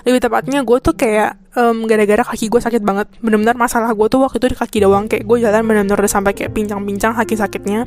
Lebih 0.09 0.24
tepatnya 0.24 0.64
gue 0.64 0.79
tuh 0.81 0.96
kayak 0.96 1.37
um, 1.53 1.85
gara-gara 1.85 2.24
kaki 2.24 2.48
gue 2.48 2.61
sakit 2.64 2.81
banget. 2.81 3.12
Bener-bener 3.20 3.53
masalah 3.61 3.92
gue 3.92 4.07
tuh 4.09 4.24
waktu 4.24 4.40
itu 4.40 4.46
di 4.46 4.57
kaki 4.57 4.79
doang. 4.81 5.05
Kayak 5.05 5.29
gue 5.29 5.37
jalan 5.44 5.61
bener-bener 5.68 6.00
udah 6.00 6.12
sampai 6.16 6.33
kayak 6.33 6.57
pincang-pincang 6.57 7.12
kaki 7.12 7.35
sakitnya 7.37 7.85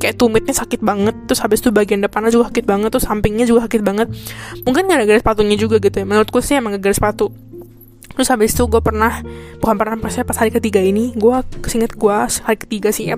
kayak 0.00 0.16
tumitnya 0.16 0.54
sakit 0.56 0.80
banget. 0.80 1.12
Terus 1.28 1.44
habis 1.44 1.60
itu 1.60 1.68
bagian 1.68 2.00
depannya 2.00 2.32
juga 2.32 2.48
sakit 2.48 2.64
banget. 2.64 2.88
Terus 2.88 3.04
sampingnya 3.04 3.44
juga 3.44 3.68
sakit 3.68 3.82
banget. 3.84 4.08
Mungkin 4.64 4.88
gara-gara 4.88 5.18
sepatunya 5.20 5.56
juga 5.60 5.76
gitu 5.76 5.96
ya. 6.00 6.06
Menurutku 6.08 6.40
sih 6.40 6.56
emang 6.56 6.80
gara-gara 6.80 6.96
sepatu 6.96 7.49
terus 8.14 8.28
habis 8.28 8.52
itu 8.52 8.66
gue 8.66 8.82
pernah 8.82 9.22
bukan 9.62 9.76
pernah 9.76 9.96
pas 10.00 10.12
pas 10.12 10.36
hari 10.38 10.50
ketiga 10.50 10.82
ini 10.82 11.14
gue 11.14 11.36
kesinget 11.62 11.94
gue 11.94 12.16
hari 12.44 12.58
ketiga 12.58 12.90
sih 12.90 13.14
ya. 13.14 13.16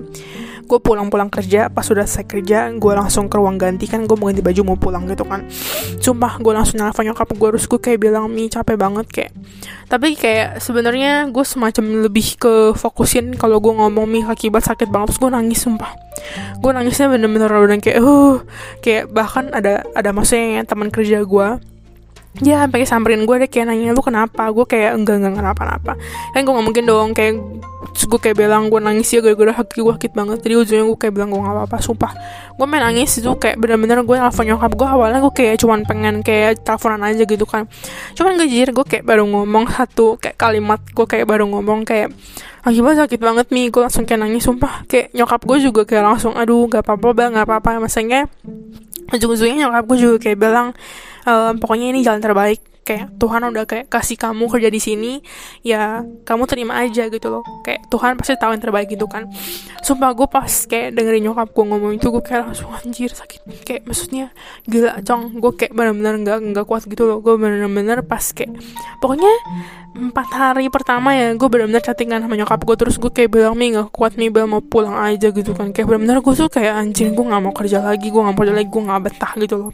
Gue 0.63 0.79
pulang-pulang 0.79 1.27
kerja 1.27 1.67
pas 1.67 1.83
sudah 1.83 2.07
selesai 2.07 2.23
kerja 2.23 2.71
gue 2.71 2.93
langsung 2.95 3.27
ke 3.27 3.35
ruang 3.35 3.59
ganti 3.59 3.83
kan 3.83 4.07
gue 4.07 4.15
mau 4.15 4.31
ganti 4.31 4.39
baju 4.39 4.61
mau 4.63 4.77
pulang 4.79 5.03
gitu 5.11 5.27
kan. 5.27 5.43
Sumpah 5.99 6.39
gue 6.39 6.53
langsung 6.55 6.79
nelfon 6.79 7.03
nyokap 7.03 7.35
gue 7.35 7.49
terus 7.57 7.65
gue 7.67 7.79
kayak 7.83 7.99
bilang 7.99 8.31
mi 8.31 8.47
capek 8.47 8.79
banget 8.79 9.07
kayak. 9.11 9.31
Tapi 9.91 10.15
kayak 10.15 10.63
sebenarnya 10.63 11.27
gue 11.29 11.43
semacam 11.43 12.07
lebih 12.07 12.39
ke 12.39 12.53
fokusin 12.79 13.35
kalau 13.35 13.59
gue 13.59 13.73
ngomong 13.75 14.07
mi 14.07 14.23
akibat 14.23 14.63
sakit 14.63 14.87
banget 14.87 15.13
terus 15.13 15.19
gue 15.19 15.31
nangis 15.35 15.59
sumpah. 15.59 15.91
Gue 16.63 16.71
nangisnya 16.71 17.11
bener-bener 17.11 17.51
udah 17.51 17.77
kayak 17.83 17.99
uh 17.99 18.39
kayak 18.79 19.11
bahkan 19.11 19.51
ada 19.51 19.83
ada 19.91 20.09
maksudnya 20.15 20.63
teman 20.63 20.87
kerja 20.87 21.27
gue 21.27 21.47
dia 22.41 22.65
sampai 22.65 22.81
samperin 22.89 23.29
gue 23.29 23.35
deh 23.45 23.49
kayak 23.49 23.69
nanya 23.69 23.93
lu 23.93 24.01
kenapa? 24.01 24.49
Gue 24.49 24.65
kayak 24.65 24.97
enggak 24.97 25.21
enggak 25.21 25.37
kenapa-napa. 25.37 25.93
Kan 26.33 26.41
gue 26.41 26.53
nggak 26.53 26.65
mungkin 26.65 26.85
dong 26.89 27.09
kayak 27.13 27.37
gue 27.83 28.19
kayak 28.19 28.37
bilang 28.37 28.67
gue 28.67 28.79
nangis 28.79 29.09
ya 29.11 29.19
gara-gara 29.19 29.53
haki 29.63 29.83
gue 29.83 29.93
sakit 29.95 30.11
banget. 30.15 30.37
Jadi 30.41 30.53
ujungnya 30.59 30.85
gue 30.89 30.97
kayak 30.97 31.13
bilang 31.13 31.29
gue 31.29 31.39
nggak 31.39 31.55
apa-apa 31.55 31.77
sumpah. 31.83 32.11
Gue 32.55 32.65
main 32.65 32.83
nangis 32.83 33.19
itu 33.19 33.31
kayak 33.35 33.59
bener-bener 33.59 34.01
gue 34.03 34.17
nelfon 34.17 34.45
nyokap 34.47 34.71
gue 34.73 34.87
awalnya 34.87 35.19
gue 35.21 35.33
kayak 35.33 35.55
cuman 35.61 35.79
pengen 35.85 36.15
kayak 36.25 36.63
teleponan 36.65 37.01
aja 37.03 37.23
gitu 37.23 37.45
kan. 37.47 37.69
Cuman 38.17 38.39
gak 38.39 38.49
jujur 38.49 38.69
gue 38.71 38.85
kayak 38.85 39.03
baru 39.05 39.23
ngomong 39.29 39.69
satu 39.69 40.17
kayak 40.17 40.37
kalimat 40.39 40.79
gue 40.81 41.05
kayak 41.05 41.25
baru 41.29 41.45
ngomong 41.47 41.85
kayak 41.85 42.11
akibat 42.65 42.99
sakit 42.99 43.19
banget 43.21 43.47
nih. 43.53 43.69
Gue 43.69 43.81
langsung 43.85 44.03
kayak 44.03 44.21
nangis 44.25 44.43
sumpah. 44.43 44.83
Kayak 44.89 45.13
nyokap 45.13 45.41
gue 45.45 45.57
juga 45.61 45.81
kayak 45.85 46.03
langsung 46.03 46.33
aduh 46.33 46.65
gak 46.67 46.83
apa-apa 46.83 47.07
bang 47.13 47.31
gak 47.37 47.47
apa-apa. 47.47 47.83
Maksudnya 47.85 48.27
ujung-ujungnya 49.13 49.69
nyokap 49.69 49.83
gue 49.85 49.97
juga 50.01 50.15
kayak 50.17 50.37
bilang 50.41 50.67
um, 51.27 51.53
pokoknya 51.59 51.93
ini 51.93 52.01
jalan 52.01 52.23
terbaik 52.23 52.72
kayak 52.83 53.15
Tuhan 53.15 53.41
udah 53.47 53.63
kayak 53.63 53.87
kasih 53.87 54.19
kamu 54.19 54.51
kerja 54.51 54.69
di 54.69 54.79
sini 54.83 55.11
ya 55.63 56.03
kamu 56.27 56.43
terima 56.45 56.83
aja 56.83 57.07
gitu 57.07 57.27
loh. 57.31 57.43
Kayak 57.63 57.87
Tuhan 57.87 58.19
pasti 58.19 58.35
tahu 58.35 58.51
yang 58.53 58.63
terbaik 58.63 58.91
gitu 58.91 59.07
kan. 59.07 59.31
Sumpah 59.81 60.11
gue 60.11 60.27
pas 60.27 60.47
kayak 60.47 60.95
dengerin 60.95 61.31
nyokap 61.31 61.49
gue 61.55 61.65
ngomong 61.65 61.91
itu 61.95 62.07
gue 62.11 62.23
kayak 62.23 62.51
langsung 62.51 62.69
anjir 62.75 63.11
sakit. 63.11 63.41
Kayak 63.63 63.81
maksudnya 63.87 64.25
gila 64.67 64.99
cong. 65.01 65.39
Gue 65.39 65.51
kayak 65.55 65.71
benar-benar 65.71 66.13
nggak 66.19 66.37
nggak 66.53 66.65
kuat 66.67 66.83
gitu 66.85 67.03
loh. 67.07 67.17
Gue 67.23 67.39
benar-benar 67.39 68.03
pas 68.03 68.23
kayak 68.35 68.51
pokoknya 68.99 69.31
empat 69.93 70.27
hari 70.33 70.67
pertama 70.73 71.13
ya 71.13 71.37
gue 71.37 71.47
benar-benar 71.47 71.85
chattingan 71.85 72.25
sama 72.25 72.33
nyokap 72.33 72.59
gue 72.65 72.75
terus 72.75 72.95
gue 72.97 73.13
kayak 73.13 73.29
bilang 73.29 73.53
mi 73.53 73.71
nggak 73.71 73.93
kuat 73.93 74.17
mi 74.17 74.27
bel 74.27 74.49
mau 74.49 74.59
pulang 74.59 74.99
aja 74.99 75.31
gitu 75.31 75.55
kan. 75.55 75.71
Kayak 75.71 75.87
benar-benar 75.87 76.19
gue 76.19 76.33
tuh 76.35 76.51
kayak 76.51 76.73
anjir 76.75 77.15
gue 77.15 77.25
nggak 77.25 77.41
mau 77.41 77.55
kerja 77.55 77.79
lagi 77.79 78.11
gue 78.11 78.21
nggak 78.21 78.35
mau 78.35 78.41
kerja 78.43 78.53
lagi 78.53 78.69
gue 78.69 78.83
nggak 78.83 79.01
betah 79.07 79.33
gitu 79.39 79.55
loh 79.55 79.71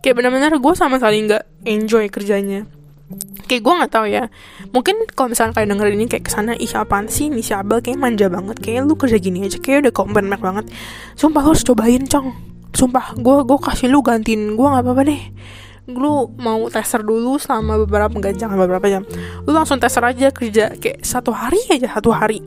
kayak 0.00 0.14
benar-benar 0.16 0.52
gue 0.56 0.72
sama 0.76 0.96
sekali 1.00 1.26
nggak 1.26 1.44
enjoy 1.64 2.06
kerjanya. 2.08 2.66
Kayak 3.46 3.62
gue 3.62 3.74
nggak 3.78 3.92
tahu 3.94 4.06
ya. 4.10 4.26
Mungkin 4.74 5.06
kalau 5.14 5.30
misalnya 5.30 5.54
kalian 5.54 5.78
denger 5.78 5.88
ini 5.94 6.04
kayak 6.10 6.26
ke 6.26 6.30
sana 6.34 6.58
ih 6.58 6.70
apaan 6.74 7.06
sih? 7.06 7.30
Nih 7.30 7.46
si 7.46 7.54
Abel 7.54 7.78
kayak 7.78 8.02
manja 8.02 8.26
banget. 8.26 8.58
Kayak 8.58 8.90
lu 8.90 8.98
kerja 8.98 9.22
gini 9.22 9.46
aja. 9.46 9.62
Kayak 9.62 9.86
udah 9.86 9.94
komplain 9.94 10.26
banget. 10.26 10.66
Sumpah 11.14 11.46
lu 11.46 11.54
harus 11.54 11.62
cobain 11.62 12.02
cong. 12.10 12.34
Sumpah 12.74 13.14
gue 13.14 13.36
gue 13.46 13.58
kasih 13.62 13.86
lu 13.86 14.02
gantiin. 14.02 14.58
Gue 14.58 14.66
nggak 14.66 14.82
apa-apa 14.82 15.02
deh. 15.06 15.22
Lu 15.86 16.34
mau 16.42 16.66
tester 16.66 17.06
dulu 17.06 17.38
selama 17.38 17.86
beberapa 17.86 18.10
enggak 18.10 18.34
beberapa 18.42 18.86
jam. 18.90 19.06
Lu 19.46 19.54
langsung 19.54 19.78
tester 19.78 20.02
aja 20.02 20.34
kerja 20.34 20.74
kayak 20.74 21.06
satu 21.06 21.30
hari 21.30 21.62
aja 21.70 21.86
satu 21.94 22.10
hari. 22.10 22.42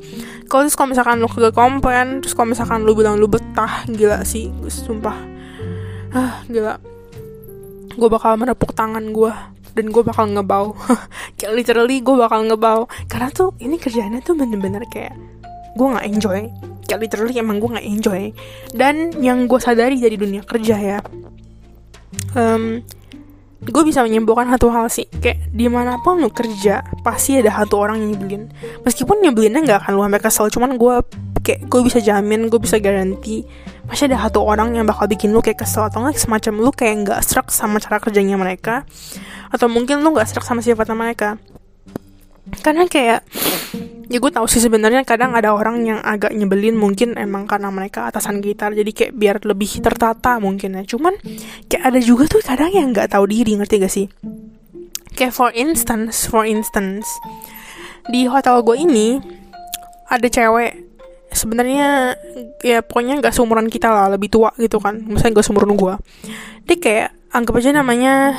Kalau 0.51 0.67
terus 0.67 0.75
kalau 0.75 0.91
misalkan 0.91 1.23
lu 1.23 1.31
kagak 1.31 1.55
komplain 1.55 2.19
terus 2.19 2.35
kalau 2.35 2.51
misalkan 2.51 2.83
lu 2.83 2.91
bilang 2.91 3.15
lu 3.15 3.31
betah 3.31 3.87
gila 3.87 4.27
sih. 4.27 4.51
Sumpah. 4.67 5.15
Ah 6.11 6.43
gila 6.51 6.98
gue 7.99 8.09
bakal 8.09 8.39
menepuk 8.39 8.71
tangan 8.71 9.11
gue 9.11 9.31
dan 9.75 9.85
gue 9.91 10.03
bakal 10.03 10.25
ngebau. 10.31 10.73
Kayak 11.37 11.53
literally 11.59 11.99
gue 11.99 12.15
bakal 12.15 12.47
ngebau. 12.47 12.87
Karena 13.11 13.29
tuh 13.29 13.53
ini 13.59 13.75
kerjaannya 13.75 14.23
tuh 14.23 14.33
bener-bener 14.39 14.83
kayak 14.89 15.13
gue 15.75 15.87
nggak 15.87 16.05
enjoy. 16.07 16.41
Kayak 16.87 16.99
literally 17.05 17.35
emang 17.37 17.61
gue 17.61 17.69
nggak 17.77 17.87
enjoy. 17.87 18.21
Dan 18.73 19.13
yang 19.21 19.45
gue 19.45 19.59
sadari 19.61 20.01
dari 20.01 20.17
dunia 20.17 20.41
kerja 20.41 20.75
ya 20.79 20.99
um, 22.35 22.81
gue 23.59 23.83
bisa 23.83 24.01
menyimpulkan 24.01 24.49
satu 24.55 24.71
hal 24.71 24.87
sih. 24.87 25.05
Kayak 25.07 25.51
di 25.51 25.67
mana 25.67 25.99
pun 25.99 26.19
lu 26.19 26.31
kerja 26.31 26.83
pasti 27.03 27.39
ada 27.39 27.51
satu 27.63 27.75
orang 27.79 28.01
yang 28.03 28.15
nyebelin. 28.15 28.43
Meskipun 28.87 29.19
nyebelinnya 29.21 29.61
nggak 29.63 29.79
akan 29.85 29.91
lu 29.95 30.01
sampai 30.07 30.21
kesel 30.23 30.47
cuman 30.47 30.71
gue 30.79 30.95
kayak 31.43 31.71
gue 31.71 31.81
bisa 31.87 31.99
jamin 32.03 32.51
gue 32.51 32.59
bisa 32.59 32.77
garanti 32.83 33.47
pasti 33.89 34.05
ada 34.05 34.21
satu 34.21 34.45
orang 34.45 34.77
yang 34.77 34.85
bakal 34.85 35.09
bikin 35.09 35.33
lu 35.33 35.41
kayak 35.41 35.65
kesel 35.65 35.89
atau 35.89 36.05
nggak 36.05 36.21
semacam 36.21 36.53
lu 36.61 36.69
kayak 36.69 36.95
nggak 37.09 37.19
serak 37.25 37.49
sama 37.49 37.81
cara 37.81 37.97
kerjanya 37.97 38.37
mereka. 38.37 38.85
Atau 39.49 39.65
mungkin 39.65 40.05
lu 40.05 40.13
nggak 40.13 40.29
serak 40.29 40.45
sama 40.45 40.61
sifatnya 40.61 40.93
mereka. 40.93 41.41
Karena 42.61 42.85
kayak 42.85 43.25
ya 44.09 44.17
gue 44.17 44.31
tahu 44.33 44.45
sih 44.49 44.61
sebenarnya 44.61 45.05
kadang 45.05 45.37
ada 45.37 45.53
orang 45.53 45.85
yang 45.85 45.99
agak 46.01 46.33
nyebelin 46.33 46.73
mungkin 46.73 47.13
emang 47.13 47.45
karena 47.45 47.69
mereka 47.69 48.09
atasan 48.09 48.41
gitar 48.41 48.73
jadi 48.73 48.89
kayak 48.89 49.13
biar 49.13 49.35
lebih 49.45 49.81
tertata 49.81 50.37
mungkin 50.37 50.81
ya. 50.81 50.83
Cuman 50.85 51.17
kayak 51.69 51.83
ada 51.89 51.99
juga 52.01 52.29
tuh 52.29 52.45
kadang 52.45 52.69
yang 52.69 52.93
nggak 52.93 53.09
tahu 53.09 53.25
diri 53.25 53.57
ngerti 53.57 53.75
gak 53.81 53.93
sih? 53.93 54.05
Kayak 55.17 55.33
for 55.33 55.49
instance 55.57 56.29
for 56.29 56.45
instance 56.45 57.05
di 58.09 58.25
hotel 58.25 58.65
gue 58.65 58.77
ini 58.77 59.21
ada 60.09 60.25
cewek 60.25 60.88
sebenarnya 61.31 62.17
ya 62.65 62.81
pokoknya 62.81 63.21
nggak 63.21 63.33
seumuran 63.33 63.69
kita 63.69 63.89
lah 63.89 64.07
lebih 64.11 64.29
tua 64.29 64.53
gitu 64.57 64.81
kan. 64.81 65.01
Misalnya 65.05 65.39
gak 65.41 65.47
seumuran 65.47 65.73
gue 65.77 65.93
dia 66.69 66.77
kayak 66.77 67.09
anggap 67.33 67.57
aja 67.57 67.73
namanya 67.73 68.37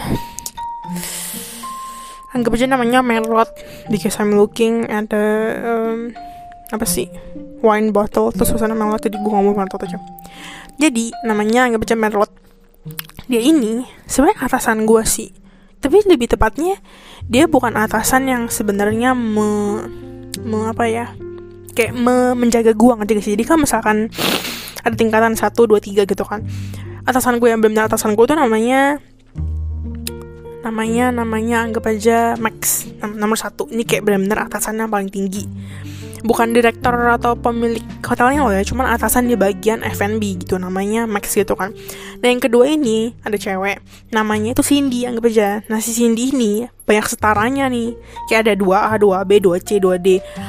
anggap 2.30 2.54
aja 2.54 2.66
namanya 2.70 3.02
Merlot. 3.02 3.50
Because 3.90 4.22
I'm 4.22 4.38
looking 4.38 4.86
at 4.86 5.10
the 5.10 5.26
um, 5.66 5.98
apa 6.70 6.86
sih? 6.86 7.10
Wine 7.60 7.90
bottle 7.90 8.30
terus 8.30 8.54
suasana 8.54 8.78
Merlot 8.78 9.02
jadi 9.02 9.18
gue 9.18 9.32
ngomong 9.34 9.58
Merlot 9.58 9.82
aja. 9.82 9.98
Jadi 10.78 11.10
namanya 11.26 11.66
anggap 11.66 11.82
aja 11.82 11.96
Merlot. 11.98 12.30
Dia 13.26 13.42
ini 13.42 13.82
sebenarnya 14.06 14.46
atasan 14.46 14.86
gue 14.86 15.02
sih. 15.02 15.34
Tapi 15.82 16.06
lebih 16.06 16.30
tepatnya 16.30 16.78
dia 17.26 17.50
bukan 17.50 17.74
atasan 17.74 18.30
yang 18.30 18.42
sebenarnya 18.46 19.16
me, 19.16 19.82
me 20.44 20.70
apa 20.70 20.86
ya 20.86 21.10
kayak 21.72 21.92
me, 21.94 22.34
menjaga 22.34 22.72
gue 22.74 22.92
ngerti 22.98 23.12
gak 23.16 23.24
sih? 23.24 23.32
Jadi 23.38 23.44
kan 23.46 23.58
misalkan 23.60 23.96
ada 24.80 24.96
tingkatan 24.96 25.36
satu 25.36 25.68
dua 25.68 25.80
tiga 25.80 26.08
gitu 26.08 26.24
kan 26.24 26.40
atasan 27.04 27.36
gue 27.40 27.48
yang 27.52 27.60
benar 27.60 27.88
atasan 27.88 28.16
gue 28.16 28.24
tuh 28.24 28.36
namanya 28.36 29.00
namanya 30.60 31.08
namanya 31.08 31.64
anggap 31.64 31.88
aja 31.88 32.36
Max 32.36 32.84
nomor 33.16 33.40
satu. 33.40 33.68
Ini 33.72 33.88
kayak 33.88 34.04
benar-benar 34.04 34.48
atasannya 34.48 34.84
paling 34.88 35.08
tinggi 35.08 35.44
bukan 36.22 36.52
direktur 36.52 36.92
atau 36.92 37.36
pemilik 37.36 37.82
hotelnya 38.04 38.44
loh 38.44 38.52
ya 38.52 38.62
cuman 38.66 38.90
atasan 38.92 39.30
di 39.30 39.38
bagian 39.38 39.80
F&B 39.86 40.44
gitu 40.44 40.60
namanya 40.60 41.08
Max 41.08 41.32
gitu 41.32 41.56
kan. 41.56 41.72
Dan 42.20 42.36
yang 42.38 42.42
kedua 42.42 42.68
ini 42.68 43.16
ada 43.24 43.36
cewek 43.40 43.80
namanya 44.12 44.52
itu 44.52 44.62
Cindy 44.64 45.08
anggap 45.08 45.24
aja. 45.30 45.48
Nah 45.70 45.78
si 45.80 45.96
Cindy 45.96 46.32
ini 46.32 46.68
banyak 46.84 47.06
setaranya 47.06 47.70
nih. 47.70 47.94
Kayak 48.26 48.40
ada 48.50 48.54
2A, 48.58 48.92
2B, 48.98 49.30
2C, 49.40 49.68
2D 49.80 50.08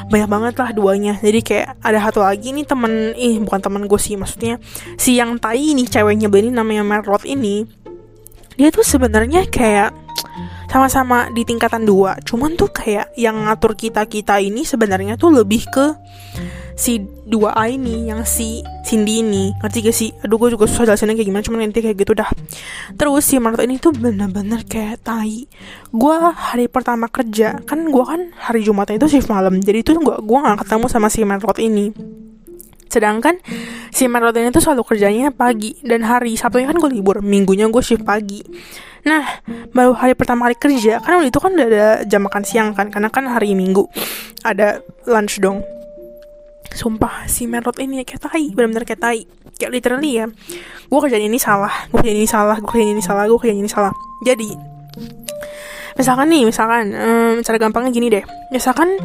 banyak 0.10 0.30
banget 0.30 0.54
lah 0.60 0.70
duanya. 0.76 1.14
Jadi 1.22 1.40
kayak 1.46 1.80
ada 1.80 2.00
satu 2.02 2.26
lagi 2.26 2.52
nih 2.52 2.66
temen 2.68 3.14
ih 3.16 3.40
bukan 3.40 3.60
temen 3.62 3.86
gue 3.88 4.00
sih 4.02 4.18
maksudnya 4.20 4.58
si 4.98 5.16
yang 5.18 5.38
tai 5.38 5.72
nih 5.78 5.88
ceweknya 5.88 6.28
ini 6.32 6.50
namanya 6.50 6.82
Merlot 6.82 7.24
ini 7.24 7.64
dia 8.58 8.70
tuh 8.70 8.84
sebenarnya 8.84 9.48
kayak 9.48 9.96
sama-sama 10.72 11.28
di 11.36 11.44
tingkatan 11.44 11.84
dua. 11.84 12.16
Cuman 12.24 12.56
tuh 12.56 12.72
kayak 12.72 13.12
yang 13.20 13.44
ngatur 13.44 13.76
kita 13.76 14.08
kita 14.08 14.40
ini 14.40 14.64
sebenarnya 14.64 15.20
tuh 15.20 15.36
lebih 15.36 15.68
ke 15.68 15.92
si 16.80 17.04
dua 17.28 17.52
A 17.60 17.68
ini 17.68 18.08
yang 18.08 18.24
si 18.24 18.64
Cindy 18.88 19.20
ini. 19.20 19.52
Ngerti 19.60 19.78
gak 19.84 19.96
sih? 19.96 20.10
Aduh 20.24 20.40
gue 20.40 20.56
juga 20.56 20.72
susah 20.72 20.88
jelasinnya 20.88 21.20
kayak 21.20 21.28
gimana 21.28 21.44
cuman 21.44 21.60
nanti 21.68 21.84
kayak 21.84 21.98
gitu 22.00 22.16
dah. 22.16 22.32
Terus 22.96 23.24
si 23.28 23.36
Marta 23.44 23.68
ini 23.68 23.84
tuh 23.84 23.92
bener-bener 23.92 24.64
kayak 24.64 25.04
tai. 25.04 25.52
Gue 25.92 26.16
hari 26.32 26.72
pertama 26.72 27.12
kerja 27.12 27.60
kan 27.68 27.92
gue 27.92 28.04
kan 28.08 28.32
hari 28.40 28.64
Jumat 28.64 28.96
itu 28.96 29.12
shift 29.12 29.28
malam. 29.28 29.60
Jadi 29.60 29.84
itu 29.84 29.92
gue 30.00 30.16
gue 30.24 30.38
gak 30.40 30.64
ketemu 30.64 30.86
sama 30.88 31.12
si 31.12 31.28
Marta 31.28 31.52
ini 31.60 31.92
Sedangkan 32.92 33.40
si 33.88 34.12
Marlot 34.12 34.36
ini 34.36 34.52
tuh 34.52 34.60
selalu 34.60 34.84
kerjanya 34.84 35.32
pagi 35.32 35.80
dan 35.80 36.04
hari 36.04 36.36
Sabtunya 36.36 36.68
kan 36.68 36.76
gue 36.76 36.92
libur, 36.92 37.24
minggunya 37.24 37.72
gue 37.72 37.80
shift 37.80 38.04
pagi. 38.04 38.44
Nah, 39.08 39.24
baru 39.72 39.96
hari 39.96 40.14
pertama 40.14 40.52
kali 40.52 40.60
kerja, 40.60 41.00
kan 41.00 41.18
waktu 41.18 41.34
itu 41.34 41.40
kan 41.42 41.56
udah 41.56 41.68
ada 41.72 41.88
jam 42.06 42.22
makan 42.22 42.44
siang 42.46 42.70
kan, 42.78 42.94
karena 42.94 43.10
kan 43.10 43.26
hari 43.26 43.58
Minggu 43.58 43.90
ada 44.46 44.84
lunch 45.10 45.42
dong. 45.42 45.66
Sumpah 46.70 47.26
si 47.26 47.50
Merlot 47.50 47.82
ini 47.82 48.06
kayak 48.06 48.30
tai, 48.30 48.54
benar-benar 48.54 48.86
kayak 48.86 49.02
tai. 49.02 49.20
Kayak 49.58 49.72
literally 49.74 50.22
ya, 50.22 50.26
gue 50.86 51.00
kerjaan 51.02 51.26
ini 51.26 51.42
salah, 51.42 51.90
gue 51.90 51.98
kerjaan 51.98 52.20
ini 52.22 52.30
salah, 52.30 52.58
gue 52.62 52.70
kerjaan 52.70 52.94
ini 52.94 53.02
salah, 53.02 53.24
gue 53.26 53.40
kerjaan 53.42 53.60
ini 53.62 53.72
salah. 53.72 53.94
Jadi, 54.22 54.50
misalkan 55.98 56.28
nih, 56.30 56.44
misalkan, 56.46 56.84
um, 56.94 57.34
cara 57.42 57.58
gampangnya 57.58 57.92
gini 57.94 58.08
deh. 58.14 58.24
Misalkan 58.54 59.02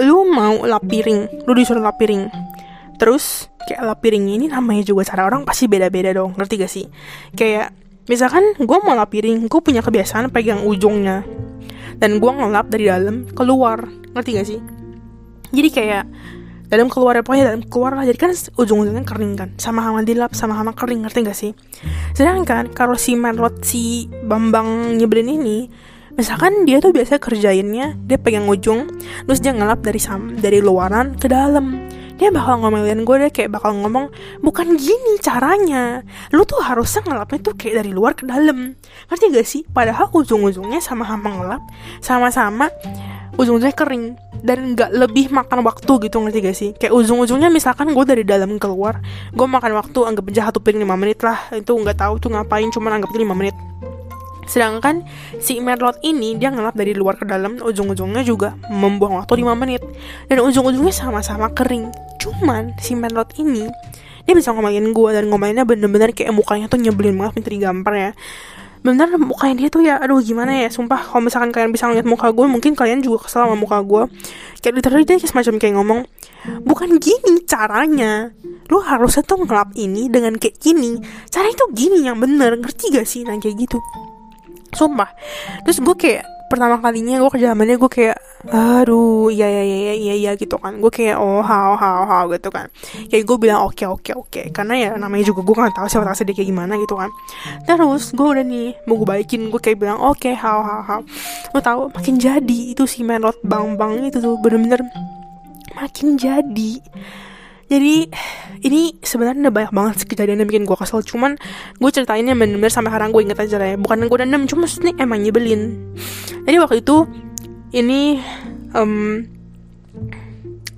lu 0.00 0.24
mau 0.32 0.64
lap 0.64 0.84
piring, 0.88 1.44
lu 1.44 1.52
disuruh 1.52 1.84
lap 1.84 2.00
piring 2.00 2.28
terus 2.96 3.48
kayak 3.66 3.82
lap 3.82 3.98
piring 4.00 4.26
ini 4.38 4.46
namanya 4.46 4.86
juga 4.86 5.08
cara 5.08 5.26
orang 5.26 5.42
pasti 5.42 5.66
beda-beda 5.66 6.14
dong 6.14 6.34
ngerti 6.38 6.54
gak 6.60 6.72
sih? 6.72 6.86
Kayak 7.34 7.74
misalkan 8.06 8.54
gue 8.56 8.78
mau 8.82 8.94
lap 8.94 9.10
piring 9.10 9.50
gue 9.50 9.60
punya 9.60 9.82
kebiasaan 9.82 10.30
pegang 10.30 10.62
ujungnya. 10.64 11.26
Dan 11.96 12.20
gue 12.20 12.28
ngelap 12.28 12.68
dari 12.68 12.92
dalam 12.92 13.24
keluar 13.32 13.88
ngerti 14.12 14.30
gak 14.36 14.48
sih? 14.48 14.60
Jadi 15.50 15.68
kayak 15.72 16.04
dalam 16.66 16.90
keluar 16.90 17.14
ya 17.14 17.22
pokoknya 17.22 17.44
dalam 17.54 17.62
keluar 17.66 17.96
lah. 17.96 18.04
Jadi 18.04 18.18
kan 18.18 18.30
ujung-ujungnya 18.34 19.04
kering 19.06 19.34
kan 19.38 19.48
sama 19.56 19.80
sama 19.80 20.02
dilap 20.02 20.32
sama 20.36 20.54
sama 20.58 20.72
kering 20.76 21.08
ngerti 21.08 21.18
gak 21.24 21.38
sih? 21.38 21.52
Sedangkan 22.12 22.70
kalau 22.70 22.94
si 23.00 23.16
Merlot 23.16 23.64
si 23.64 24.06
Bambang 24.24 24.98
nyebelin 24.98 25.40
ini 25.40 25.58
misalkan 26.16 26.64
dia 26.64 26.80
tuh 26.80 26.96
biasa 26.96 27.20
kerjainnya 27.20 27.92
dia 28.08 28.16
pegang 28.16 28.48
ujung 28.48 28.88
terus 29.28 29.44
dia 29.44 29.52
ngelap 29.52 29.84
dari 29.84 30.00
sam 30.00 30.32
dari 30.40 30.64
luaran 30.64 31.12
ke 31.20 31.28
dalam 31.28 31.85
dia 32.16 32.32
bakal 32.32 32.60
ngomelin 32.64 33.04
gue 33.04 33.16
deh 33.28 33.32
kayak 33.32 33.52
bakal 33.52 33.76
ngomong 33.76 34.08
bukan 34.40 34.76
gini 34.80 35.20
caranya. 35.20 36.00
Lu 36.32 36.48
tuh 36.48 36.64
harusnya 36.64 37.04
ngelapnya 37.04 37.38
tuh 37.44 37.54
kayak 37.54 37.84
dari 37.84 37.92
luar 37.92 38.16
ke 38.16 38.24
dalam. 38.24 38.72
Ngerti 39.12 39.24
gak 39.32 39.46
sih? 39.46 39.62
Padahal 39.68 40.08
ujung-ujungnya 40.12 40.80
sama-sama 40.80 41.28
ngelap 41.28 41.62
sama-sama 42.00 42.72
ujung-ujungnya 43.36 43.76
kering 43.76 44.16
dan 44.40 44.72
nggak 44.72 44.96
lebih 44.96 45.28
makan 45.28 45.60
waktu 45.60 45.92
gitu 46.08 46.16
ngerti 46.24 46.38
gak 46.40 46.56
sih? 46.56 46.70
Kayak 46.72 46.96
ujung-ujungnya 46.96 47.52
misalkan 47.52 47.92
gue 47.92 48.04
dari 48.08 48.24
dalam 48.24 48.56
keluar 48.56 49.04
gue 49.36 49.46
makan 49.46 49.76
waktu 49.76 49.98
anggap 50.08 50.24
aja 50.32 50.42
satu 50.48 50.64
piring 50.64 50.88
5 50.88 50.96
menit 50.96 51.20
lah 51.20 51.38
itu 51.52 51.68
nggak 51.68 52.00
tahu 52.00 52.16
tuh 52.16 52.32
ngapain 52.32 52.72
cuman 52.72 53.00
anggap 53.00 53.12
5 53.12 53.28
menit. 53.36 53.56
Sedangkan 54.46 55.02
si 55.42 55.58
Merlot 55.58 55.98
ini 56.06 56.38
dia 56.38 56.54
ngelap 56.54 56.78
dari 56.78 56.94
luar 56.94 57.18
ke 57.18 57.26
dalam 57.26 57.58
ujung-ujungnya 57.58 58.22
juga 58.22 58.54
membuang 58.70 59.18
waktu 59.20 59.42
5 59.42 59.58
menit. 59.58 59.82
Dan 60.30 60.40
ujung-ujungnya 60.46 60.94
sama-sama 60.94 61.50
kering. 61.50 62.05
Cuman 62.26 62.74
si 62.82 62.98
Merlot 62.98 63.30
ini 63.38 63.70
dia 64.26 64.34
bisa 64.34 64.50
ngomelin 64.50 64.90
gue 64.90 65.10
dan 65.14 65.30
ngomelinnya 65.30 65.62
bener-bener 65.62 66.10
kayak 66.10 66.34
mukanya 66.34 66.66
tuh 66.66 66.82
nyebelin 66.82 67.14
banget 67.14 67.38
minta 67.38 67.50
digampar 67.54 67.94
ya. 67.94 68.10
Bener 68.82 69.14
mukanya 69.14 69.54
dia 69.62 69.68
tuh 69.70 69.82
ya 69.86 70.02
aduh 70.02 70.18
gimana 70.18 70.66
ya 70.66 70.66
sumpah. 70.66 70.98
Kalau 70.98 71.22
misalkan 71.22 71.54
kalian 71.54 71.70
bisa 71.70 71.86
ngeliat 71.86 72.02
muka 72.02 72.34
gue 72.34 72.46
mungkin 72.50 72.74
kalian 72.74 72.98
juga 73.06 73.30
kesel 73.30 73.46
sama 73.46 73.54
muka 73.54 73.78
gue 73.86 74.10
kayak 74.58 74.74
literally 74.82 75.06
dia 75.06 75.22
kayak 75.22 75.30
semacam 75.30 75.54
kayak 75.62 75.74
ngomong 75.78 76.00
bukan 76.66 76.98
gini 76.98 77.46
caranya. 77.46 78.34
Lu 78.66 78.82
harusnya 78.82 79.22
tuh 79.22 79.46
ngelap 79.46 79.78
ini 79.78 80.10
dengan 80.10 80.34
kayak 80.34 80.58
gini. 80.58 80.98
Cara 81.30 81.46
itu 81.46 81.62
gini 81.70 82.02
yang 82.02 82.18
bener. 82.18 82.58
Ngerti 82.58 82.90
gak 82.90 83.06
sih? 83.06 83.22
Nah 83.22 83.38
kayak 83.38 83.62
gitu 83.62 83.78
sumpah. 84.72 85.10
Terus 85.66 85.78
gue 85.82 85.96
kayak 85.96 86.24
pertama 86.46 86.78
kalinya 86.78 87.18
gue 87.18 87.30
kerja 87.34 87.50
zamannya 87.50 87.74
gue 87.74 87.90
kayak 87.90 88.18
aduh 88.46 89.34
iya 89.34 89.50
iya 89.50 89.62
iya 89.66 89.94
iya 89.98 90.14
iya 90.14 90.32
gitu 90.38 90.56
kan. 90.62 90.78
Gue 90.78 90.94
kayak 90.94 91.18
oh 91.18 91.42
how 91.42 91.74
how 91.74 92.06
how 92.06 92.24
gitu 92.30 92.48
kan. 92.54 92.70
Kayak 93.10 93.24
gue 93.26 93.36
bilang 93.36 93.66
oke 93.66 93.74
okay, 93.74 93.86
oke 93.86 94.02
okay, 94.02 94.14
oke 94.14 94.30
okay. 94.30 94.44
karena 94.54 94.74
ya 94.78 94.90
namanya 94.94 95.30
juga 95.34 95.42
gue 95.42 95.54
nggak 95.58 95.74
tahu 95.74 95.86
siapa 95.90 96.06
tahu 96.06 96.22
dia 96.26 96.34
kayak 96.38 96.48
gimana 96.54 96.72
gitu 96.78 96.94
kan. 96.94 97.10
Terus 97.66 98.04
gue 98.14 98.26
udah 98.26 98.44
nih 98.46 98.68
mau 98.86 98.94
gue 98.98 99.08
baikin 99.08 99.50
gue 99.50 99.60
kayak 99.60 99.78
bilang 99.82 99.98
oke 99.98 100.22
okay, 100.22 100.34
how 100.38 100.62
how 100.62 100.80
how. 100.86 101.00
Lo 101.50 101.58
tau 101.58 101.90
makin 101.90 102.22
jadi 102.22 102.58
itu 102.72 102.86
si 102.86 103.02
menot 103.02 103.36
bang 103.42 103.74
bang 103.74 104.06
itu 104.06 104.22
tuh 104.22 104.38
bener-bener 104.38 104.86
makin 105.76 106.16
jadi 106.16 106.80
jadi 107.66 108.06
ini 108.62 109.02
sebenarnya 109.02 109.50
udah 109.50 109.54
banyak 109.54 109.72
banget 109.74 109.94
sih 110.02 110.08
kejadian 110.08 110.42
yang 110.42 110.48
bikin 110.48 110.64
gue 110.64 110.76
kesel. 110.78 111.02
Cuman 111.02 111.34
gue 111.82 111.90
ceritainnya 111.90 112.38
bener-bener 112.38 112.70
sampai 112.70 112.94
sekarang 112.94 113.10
gue 113.10 113.22
inget 113.26 113.38
aja 113.42 113.56
lah 113.58 113.68
ya. 113.74 113.76
Bukan 113.76 114.06
gue 114.06 114.18
dendam 114.22 114.46
cuma 114.46 114.70
maksudnya 114.70 114.94
emang 115.02 115.18
nyebelin. 115.22 115.74
Jadi 116.46 116.56
waktu 116.62 116.76
itu 116.86 116.96
ini 117.74 118.22
um, 118.74 119.22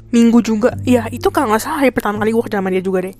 minggu 0.09 0.39
juga. 0.41 0.73
Ya 0.89 1.05
itu 1.13 1.29
kalau 1.29 1.53
nggak 1.53 1.61
salah 1.61 1.85
hari 1.85 1.93
pertama 1.93 2.25
kali 2.25 2.33
gue 2.33 2.43
kerja 2.49 2.59
sama 2.65 2.73
dia 2.73 2.81
juga 2.81 3.05
deh. 3.05 3.15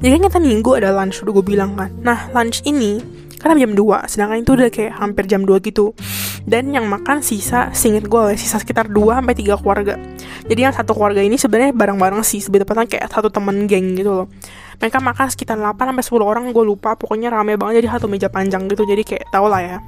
Jadi 0.00 0.10
kan 0.16 0.20
kita 0.32 0.40
minggu 0.40 0.70
ada 0.80 0.88
lunch 0.96 1.20
udah 1.20 1.32
gue 1.36 1.44
bilang 1.44 1.76
kan. 1.76 1.92
Nah 2.00 2.32
lunch 2.32 2.64
ini 2.64 3.20
karena 3.40 3.56
jam 3.64 3.72
2 3.72 4.04
sedangkan 4.04 4.38
itu 4.44 4.52
udah 4.52 4.68
kayak 4.68 4.92
hampir 5.00 5.24
jam 5.24 5.48
2 5.48 5.64
gitu 5.64 5.96
dan 6.50 6.74
yang 6.74 6.90
makan 6.90 7.22
sisa 7.22 7.70
singkat 7.70 8.10
gue 8.10 8.34
sisa 8.34 8.58
sekitar 8.58 8.90
2 8.90 9.22
sampai 9.22 9.34
tiga 9.38 9.54
keluarga. 9.54 9.94
Jadi 10.50 10.60
yang 10.66 10.74
satu 10.74 10.98
keluarga 10.98 11.22
ini 11.22 11.38
sebenarnya 11.38 11.70
bareng-bareng 11.70 12.26
sih 12.26 12.42
sebetulnya 12.42 12.90
kayak 12.90 13.06
satu 13.06 13.30
temen 13.30 13.70
geng 13.70 13.94
gitu 13.94 14.10
loh. 14.10 14.26
Mereka 14.82 14.98
makan 14.98 15.30
sekitar 15.30 15.54
8 15.54 15.78
sampai 15.78 16.02
10 16.02 16.26
orang 16.26 16.44
gue 16.50 16.64
lupa 16.66 16.98
pokoknya 16.98 17.30
rame 17.30 17.54
banget 17.54 17.86
jadi 17.86 17.88
satu 17.94 18.10
meja 18.10 18.26
panjang 18.26 18.66
gitu 18.66 18.82
jadi 18.82 19.06
kayak 19.06 19.30
tau 19.30 19.46
lah 19.46 19.62
ya. 19.62 19.78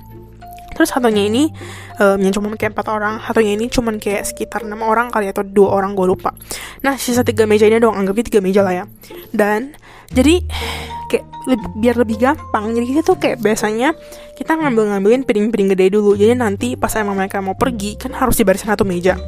Terus 0.73 0.89
satunya 0.89 1.29
ini 1.29 1.51
um, 2.01 2.17
yang 2.23 2.33
cuma 2.33 2.49
kayak 2.55 2.79
empat 2.79 2.89
orang 2.89 3.21
satunya 3.21 3.59
ini 3.59 3.67
cuma 3.69 3.93
kayak 3.99 4.25
sekitar 4.25 4.65
enam 4.65 4.81
orang 4.87 5.11
kali 5.11 5.29
atau 5.29 5.43
dua 5.43 5.83
orang 5.83 5.99
gue 5.99 6.07
lupa. 6.07 6.31
Nah 6.87 6.95
sisa 6.95 7.27
tiga 7.27 7.45
meja 7.45 7.67
ini 7.67 7.83
dong 7.83 7.99
anggapnya 7.99 8.25
tiga 8.31 8.41
meja 8.41 8.63
lah 8.63 8.73
ya. 8.73 8.85
Dan 9.35 9.75
jadi 10.13 10.45
kayak 11.09 11.25
lebih, 11.49 11.69
biar 11.77 11.97
lebih 12.01 12.17
gampang. 12.21 12.73
Jadi 12.73 12.85
kita 12.89 13.01
tuh 13.05 13.17
kayak 13.21 13.39
biasanya 13.41 13.93
kita 14.37 14.57
ngambil 14.57 14.93
ngambilin 14.93 15.23
piring-piring 15.29 15.69
gede 15.77 15.87
dulu. 15.93 16.17
Jadi 16.17 16.33
nanti 16.37 16.69
pas 16.77 16.93
emang 16.97 17.17
mereka 17.17 17.41
mau 17.45 17.57
pergi 17.57 18.01
kan 18.01 18.17
harus 18.17 18.37
dibarisin 18.41 18.73
satu 18.73 18.85
meja. 18.89 19.21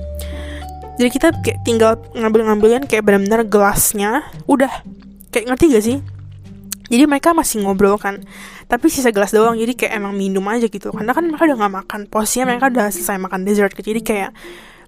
Jadi 0.94 1.10
kita 1.10 1.34
kayak 1.42 1.58
tinggal 1.66 1.98
ngambil-ngambilin 2.14 2.86
kayak 2.86 3.02
benar-benar 3.02 3.42
gelasnya. 3.44 4.24
Udah. 4.46 4.70
Kayak 5.34 5.50
ngerti 5.50 5.64
gak 5.74 5.84
sih? 5.84 5.98
Jadi 6.86 7.04
mereka 7.10 7.34
masih 7.34 7.66
ngobrol 7.66 7.98
kan. 7.98 8.22
Tapi 8.70 8.86
sisa 8.86 9.10
gelas 9.10 9.34
doang. 9.34 9.58
Jadi 9.58 9.74
kayak 9.74 9.98
emang 9.98 10.14
minum 10.14 10.44
aja 10.46 10.70
gitu. 10.70 10.94
Karena 10.94 11.10
kan 11.10 11.26
mereka 11.26 11.50
udah 11.50 11.58
nggak 11.58 11.74
makan. 11.82 12.00
Posisinya 12.06 12.54
mereka 12.54 12.70
udah 12.70 12.86
selesai 12.94 13.18
makan 13.18 13.40
dessert. 13.42 13.74
Jadi 13.74 14.00
kayak 14.06 14.30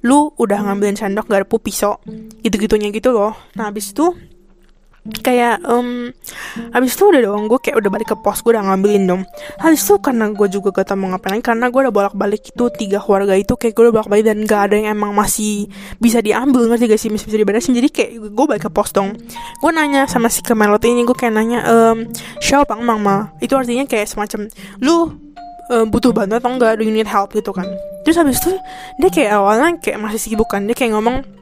lu 0.07 0.31
udah 0.39 0.63
ngambilin 0.63 0.95
sendok 0.95 1.27
garpu 1.27 1.59
pisau. 1.59 1.99
Gitu 2.41 2.55
gitunya 2.55 2.95
gitu 2.95 3.11
loh. 3.11 3.35
Nah 3.59 3.75
habis 3.75 3.91
itu 3.91 4.15
kayak 5.23 5.63
um, 5.67 6.11
habis 6.75 6.95
itu 6.95 7.05
udah 7.07 7.23
dong 7.23 7.47
gue 7.47 7.59
kayak 7.63 7.77
udah 7.79 7.91
balik 7.91 8.09
ke 8.13 8.17
pos 8.19 8.43
gue 8.43 8.55
udah 8.55 8.65
ngambilin 8.67 9.05
dong. 9.07 9.23
Habis 9.61 9.87
itu 9.87 9.95
karena 10.03 10.31
gue 10.31 10.49
juga 10.51 10.73
gak 10.75 10.93
tau 10.93 10.99
mau 10.99 11.13
ngapain 11.13 11.39
karena 11.43 11.71
gue 11.71 11.81
udah 11.87 11.95
bolak 11.95 12.15
balik 12.15 12.43
itu 12.51 12.65
tiga 12.75 12.99
keluarga 12.99 13.35
itu 13.39 13.55
kayak 13.55 13.73
gue 13.77 13.83
udah 13.91 13.95
bolak 14.03 14.09
balik 14.11 14.25
dan 14.27 14.39
gak 14.45 14.61
ada 14.71 14.75
yang 14.79 14.97
emang 14.99 15.13
masih 15.15 15.71
bisa 16.03 16.19
diambil 16.19 16.67
ngerti 16.71 16.85
gak 16.91 17.01
sih? 17.01 17.11
Masih 17.13 17.27
bisa 17.31 17.39
diberesin. 17.39 17.73
Jadi 17.75 17.89
kayak 17.93 18.11
gue 18.33 18.45
balik 18.47 18.63
ke 18.67 18.71
pos 18.73 18.91
dong. 18.91 19.15
Gue 19.63 19.71
nanya 19.71 20.09
sama 20.11 20.27
si 20.33 20.43
kemelot 20.43 20.83
ini 20.87 21.07
gue 21.07 21.17
kayak 21.17 21.33
nanya 21.35 21.61
um, 21.67 22.07
siapa 22.43 22.67
bang 22.67 22.83
mama 22.83 23.31
itu 23.39 23.55
artinya 23.55 23.87
kayak 23.87 24.11
semacam 24.11 24.51
lu 24.83 25.15
um, 25.71 25.87
butuh 25.91 26.11
bantuan 26.15 26.39
atau 26.41 26.51
enggak? 26.51 26.73
Do 26.79 26.83
you 26.87 26.95
need 26.95 27.09
help? 27.09 27.35
Gitu 27.35 27.51
kan. 27.55 27.67
Terus 28.07 28.17
habis 28.19 28.39
itu 28.43 28.55
dia 29.03 29.11
kayak 29.11 29.31
awalnya 29.39 29.69
kayak 29.83 29.99
masih 29.99 30.21
sibuk 30.23 30.47
kan. 30.51 30.67
Dia 30.67 30.75
kayak 30.75 30.95
ngomong 30.95 31.36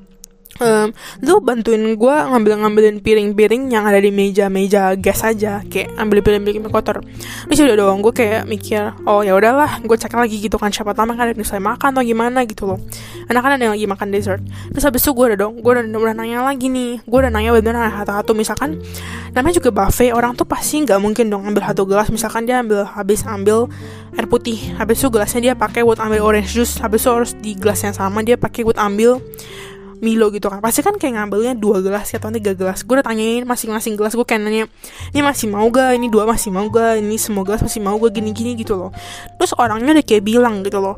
um, 0.61 0.89
lu 1.23 1.35
bantuin 1.43 1.83
gue 1.95 2.17
ngambil 2.31 2.53
ngambilin 2.63 2.97
piring-piring 3.03 3.73
yang 3.73 3.89
ada 3.89 3.99
di 3.99 4.15
meja-meja 4.15 4.95
gas 4.99 5.25
aja 5.27 5.65
kayak 5.67 5.95
ambil 5.99 6.23
piring-piring 6.23 6.63
kotor. 6.71 7.03
Terus 7.51 7.59
udah 7.65 7.77
doang 7.79 8.03
gue 8.05 8.13
kayak 8.15 8.47
mikir 8.47 8.95
oh 9.09 9.23
ya 9.25 9.35
udahlah 9.35 9.83
gue 9.83 9.97
cek 9.97 10.15
lagi 10.15 10.39
gitu 10.39 10.61
kan 10.61 10.71
siapa 10.71 10.95
tahu 10.95 11.15
kan 11.15 11.19
ada 11.19 11.35
yang 11.35 11.47
saya 11.47 11.63
makan 11.63 11.95
atau 11.97 12.05
gimana 12.05 12.47
gitu 12.47 12.69
loh. 12.71 12.79
Anak 13.27 13.41
kan 13.41 13.51
ada 13.57 13.63
yang 13.65 13.75
lagi 13.75 13.87
makan 13.89 14.09
dessert. 14.15 14.43
Terus 14.71 14.85
habis 14.85 15.03
itu 15.03 15.11
gue 15.11 15.27
udah 15.35 15.39
dong 15.39 15.55
gue 15.65 15.73
udah, 15.73 15.85
udah 15.87 16.15
nanya 16.15 16.45
lagi 16.45 16.69
nih 16.69 17.01
gue 17.05 17.19
udah 17.19 17.33
nanya 17.33 17.51
bener 17.57 17.75
satu-satu 17.75 18.33
misalkan 18.37 18.71
namanya 19.33 19.55
juga 19.59 19.71
buffet 19.73 20.13
orang 20.13 20.37
tuh 20.37 20.47
pasti 20.47 20.85
nggak 20.85 21.01
mungkin 21.01 21.33
dong 21.33 21.43
ambil 21.49 21.65
satu 21.65 21.83
gelas 21.89 22.09
misalkan 22.13 22.45
dia 22.45 22.61
ambil 22.61 22.85
habis 22.85 23.25
ambil 23.25 23.67
air 24.15 24.27
putih 24.31 24.77
habis 24.79 25.03
itu 25.03 25.09
gelasnya 25.11 25.41
dia 25.41 25.55
pakai 25.57 25.83
buat 25.83 25.99
ambil 25.99 26.23
orange 26.23 26.55
juice 26.55 26.79
habis 26.79 27.03
itu 27.03 27.11
harus 27.11 27.31
di 27.39 27.53
gelas 27.59 27.83
yang 27.83 27.95
sama 27.95 28.23
dia 28.23 28.39
pakai 28.39 28.63
buat 28.63 28.79
ambil 28.79 29.19
Milo 30.01 30.31
gitu 30.35 30.51
kan. 30.51 30.59
Pasti 30.59 30.81
kan 30.81 30.97
kayak 30.97 31.15
ngambilnya 31.21 31.55
dua 31.59 31.79
gelas 31.85 32.11
atau 32.11 32.33
tiga 32.33 32.57
gelas. 32.57 32.83
Gue 32.83 32.99
udah 32.99 33.07
tanyain 33.07 33.45
masing-masing 33.45 33.95
gelas 33.95 34.15
gue 34.15 34.27
kayak 34.27 34.41
nanya 34.43 34.65
ini 35.15 35.21
masih 35.23 35.47
mau 35.51 35.67
gak? 35.71 35.95
Ini 35.99 36.07
dua 36.11 36.25
masih 36.27 36.51
mau 36.51 36.67
gak? 36.71 36.99
Ini 36.99 37.17
semua 37.21 37.43
gelas 37.47 37.61
masih 37.63 37.81
mau 37.83 37.97
gak? 38.01 38.13
Gini-gini 38.15 38.59
gitu 38.59 38.75
loh. 38.75 38.91
Terus 39.39 39.53
orangnya 39.59 39.95
udah 39.99 40.05
kayak 40.05 40.25
bilang 40.25 40.65
gitu 40.67 40.79
loh. 40.83 40.97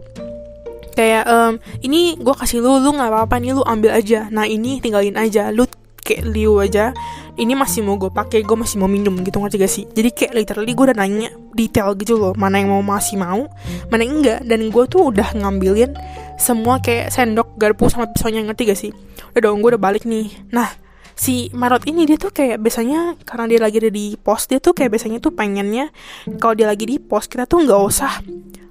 Kayak 0.96 1.28
um, 1.28 1.52
ini 1.85 2.16
gue 2.16 2.35
kasih 2.35 2.64
lu 2.64 2.80
lu 2.80 2.96
nggak 2.96 3.12
apa-apa 3.12 3.37
nih 3.37 3.52
lu 3.52 3.61
ambil 3.61 3.92
aja. 3.92 4.32
Nah 4.32 4.48
ini 4.48 4.80
tinggalin 4.80 5.12
aja. 5.20 5.52
Lu 5.52 5.68
kayak 6.07 6.23
liu 6.31 6.62
aja 6.62 6.95
ini 7.35 7.59
masih 7.59 7.83
mau 7.83 7.99
gue 7.99 8.09
pakai 8.09 8.47
gue 8.47 8.55
masih 8.55 8.79
mau 8.79 8.87
minum 8.87 9.12
gitu 9.27 9.42
ngerti 9.42 9.57
gak 9.59 9.73
sih? 9.73 9.85
Jadi 9.90 10.09
kayak 10.14 10.33
literally 10.38 10.73
gue 10.73 10.85
udah 10.87 10.97
nanya 10.97 11.35
detail 11.53 11.99
gitu 11.99 12.14
loh 12.14 12.33
mana 12.38 12.62
yang 12.62 12.71
mau 12.71 12.81
masih 12.87 13.19
mau 13.19 13.51
mana 13.90 14.01
yang 14.07 14.23
enggak. 14.23 14.40
Dan 14.47 14.71
gue 14.71 14.85
tuh 14.87 15.11
udah 15.11 15.35
ngambilin 15.35 15.99
semua 16.38 16.79
kayak 16.79 17.11
sendok 17.11 17.59
garpu 17.59 17.90
sama 17.90 18.07
pisaunya 18.14 18.47
ngerti 18.47 18.62
gak 18.71 18.79
sih? 18.79 18.92
Udah 19.35 19.51
dong 19.51 19.61
gue 19.66 19.75
udah 19.75 19.83
balik 19.83 20.07
nih. 20.07 20.31
Nah 20.55 20.87
si 21.16 21.49
Marot 21.57 21.83
ini 21.88 22.05
dia 22.05 22.21
tuh 22.21 22.31
kayak 22.31 22.61
biasanya 22.61 23.16
karena 23.25 23.45
dia 23.49 23.59
lagi 23.59 23.81
ada 23.81 23.88
di 23.88 24.21
pos 24.21 24.45
dia 24.47 24.61
tuh 24.61 24.77
kayak 24.77 24.95
biasanya 24.95 25.19
tuh 25.19 25.33
pengennya 25.33 25.88
kalau 26.37 26.53
dia 26.53 26.69
lagi 26.69 26.85
di 26.85 27.01
pos 27.01 27.25
kita 27.25 27.49
tuh 27.49 27.64
nggak 27.64 27.81
usah 27.81 28.21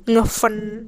ngefun 0.05 0.85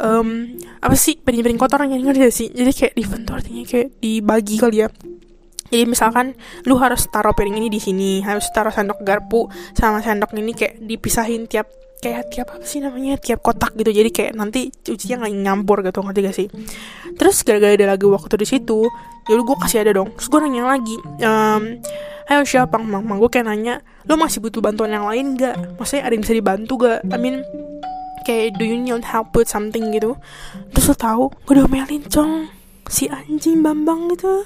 um, 0.00 0.56
apa 0.80 0.94
sih 0.96 1.18
piring-piring 1.18 1.60
kotor 1.60 1.84
yang 1.84 2.00
ngerti 2.00 2.30
sih? 2.32 2.48
Jadi 2.52 2.70
kayak 2.72 2.92
di 2.96 3.02
tuh 3.04 3.34
artinya 3.34 3.62
kayak 3.66 3.88
dibagi 4.00 4.56
kali 4.56 4.78
ya. 4.84 4.88
Jadi 5.72 5.84
misalkan 5.88 6.36
lu 6.68 6.76
harus 6.76 7.08
taruh 7.08 7.32
piring 7.32 7.56
ini 7.56 7.72
di 7.72 7.80
sini 7.80 8.20
harus 8.20 8.44
taruh 8.52 8.68
sendok 8.68 9.00
garpu 9.00 9.48
sama 9.72 10.04
sendok 10.04 10.36
ini 10.36 10.52
kayak 10.52 10.84
dipisahin 10.84 11.48
tiap 11.48 11.64
kayak 12.02 12.34
tiap 12.34 12.50
apa 12.52 12.66
sih 12.66 12.84
namanya 12.84 13.16
tiap 13.16 13.40
kotak 13.40 13.72
gitu. 13.80 13.88
Jadi 13.88 14.10
kayak 14.12 14.32
nanti 14.36 14.68
cucinya 14.68 15.24
nggak 15.24 15.32
nyampur 15.32 15.80
gitu 15.80 16.04
ngerti 16.04 16.20
gak 16.28 16.36
sih? 16.36 16.48
Terus 17.16 17.40
gara-gara 17.40 17.72
ada 17.72 17.96
lagi 17.96 18.04
waktu 18.04 18.34
di 18.36 18.46
situ 18.46 18.84
ya 19.30 19.38
gue 19.38 19.56
kasih 19.64 19.86
ada 19.86 19.92
dong. 19.96 20.12
Terus 20.18 20.28
gue 20.28 20.40
nanya 20.44 20.62
lagi 20.76 20.96
um, 21.00 21.62
ayo 22.28 22.42
siapa? 22.44 22.76
Mang 22.76 23.06
gue 23.06 23.30
kayak 23.32 23.46
nanya 23.48 23.80
lo 24.04 24.18
masih 24.18 24.42
butuh 24.42 24.60
bantuan 24.60 24.90
yang 24.92 25.06
lain 25.06 25.38
gak 25.38 25.78
maksudnya 25.78 26.04
ada 26.04 26.12
yang 26.12 26.22
bisa 26.26 26.34
dibantu 26.34 26.72
gak 26.84 27.00
I 27.06 27.16
mean 27.16 27.46
kayak 28.24 28.58
do 28.58 28.64
you 28.64 28.80
need 28.80 29.04
help 29.06 29.30
with 29.36 29.46
something? 29.46 29.92
gitu. 29.92 30.16
Terus 30.72 30.86
lo 30.88 30.96
tahu 30.96 31.24
gue 31.44 31.52
udah 31.58 31.68
melin 31.68 32.02
cong 32.08 32.48
si 32.92 33.08
anjing 33.08 33.62
Bambang 33.62 34.10
gitu. 34.12 34.44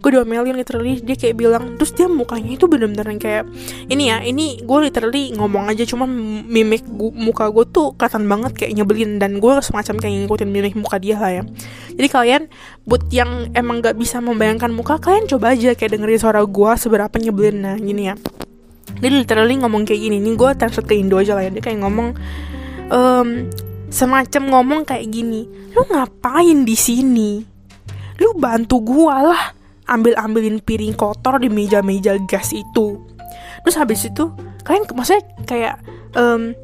Gue 0.00 0.10
diomelin 0.14 0.56
literally 0.56 1.02
dia 1.02 1.18
kayak 1.18 1.36
bilang 1.36 1.76
terus 1.76 1.92
dia 1.92 2.06
mukanya 2.08 2.56
itu 2.56 2.64
bener-bener 2.70 3.04
kayak 3.20 3.44
ini 3.90 4.08
ya 4.08 4.22
ini 4.22 4.62
gue 4.62 4.78
literally 4.86 5.34
ngomong 5.36 5.68
aja 5.68 5.84
cuma 5.84 6.08
mimik 6.08 6.86
gua, 6.88 7.12
muka 7.12 7.50
gue 7.52 7.66
tuh 7.68 7.92
kelihatan 7.98 8.24
banget 8.30 8.52
kayak 8.56 8.72
nyebelin 8.80 9.18
dan 9.20 9.42
gue 9.42 9.52
semacam 9.60 9.94
kayak 9.98 10.14
ngikutin 10.24 10.48
mimik 10.48 10.74
muka 10.78 10.96
dia 10.96 11.20
lah 11.20 11.42
ya. 11.42 11.42
Jadi 11.92 12.08
kalian 12.08 12.42
buat 12.86 13.02
yang 13.10 13.50
emang 13.52 13.82
gak 13.82 13.98
bisa 13.98 14.22
membayangkan 14.22 14.70
muka 14.70 14.96
kalian 15.02 15.26
coba 15.26 15.52
aja 15.52 15.74
kayak 15.74 15.98
dengerin 15.98 16.20
suara 16.22 16.40
gue 16.46 16.70
seberapa 16.80 17.12
nyebelin. 17.18 17.56
Nah 17.60 17.76
gini 17.76 18.08
ya. 18.08 18.14
Dia 18.96 19.10
literally 19.12 19.58
ngomong 19.60 19.84
kayak 19.84 20.00
gini. 20.00 20.16
Nih 20.22 20.32
gue 20.38 20.50
translate 20.56 20.88
ke 20.88 20.94
Indo 20.96 21.20
aja 21.20 21.36
lah 21.36 21.44
ya. 21.44 21.52
Dia 21.52 21.60
kayak 21.60 21.84
ngomong 21.84 22.16
um, 22.90 23.48
semacam 23.90 24.42
ngomong 24.50 24.80
kayak 24.82 25.06
gini 25.10 25.46
lu 25.74 25.82
ngapain 25.90 26.64
di 26.64 26.76
sini? 26.76 27.42
Lu 28.16 28.32
bantu 28.36 28.80
gua 28.80 29.20
lah 29.34 29.42
ambil 29.86 30.18
ambilin 30.18 30.58
piring 30.58 30.96
kotor 30.96 31.38
di 31.38 31.52
meja-meja 31.52 32.16
gas 32.26 32.50
itu. 32.50 32.98
Terus 33.62 33.76
habis 33.76 34.08
itu 34.08 34.32
kalian 34.66 34.88
maksudnya 34.96 35.22
kayak 35.46 35.74
um, 36.18 36.56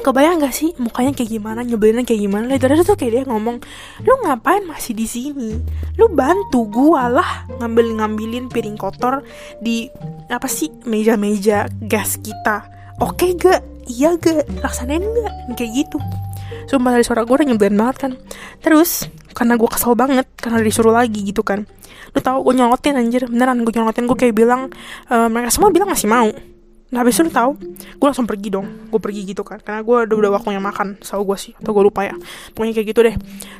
kebayang 0.00 0.38
gak 0.38 0.54
sih 0.54 0.70
mukanya 0.78 1.10
kayak 1.12 1.34
gimana 1.34 1.66
nyebelinnya 1.66 2.06
kayak 2.06 2.22
gimana? 2.22 2.44
Literally 2.46 2.86
tuh 2.86 2.94
kayak 2.94 3.12
dia 3.12 3.22
ngomong 3.26 3.58
lu 4.06 4.14
ngapain 4.22 4.62
masih 4.64 4.94
di 4.94 5.06
sini? 5.10 5.58
Lu 5.98 6.06
bantu 6.14 6.70
gua 6.70 7.10
lah 7.10 7.30
ngambil 7.58 7.98
ngambilin 7.98 8.46
piring 8.46 8.78
kotor 8.78 9.26
di 9.58 9.90
apa 10.30 10.46
sih 10.46 10.70
meja-meja 10.86 11.66
gas 11.82 12.22
kita 12.22 12.77
oke 12.98 13.14
okay, 13.18 13.30
gak? 13.38 13.60
Iya 13.88 14.14
gak? 14.20 14.46
Laksanain 14.60 15.02
gak? 15.02 15.32
Kayak 15.56 15.70
gitu. 15.84 15.98
Sumpah 16.68 16.96
dari 16.96 17.04
suara 17.04 17.24
gue 17.24 17.34
udah 17.34 17.46
nyebelin 17.48 17.76
banget 17.76 17.96
kan. 18.08 18.12
Terus 18.60 19.08
karena 19.32 19.54
gue 19.54 19.68
kesel 19.70 19.94
banget 19.94 20.26
karena 20.36 20.60
disuruh 20.60 20.92
lagi 20.92 21.20
gitu 21.24 21.40
kan. 21.40 21.64
Lu 22.12 22.18
tau 22.20 22.44
gue 22.44 22.54
nyolotin 22.56 22.96
anjir. 22.96 23.28
Beneran 23.28 23.64
gue 23.64 23.72
nyolotin. 23.72 24.04
Gue 24.04 24.18
kayak 24.18 24.34
bilang 24.36 24.72
e, 25.08 25.16
mereka 25.28 25.52
semua 25.52 25.72
bilang 25.72 25.88
masih 25.88 26.08
mau 26.08 26.28
nah 26.88 27.04
habis 27.04 27.20
itu 27.20 27.28
tau 27.28 27.52
gue 27.98 28.06
langsung 28.06 28.24
pergi 28.24 28.48
dong. 28.48 28.88
Gue 28.88 28.96
pergi 28.96 29.28
gitu 29.28 29.44
kan 29.44 29.60
karena 29.60 29.84
gue 29.84 29.96
udah 30.08 30.16
udah 30.16 30.30
waktunya 30.40 30.56
makan 30.56 30.96
tau 31.04 31.20
gue 31.20 31.36
sih 31.36 31.52
atau 31.60 31.76
gue 31.76 31.84
lupa 31.84 32.08
ya. 32.08 32.16
Pokoknya 32.56 32.72
kayak 32.80 32.88
gitu 32.94 33.00
deh. 33.04 33.16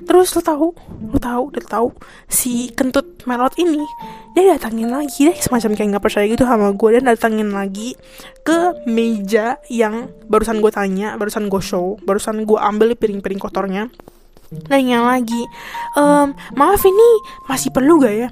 Terus 0.08 0.32
lu 0.32 0.40
tau 0.40 0.66
lu 1.12 1.18
tau 1.20 1.42
lu 1.52 1.60
tau 1.68 1.86
si 2.24 2.72
kentut 2.72 3.04
melot 3.28 3.52
ini 3.60 3.84
dia 4.32 4.56
datangin 4.56 4.88
lagi 4.88 5.28
deh 5.28 5.36
semacam 5.36 5.76
kayak 5.76 5.88
nggak 5.92 6.04
percaya 6.04 6.26
gitu 6.30 6.44
sama 6.48 6.72
gue 6.72 6.88
dan 6.96 7.04
datangin 7.10 7.50
lagi 7.52 7.98
ke 8.46 8.86
meja 8.88 9.60
yang 9.68 10.08
barusan 10.30 10.64
gue 10.64 10.72
tanya 10.72 11.18
barusan 11.20 11.52
gue 11.52 11.60
show 11.60 12.00
barusan 12.06 12.48
gue 12.48 12.56
ambil 12.56 12.96
piring-piring 12.96 13.40
kotornya. 13.40 13.92
Nanya 14.48 15.04
lagi 15.04 15.44
um, 15.92 16.32
maaf 16.56 16.80
ini 16.88 17.08
masih 17.52 17.68
perlu 17.68 18.00
gak 18.00 18.16
ya 18.16 18.28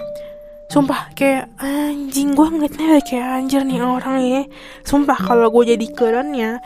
Sumpah 0.67 1.15
kayak 1.15 1.55
anjing 1.63 2.35
gue 2.35 2.47
ngeliatnya 2.51 2.99
kayak 3.07 3.27
anjir 3.39 3.63
nih 3.63 3.79
orang 3.79 4.19
ya. 4.19 4.43
Sumpah 4.83 5.15
kalau 5.15 5.47
gue 5.55 5.79
jadi 5.79 5.87
kerennya 5.95 6.59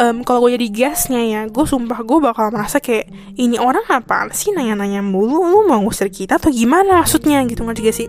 um, 0.00 0.24
Kalau 0.24 0.44
gue 0.44 0.56
jadi 0.56 0.68
gasnya 0.72 1.20
ya 1.20 1.40
Gue 1.48 1.68
sumpah 1.68 2.00
gue 2.00 2.18
bakal 2.20 2.48
merasa 2.48 2.80
kayak 2.80 3.12
Ini 3.36 3.60
orang 3.60 3.84
apa 3.92 4.28
sih 4.32 4.56
nanya-nanya 4.56 5.04
mulu? 5.04 5.44
Lu 5.44 5.68
mau 5.68 5.84
ngusir 5.84 6.08
kita 6.08 6.40
atau 6.40 6.48
gimana 6.48 7.04
maksudnya? 7.04 7.44
Gitu 7.44 7.60
ngerti 7.60 7.80
gak 7.84 7.96
sih? 7.96 8.08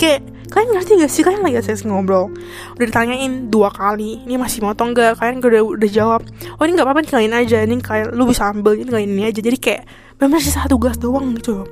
Kayak 0.00 0.24
kalian 0.48 0.70
ngerti 0.72 0.90
gak 1.04 1.12
sih? 1.12 1.22
Kalian 1.24 1.42
lagi 1.44 1.60
sesi 1.60 1.84
ngobrol. 1.84 2.32
Udah 2.80 2.86
ditanyain 2.88 3.52
dua 3.52 3.68
kali 3.68 4.24
ini 4.24 4.40
masih 4.40 4.64
mau 4.64 4.72
atau 4.72 4.88
enggak? 4.88 5.20
Kalian 5.20 5.44
udah 5.44 5.62
udah 5.64 5.90
jawab 5.90 6.20
oh 6.56 6.62
ini 6.64 6.72
nggak 6.76 6.86
apa-apa 6.88 7.04
kalian 7.04 7.34
aja. 7.36 7.60
Ini 7.60 7.76
kalian 7.84 8.16
lu 8.16 8.24
bisa 8.24 8.48
ambil 8.48 8.80
ini 8.80 8.88
kalian 8.88 9.10
ini 9.12 9.22
aja. 9.28 9.40
Jadi 9.44 9.58
kayak 9.60 9.82
benar 10.18 10.42
sih 10.42 10.50
satu 10.50 10.82
gelas 10.82 10.98
doang 10.98 11.30
gitu 11.38 11.62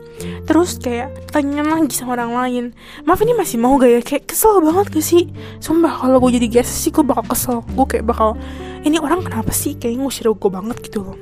terus 0.46 0.78
kayak 0.78 1.10
tanya 1.34 1.66
lagi 1.66 1.90
sama 1.98 2.14
orang 2.14 2.32
lain 2.32 2.64
maaf 3.02 3.20
ini 3.22 3.34
masih 3.34 3.58
mau 3.60 3.76
gak 3.78 3.90
ya? 3.90 4.00
Kayak 4.02 4.24
kesel 4.32 4.62
banget 4.62 4.86
gak 4.92 5.04
sih? 5.04 5.24
Sumpah 5.58 5.92
kalau 6.02 6.18
gue 6.22 6.38
jadi 6.38 6.48
guest 6.60 6.72
sih 6.72 6.90
gue 6.94 7.04
bakal 7.04 7.24
kesel. 7.26 7.58
Gue 7.74 7.86
kayak 7.86 8.04
bakal 8.06 8.38
ini 8.86 8.96
orang 9.02 9.22
kenapa 9.26 9.50
sih? 9.50 9.74
Kayak 9.76 10.02
ngusir 10.02 10.30
gue 10.30 10.50
banget 10.50 10.76
gitu 10.82 11.02
loh. 11.02 11.18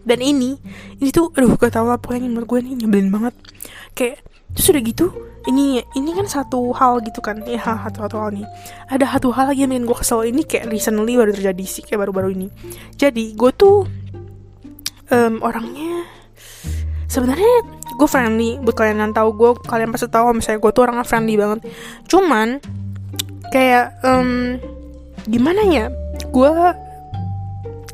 Dan 0.00 0.24
ini 0.24 0.56
ini 0.98 1.08
tuh 1.12 1.30
aduh 1.36 1.54
gak 1.56 1.76
tau 1.76 1.86
lah 1.86 2.00
pokoknya 2.00 2.28
menurut 2.28 2.48
gue 2.48 2.58
ini 2.64 2.84
nyebelin 2.84 3.10
banget. 3.12 3.34
Kayak 3.92 4.24
terus 4.50 4.66
udah 4.74 4.82
gitu 4.82 5.06
ini 5.46 5.78
ini 5.94 6.10
kan 6.10 6.26
satu 6.26 6.74
hal 6.74 6.98
gitu 7.06 7.22
kan 7.22 7.38
ya 7.46 7.62
satu 7.62 8.06
satu 8.06 8.16
hal 8.18 8.30
nih. 8.34 8.46
Ada 8.90 9.18
satu 9.18 9.28
hal 9.34 9.52
lagi 9.52 9.62
yang 9.64 9.72
bikin 9.72 9.86
gue 9.86 9.96
kesel 9.96 10.20
ini 10.26 10.42
kayak 10.44 10.68
recently 10.72 11.14
baru 11.16 11.32
terjadi 11.32 11.64
sih 11.64 11.82
kayak 11.86 12.08
baru-baru 12.08 12.34
ini. 12.34 12.48
Jadi 12.96 13.34
gue 13.36 13.50
tuh 13.54 13.86
um, 15.10 15.34
orangnya 15.44 16.19
sebenarnya 17.10 17.66
gue 17.98 18.08
friendly 18.08 18.62
buat 18.62 18.78
kalian 18.78 19.02
yang 19.02 19.12
tahu 19.12 19.34
gue 19.34 19.50
kalian 19.66 19.90
pasti 19.90 20.06
tahu 20.06 20.30
misalnya 20.30 20.62
gue 20.62 20.70
tuh 20.70 20.82
orangnya 20.86 21.04
friendly 21.04 21.34
banget. 21.34 21.66
Cuman 22.06 22.62
kayak 23.50 23.98
um, 24.06 24.56
gimana 25.26 25.60
ya? 25.66 25.86
Gue 26.30 26.48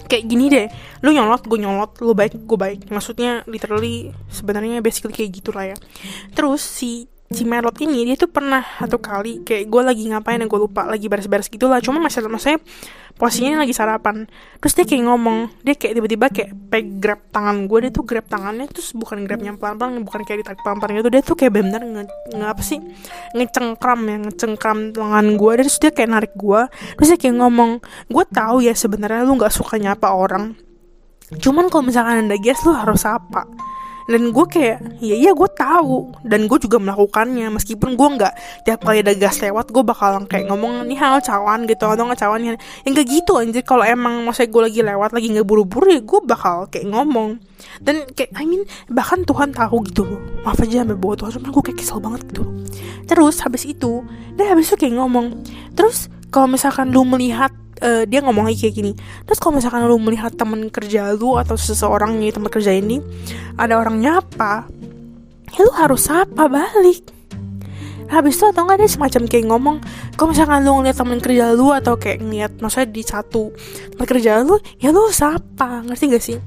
kayak 0.07 0.25
gini 0.29 0.53
deh. 0.53 0.69
Lu 1.01 1.11
nyolot 1.11 1.43
gue 1.49 1.59
nyolot. 1.59 1.97
Lu 2.05 2.13
baik 2.13 2.45
gue 2.45 2.59
baik. 2.61 2.93
Maksudnya 2.93 3.43
literally 3.49 4.13
sebenarnya 4.29 4.85
basically 4.85 5.17
kayak 5.17 5.33
gitulah 5.33 5.65
ya. 5.73 5.77
Terus 6.37 6.61
si 6.61 7.09
si 7.27 7.43
Merlot 7.43 7.75
ini 7.83 8.07
dia 8.07 8.15
tuh 8.15 8.31
pernah 8.31 8.63
satu 8.79 9.03
kali 9.03 9.43
kayak 9.43 9.67
gue 9.67 9.83
lagi 9.83 10.03
ngapain 10.07 10.39
ya 10.39 10.47
gue 10.47 10.61
lupa 10.63 10.87
lagi 10.87 11.11
beres-beres 11.11 11.51
gitu 11.51 11.67
lah. 11.67 11.83
Cuma 11.83 11.99
masalah 11.99 12.31
maksudnya 12.31 12.63
posisinya 13.19 13.67
lagi 13.67 13.75
sarapan. 13.75 14.31
Terus 14.63 14.73
dia 14.79 14.85
kayak 14.87 15.03
ngomong 15.11 15.39
dia 15.67 15.75
kayak 15.75 15.99
tiba-tiba 15.99 16.27
kayak 16.31 16.51
peg 16.71 16.87
grab 17.03 17.21
tangan 17.35 17.67
gue 17.67 17.79
dia 17.89 17.91
tuh 17.91 18.05
grab 18.07 18.27
tangannya 18.31 18.67
terus 18.71 18.95
bukan 18.95 19.27
grabnya 19.27 19.59
pelan-pelan 19.59 20.07
bukan 20.07 20.21
kayak 20.23 20.47
ditarik 20.47 20.61
pelan-pelan 20.63 21.03
gitu. 21.03 21.11
Dia 21.11 21.23
tuh 21.27 21.37
kayak 21.37 21.53
benar 21.55 21.83
nge, 21.83 22.03
nge 22.31 22.47
apa 22.47 22.63
sih 22.63 22.79
ngecengkram 23.35 24.01
ya 24.07 24.17
ngecengkram 24.31 24.79
tangan 24.95 25.27
gue 25.35 25.53
terus 25.67 25.77
dia 25.83 25.91
kayak 25.91 26.11
narik 26.11 26.33
gue 26.39 26.61
terus 26.95 27.09
dia 27.11 27.19
kayak 27.19 27.37
ngomong 27.43 27.83
gue 28.07 28.25
tahu 28.31 28.63
ya 28.63 28.75
sebenarnya 28.77 29.27
lu 29.27 29.35
nggak 29.35 29.51
suka 29.51 29.83
nyapa 29.83 30.15
orang. 30.15 30.55
Cuman 31.27 31.67
kalau 31.75 31.91
misalkan 31.91 32.31
ada 32.31 32.39
guest 32.39 32.63
lu 32.63 32.71
harus 32.71 33.03
apa 33.03 33.75
dan 34.07 34.23
gue 34.31 34.47
kayak 34.47 35.03
ya 35.03 35.15
iya 35.19 35.33
gue 35.35 35.51
tahu. 35.51 36.15
Dan 36.23 36.47
gue 36.47 36.59
juga 36.63 36.79
melakukannya. 36.79 37.51
Meskipun 37.53 37.99
gue 37.99 38.09
nggak 38.19 38.35
tiap 38.67 38.81
kali 38.87 39.03
ada 39.03 39.15
gas 39.19 39.43
lewat 39.43 39.75
gue 39.75 39.83
bakal 39.83 40.23
kayak 40.27 40.47
ngomong 40.51 40.87
nih 40.87 40.99
hal 40.99 41.19
cawan 41.23 41.67
gitu 41.67 41.85
atau 41.87 42.07
nggak 42.07 42.21
cawan 42.23 42.41
yang 42.43 42.57
gak 42.95 43.07
gitu 43.07 43.39
anjir. 43.39 43.63
Kalau 43.67 43.83
emang 43.83 44.23
masa 44.23 44.47
gue 44.47 44.63
lagi 44.63 44.81
lewat 44.81 45.11
lagi 45.15 45.31
nggak 45.35 45.47
buru-buru 45.47 45.91
ya 45.91 46.03
gue 46.03 46.21
bakal 46.23 46.71
kayak 46.71 46.87
ngomong. 46.91 47.43
Dan 47.83 48.07
kayak 48.15 48.31
I 48.39 48.47
mean 48.47 48.63
bahkan 48.89 49.27
Tuhan 49.27 49.51
tahu 49.51 49.83
gitu 49.91 50.07
loh. 50.07 50.21
Maaf 50.47 50.63
aja 50.63 50.87
sampai 50.87 50.97
bawa 50.97 51.15
Tuhan 51.19 51.31
cuma 51.41 51.49
gue 51.51 51.63
kayak 51.67 51.79
kesel 51.83 51.99
banget 51.99 52.23
gitu 52.31 52.45
terus 53.07 53.41
habis 53.41 53.63
itu 53.65 54.03
dan 54.35 54.53
habis 54.53 54.69
itu 54.69 54.77
kayak 54.77 54.99
ngomong. 54.99 55.41
Terus 55.73 56.11
kalau 56.29 56.51
misalkan 56.51 56.93
lu 56.93 57.07
melihat 57.07 57.55
uh, 57.83 58.05
dia 58.09 58.21
ngomong 58.25 58.49
kayak 58.53 58.75
gini. 58.75 58.93
Terus 59.27 59.39
kalau 59.41 59.59
misalkan 59.59 59.85
lu 59.85 59.99
melihat 60.01 60.33
temen 60.33 60.69
kerja 60.69 61.13
lu 61.13 61.37
atau 61.37 61.59
seseorang 61.59 62.17
nih 62.21 62.33
teman 62.33 62.49
kerja 62.49 62.73
ini 62.73 63.01
ada 63.57 63.77
orang 63.77 64.01
nyapa 64.01 64.69
ya 65.53 65.61
lu 65.65 65.73
harus 65.75 66.09
sapa 66.09 66.49
balik. 66.49 67.13
Habis 68.07 68.39
itu 68.39 68.47
atau 68.47 68.63
enggak 68.63 68.87
dia 68.87 68.91
semacam 68.91 69.23
kayak 69.27 69.47
ngomong 69.51 69.77
kalau 70.15 70.31
misalkan 70.31 70.63
lu 70.63 70.79
ngeliat 70.79 70.95
temen 70.95 71.19
kerja 71.19 71.45
lu 71.59 71.75
atau 71.75 71.99
kayak 71.99 72.23
ngeliat 72.23 72.53
maksudnya 72.63 72.89
di 72.95 73.03
satu 73.03 73.51
tempat 73.93 74.07
kerja 74.07 74.47
lu 74.47 74.63
ya 74.79 74.95
lu 74.95 75.11
sapa 75.11 75.83
ngerti 75.83 76.05
gak 76.15 76.23
sih 76.23 76.39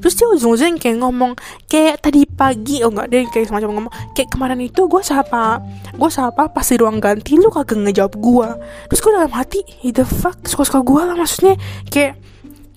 terus 0.00 0.14
dia 0.16 0.26
ujung-ujung 0.32 0.80
kayak 0.80 0.96
ngomong 1.04 1.36
kayak 1.68 2.00
tadi 2.00 2.24
pagi 2.24 2.80
oh 2.80 2.90
enggak 2.94 3.08
dia 3.12 3.20
kayak 3.28 3.46
semacam 3.52 3.68
ngomong 3.76 3.92
kayak 4.16 4.28
kemarin 4.32 4.60
itu 4.64 4.88
gue 4.88 5.02
sapa 5.04 5.60
gue 5.92 6.10
sapa 6.10 6.48
pas 6.48 6.64
di 6.64 6.76
ruang 6.80 6.98
ganti 7.02 7.36
lu 7.36 7.52
kagak 7.52 7.76
ngejawab 7.76 8.14
gue 8.16 8.48
terus 8.88 9.00
gue 9.04 9.12
dalam 9.12 9.32
hati 9.36 9.60
the 9.98 10.06
fuck? 10.06 10.38
Suka-suka 10.46 10.86
gue 10.86 11.02
lah 11.02 11.16
maksudnya 11.18 11.58
kayak 11.90 12.14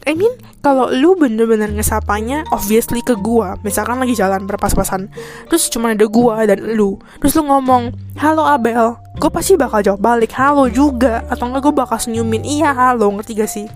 I 0.10 0.18
mean 0.18 0.34
kalau 0.66 0.90
lu 0.90 1.14
bener-bener 1.14 1.70
ngesapanya 1.70 2.50
obviously 2.50 3.06
ke 3.06 3.14
gua. 3.14 3.54
Misalkan 3.62 4.02
lagi 4.02 4.18
jalan 4.18 4.50
berpas-pasan 4.50 5.14
terus 5.46 5.70
cuma 5.70 5.94
ada 5.94 6.10
gua 6.10 6.42
dan 6.50 6.74
lu. 6.74 6.98
Terus 7.22 7.38
lu 7.38 7.46
ngomong 7.46 7.94
halo 8.18 8.42
Abel 8.42 8.98
gue 9.22 9.30
pasti 9.30 9.54
bakal 9.54 9.86
jawab 9.86 10.02
balik 10.02 10.34
halo 10.34 10.66
juga. 10.74 11.22
Atau 11.30 11.54
enggak 11.54 11.70
gue 11.70 11.74
bakal 11.78 12.02
senyumin 12.02 12.42
iya 12.42 12.74
halo 12.74 13.14
ngerti 13.14 13.38
gak 13.38 13.52
sih? 13.54 13.70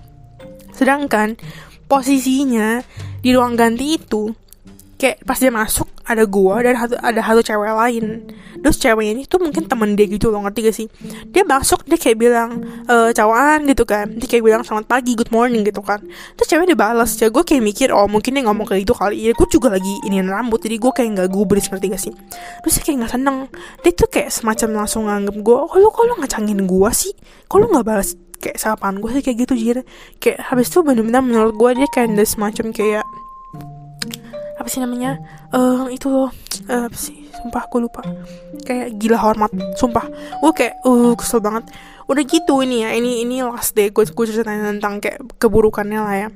Sedangkan 0.74 1.38
posisinya 1.86 2.82
di 3.22 3.30
ruang 3.34 3.54
ganti 3.58 3.98
itu 3.98 4.30
kayak 4.96 5.22
pas 5.28 5.36
dia 5.36 5.52
masuk 5.52 5.88
ada 6.06 6.22
gua 6.24 6.62
dan 6.62 6.78
satu, 6.78 6.94
ada 7.02 7.20
satu 7.20 7.40
cewek 7.42 7.72
lain. 7.74 8.04
Terus 8.62 8.76
ceweknya 8.78 9.12
ini 9.12 9.22
tuh 9.26 9.42
mungkin 9.42 9.66
temen 9.66 9.98
dia 9.98 10.06
gitu 10.06 10.30
loh 10.30 10.46
ngerti 10.46 10.60
gak 10.64 10.76
sih? 10.76 10.86
Dia 11.34 11.42
masuk 11.42 11.82
dia 11.84 11.98
kayak 11.98 12.16
bilang 12.16 12.62
e, 12.86 13.10
cawan 13.12 13.66
gitu 13.66 13.82
kan. 13.82 14.14
Dia 14.14 14.26
kayak 14.30 14.44
bilang 14.46 14.62
selamat 14.62 14.86
pagi 14.86 15.18
good 15.18 15.28
morning 15.34 15.66
gitu 15.66 15.82
kan. 15.82 16.00
Terus 16.38 16.48
cewek 16.48 16.72
dia 16.72 16.78
balas 16.78 17.12
ya. 17.18 17.28
Gue 17.28 17.42
kayak 17.42 17.60
mikir 17.60 17.88
oh 17.90 18.06
mungkin 18.06 18.38
dia 18.38 18.46
ngomong 18.46 18.64
kayak 18.70 18.86
gitu 18.86 18.94
kali 18.94 19.28
ya. 19.28 19.32
Gue 19.34 19.48
juga 19.50 19.74
lagi 19.74 19.92
ini 20.06 20.22
rambut 20.22 20.62
jadi 20.62 20.78
gue 20.78 20.92
kayak 20.94 21.08
nggak 21.18 21.28
gubris 21.28 21.68
ngerti 21.68 21.86
gak 21.92 22.02
sih? 22.02 22.12
Terus 22.64 22.72
dia 22.80 22.82
kayak 22.86 22.96
nggak 23.02 23.12
seneng. 23.12 23.36
Dia 23.82 23.92
tuh 23.92 24.08
kayak 24.08 24.30
semacam 24.30 24.68
langsung 24.86 25.02
nganggep 25.10 25.36
gue 25.42 25.58
oh 25.58 25.76
lu 25.76 25.90
kok 25.90 26.02
lu 26.06 26.14
ngacangin 26.22 26.60
gue 26.64 26.90
sih? 26.94 27.12
Lu 27.50 27.66
nggak 27.66 27.84
balas 27.84 28.14
kayak 28.46 28.58
sapaan 28.62 29.02
gue 29.02 29.10
sih 29.10 29.22
kayak 29.26 29.38
gitu 29.42 29.54
jir. 29.58 29.78
Kayak 30.22 30.46
habis 30.46 30.70
itu 30.70 30.86
bener-bener 30.86 31.22
menurut 31.22 31.54
gue 31.58 31.82
dia 31.82 31.88
kayak 31.90 32.14
ada 32.14 32.24
semacam 32.24 32.66
kayak 32.70 33.04
apa 34.56 34.68
sih 34.72 34.80
namanya 34.80 35.20
uh, 35.52 35.86
itu 35.92 36.08
loh 36.08 36.32
uh, 36.70 36.84
apa 36.86 36.96
sih 36.96 37.26
sumpah 37.34 37.66
gue 37.66 37.80
lupa. 37.82 38.02
Kayak 38.62 38.94
gila 38.96 39.18
hormat 39.18 39.50
sumpah. 39.74 40.06
Gue 40.38 40.52
kayak 40.54 40.74
uh 40.86 41.12
kesel 41.18 41.42
banget. 41.42 41.66
Udah 42.06 42.22
gitu 42.22 42.62
ini 42.62 42.86
ya 42.86 42.94
ini 42.94 43.26
ini 43.26 43.42
last 43.42 43.74
day 43.74 43.90
gue 43.90 44.06
gue 44.06 44.24
ceritain 44.30 44.62
tentang 44.78 45.02
kayak 45.02 45.18
keburukannya 45.42 46.00
lah 46.00 46.16
ya. 46.16 46.28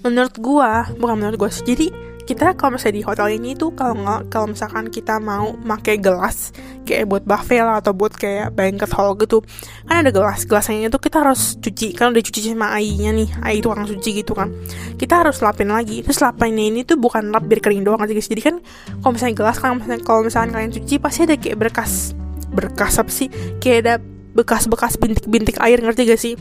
Menurut 0.00 0.34
gue 0.40 0.70
bukan 0.96 1.14
menurut 1.20 1.36
gue 1.36 1.50
sih 1.52 1.64
jadi 1.68 2.09
kita 2.30 2.54
kalau 2.54 2.78
misalnya 2.78 3.02
di 3.02 3.02
hotel 3.02 3.26
ini 3.34 3.58
tuh 3.58 3.74
kalau 3.74 3.98
nggak 3.98 4.30
kalau 4.30 4.54
misalkan 4.54 4.86
kita 4.86 5.18
mau 5.18 5.50
pakai 5.58 5.98
gelas 5.98 6.54
kayak 6.86 7.10
buat 7.10 7.22
buffet 7.26 7.58
lah 7.66 7.82
atau 7.82 7.90
buat 7.90 8.14
kayak 8.14 8.54
banquet 8.54 8.94
hall 8.94 9.18
gitu 9.18 9.42
kan 9.90 10.06
ada 10.06 10.14
gelas 10.14 10.46
gelasnya 10.46 10.86
itu 10.86 10.98
kita 11.02 11.26
harus 11.26 11.58
cuci 11.58 11.98
kan 11.98 12.14
udah 12.14 12.22
cuci 12.22 12.54
sama 12.54 12.70
airnya 12.78 13.10
nih 13.10 13.28
air 13.42 13.58
itu 13.58 13.66
orang 13.66 13.90
cuci 13.90 14.10
gitu 14.22 14.38
kan. 14.38 14.54
Kita 14.94 15.26
harus 15.26 15.42
lapin 15.42 15.74
lagi 15.74 16.06
terus 16.06 16.22
lapinnya 16.22 16.70
ini 16.70 16.86
tuh 16.86 16.94
bukan 16.94 17.34
lap 17.34 17.50
biar 17.50 17.58
kering 17.58 17.82
doang 17.82 17.98
aja 17.98 18.14
guys 18.14 18.30
jadi 18.30 18.42
kan 18.46 18.56
kalau 19.02 19.12
misalnya 19.18 19.34
gelas 19.34 19.56
kan 19.58 19.74
misalnya 19.74 20.00
kalau 20.06 20.20
misalnya 20.22 20.50
kalian 20.54 20.70
cuci 20.70 20.94
pasti 21.02 21.20
ada 21.26 21.34
kayak 21.34 21.58
berkas 21.58 22.14
berkas 22.54 22.94
apa 23.02 23.10
sih? 23.10 23.26
Kayak 23.58 23.78
ada 23.82 23.94
bekas-bekas 24.38 24.94
bintik-bintik 25.02 25.58
air 25.58 25.82
ngerti 25.82 26.02
gak 26.06 26.20
sih? 26.20 26.34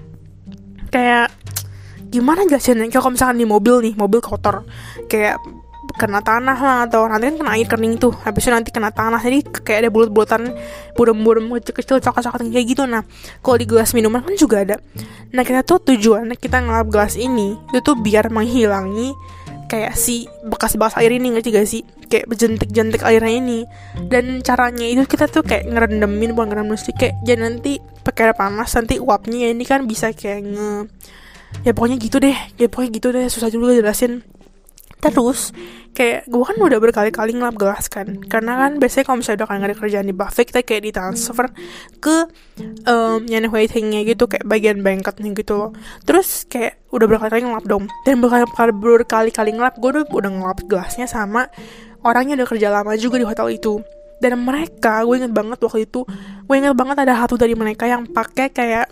Kayak 0.94 1.34
gimana 2.10 2.46
jelasinnya? 2.46 2.90
Kalau 2.94 3.14
misalkan 3.14 3.42
di 3.42 3.50
mobil 3.50 3.90
nih 3.90 3.94
mobil 3.98 4.22
kotor 4.22 4.66
kayak 5.10 5.42
kena 6.00 6.24
tanah 6.24 6.56
lah 6.56 6.78
atau 6.88 7.04
nanti 7.12 7.28
kan 7.28 7.36
kena 7.44 7.52
air 7.60 7.68
kening 7.68 8.00
tuh. 8.00 8.16
Habis 8.24 8.48
itu 8.48 8.52
nanti 8.56 8.72
kena 8.72 8.96
tanah 8.96 9.20
jadi 9.20 9.44
kayak 9.44 9.80
ada 9.84 9.90
bulat-bulatan 9.92 10.56
burem-burem 10.96 11.52
kecil-kecil 11.60 12.00
coklat-coklat 12.00 12.48
kayak 12.48 12.66
gitu. 12.72 12.88
Nah 12.88 13.04
kalau 13.44 13.60
di 13.60 13.68
gelas 13.68 13.92
minuman 13.92 14.24
kan 14.24 14.40
juga 14.40 14.64
ada. 14.64 14.76
Nah 15.36 15.44
kita 15.44 15.68
tuh 15.68 15.84
tujuan 15.92 16.32
kita 16.40 16.64
ngelap 16.64 16.88
gelas 16.88 17.20
ini 17.20 17.60
itu 17.76 17.84
tuh 17.84 18.00
biar 18.00 18.32
menghilangi 18.32 19.12
kayak 19.68 19.94
si 19.94 20.26
bekas-bekas 20.48 20.98
air 20.98 21.14
ini 21.14 21.36
ngerti 21.36 21.50
gak 21.52 21.68
sih? 21.68 21.84
Kayak 22.10 22.26
jentik-jentik 22.34 23.06
airnya 23.06 23.30
ini. 23.30 23.60
Dan 24.08 24.42
caranya 24.42 24.88
itu 24.88 25.04
kita 25.06 25.28
tuh 25.28 25.44
kayak 25.44 25.68
ngerendemin 25.68 26.34
bukan 26.34 26.50
ngerendemin 26.56 26.80
sih 26.80 26.96
kayak 26.96 27.20
jadi 27.22 27.44
nanti 27.44 27.78
pakai 28.02 28.32
air 28.32 28.36
panas 28.40 28.72
nanti 28.74 28.98
uapnya 28.98 29.52
ini 29.52 29.68
kan 29.68 29.84
bisa 29.86 30.16
kayak 30.16 30.48
nge 30.48 30.72
ya 31.68 31.76
pokoknya 31.76 31.98
gitu 32.02 32.18
deh. 32.18 32.38
Ya 32.58 32.66
pokoknya 32.66 32.90
gitu 32.98 33.08
deh 33.14 33.28
susah 33.30 33.52
juga 33.54 33.76
jelasin 33.76 34.26
terus 35.08 35.56
kayak 35.96 36.28
gue 36.28 36.44
kan 36.44 36.56
udah 36.60 36.80
berkali-kali 36.80 37.32
ngelap 37.36 37.56
gelas 37.56 37.88
kan. 37.88 38.20
Karena 38.28 38.56
kan 38.56 38.72
biasanya 38.78 39.06
kalau 39.08 39.18
misalnya 39.24 39.38
udah 39.44 39.48
kan 39.48 39.56
gak 39.60 39.70
ada 39.72 39.78
kerjaan 39.80 40.06
di 40.08 40.16
buffet 40.16 40.46
kita 40.48 40.60
kayak 40.64 40.82
ditransfer 40.92 41.48
ke 42.04 42.28
um, 42.88 43.24
yang 43.28 43.48
waitingnya 43.48 44.04
gitu 44.04 44.28
kayak 44.28 44.44
bagian 44.44 44.84
banquetnya 44.84 45.32
gitu 45.32 45.54
loh. 45.56 45.72
Terus 46.04 46.48
kayak 46.48 46.84
udah 46.92 47.08
berkali-kali 47.08 47.42
ngelap 47.48 47.66
dong. 47.68 47.84
Dan 48.04 48.20
berkali-kali 48.20 48.72
berkali-kali 48.76 49.52
ngelap 49.56 49.76
gue 49.80 49.90
udah, 50.00 50.06
udah 50.08 50.32
ngelap 50.32 50.60
gelasnya 50.68 51.08
sama 51.08 51.48
orangnya 52.04 52.40
udah 52.44 52.48
kerja 52.48 52.68
lama 52.72 52.96
juga 53.00 53.20
di 53.20 53.26
hotel 53.28 53.56
itu. 53.56 53.80
Dan 54.20 54.36
mereka 54.44 55.04
gue 55.08 55.16
inget 55.16 55.32
banget 55.32 55.64
waktu 55.64 55.88
itu 55.88 56.04
gue 56.44 56.56
inget 56.56 56.76
banget 56.76 57.08
ada 57.08 57.16
satu 57.24 57.40
dari 57.40 57.56
mereka 57.56 57.88
yang 57.88 58.04
pakai 58.04 58.52
kayak 58.52 58.92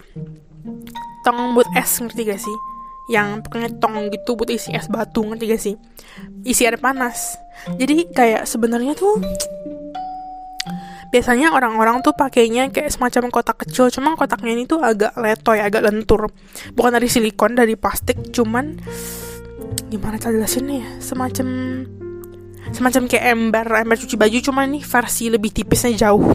tong 1.27 1.51
buat 1.51 1.67
es 1.75 1.99
ngerti 1.99 2.23
gak 2.23 2.39
sih 2.39 2.76
yang 3.07 3.39
pokoknya 3.39 3.71
tong 3.79 4.11
gitu 4.11 4.35
buat 4.35 4.51
isi 4.51 4.75
es 4.75 4.91
batu 4.91 5.23
ngerti 5.23 5.45
gak 5.47 5.61
sih? 5.63 5.75
Isi 6.43 6.67
air 6.67 6.79
panas. 6.79 7.39
Jadi 7.79 8.11
kayak 8.11 8.43
sebenarnya 8.43 8.93
tuh 8.93 9.17
biasanya 11.07 11.55
orang-orang 11.55 12.03
tuh 12.03 12.11
pakainya 12.11 12.67
kayak 12.67 12.91
semacam 12.91 13.31
kotak 13.31 13.63
kecil 13.63 13.87
cuman 13.87 14.19
kotaknya 14.19 14.51
ini 14.51 14.67
tuh 14.67 14.83
agak 14.83 15.15
letoy 15.15 15.63
agak 15.63 15.87
lentur. 15.87 16.27
Bukan 16.75 16.91
dari 16.99 17.07
silikon 17.07 17.55
dari 17.55 17.79
plastik 17.79 18.35
cuman 18.35 18.75
gimana 19.87 20.19
cara 20.19 20.35
jelasinnya 20.35 20.75
ya? 20.83 20.89
Semacam 20.99 21.47
semacam 22.75 23.03
kayak 23.07 23.23
ember 23.33 23.65
ember 23.83 23.97
cuci 23.97 24.15
baju 24.19 24.37
cuman 24.43 24.63
ini 24.73 24.79
versi 24.83 25.31
lebih 25.31 25.51
tipisnya 25.51 26.07
jauh. 26.07 26.33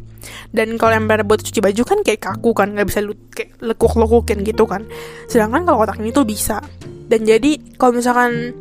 Dan 0.52 0.78
kalau 0.78 0.94
ember 0.94 1.26
buat 1.26 1.42
cuci 1.42 1.60
baju 1.60 1.82
kan 1.82 1.98
kayak 2.06 2.20
kaku 2.22 2.50
kan 2.54 2.72
nggak 2.76 2.86
bisa 2.86 3.00
lu 3.02 3.16
kayak 3.32 3.58
lekuk 3.60 3.92
lekukin 3.96 4.44
gitu 4.46 4.64
kan. 4.68 4.86
Sedangkan 5.26 5.66
kalau 5.66 5.82
kotak 5.82 5.98
ini 6.00 6.14
tuh 6.14 6.24
bisa. 6.24 6.62
Dan 7.08 7.28
jadi 7.28 7.58
kalau 7.76 7.98
misalkan 7.98 8.54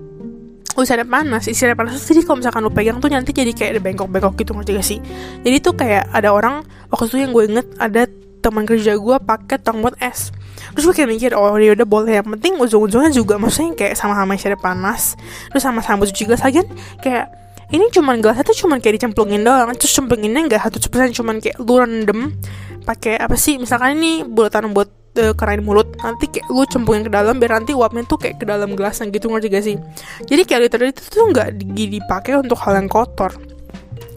ada 0.71 1.05
panas 1.05 1.45
isi 1.45 1.67
panas 1.77 1.99
jadi 2.07 2.25
kalau 2.25 2.41
misalkan 2.41 2.63
lu 2.63 2.71
pegang 2.71 2.97
tuh 2.97 3.11
nanti 3.11 3.35
jadi 3.35 3.51
kayak 3.53 3.77
ada 3.77 3.81
bengkok-bengkok 3.83 4.33
gitu 4.39 4.51
ngerti 4.55 4.71
gak 4.73 4.87
sih? 4.87 4.99
Jadi 5.45 5.57
tuh 5.61 5.73
kayak 5.77 6.09
ada 6.09 6.33
orang 6.33 6.65
waktu 6.89 7.05
itu 7.11 7.17
yang 7.21 7.31
gue 7.35 7.43
inget 7.45 7.67
ada 7.77 8.07
teman 8.41 8.65
kerja 8.65 8.97
gue 8.97 9.17
pakai 9.21 9.61
tong 9.61 9.85
buat 9.85 9.93
es. 10.01 10.33
Terus 10.73 10.83
gue 10.89 10.95
kayak 10.95 11.09
mikir 11.11 11.31
oh 11.37 11.53
ya 11.59 11.77
udah 11.77 11.85
boleh. 11.85 12.17
Yang 12.23 12.27
penting 12.39 12.53
ujung-ujungnya 12.57 13.11
juga 13.13 13.37
maksudnya 13.37 13.77
kayak 13.77 13.93
sama-sama 13.99 14.33
ada 14.33 14.57
panas. 14.57 15.19
Terus 15.53 15.61
sama-sama 15.61 16.07
cuci 16.09 16.23
gelas 16.25 16.41
aja 16.41 16.65
kayak 17.03 17.40
ini 17.71 17.87
cuman 17.91 18.19
gelasnya 18.19 18.43
tuh 18.43 18.57
cuman 18.67 18.83
kayak 18.83 18.99
dicemplungin 18.99 19.41
doang. 19.47 19.71
Terus 19.79 19.91
cemplunginnya 19.95 20.41
nggak 20.47 20.61
satu 20.67 20.77
persen 20.91 21.15
cuman 21.15 21.39
kayak 21.39 21.57
lu 21.59 21.75
rendem 21.79 22.35
pakai 22.83 23.15
apa 23.19 23.35
sih? 23.39 23.55
Misalkan 23.55 23.99
ini 23.99 24.27
bulatan 24.27 24.75
buat 24.75 24.91
uh, 25.17 25.33
mulut 25.63 25.95
nanti 26.03 26.27
kayak 26.27 26.47
lu 26.51 26.63
cemplungin 26.67 27.07
ke 27.07 27.11
dalam 27.11 27.39
biar 27.39 27.63
nanti 27.63 27.71
uapnya 27.71 28.03
tuh 28.03 28.19
kayak 28.19 28.43
ke 28.43 28.45
dalam 28.47 28.75
gelasnya 28.75 29.07
gitu 29.11 29.31
ngerti 29.31 29.47
gak 29.47 29.63
sih? 29.63 29.75
Jadi 30.27 30.41
kayak 30.43 30.61
literally 30.67 30.91
itu 30.91 31.01
tuh 31.07 31.25
nggak 31.31 31.49
dipakai 31.63 32.39
untuk 32.39 32.59
hal 32.59 32.75
yang 32.75 32.91
kotor. 32.91 33.31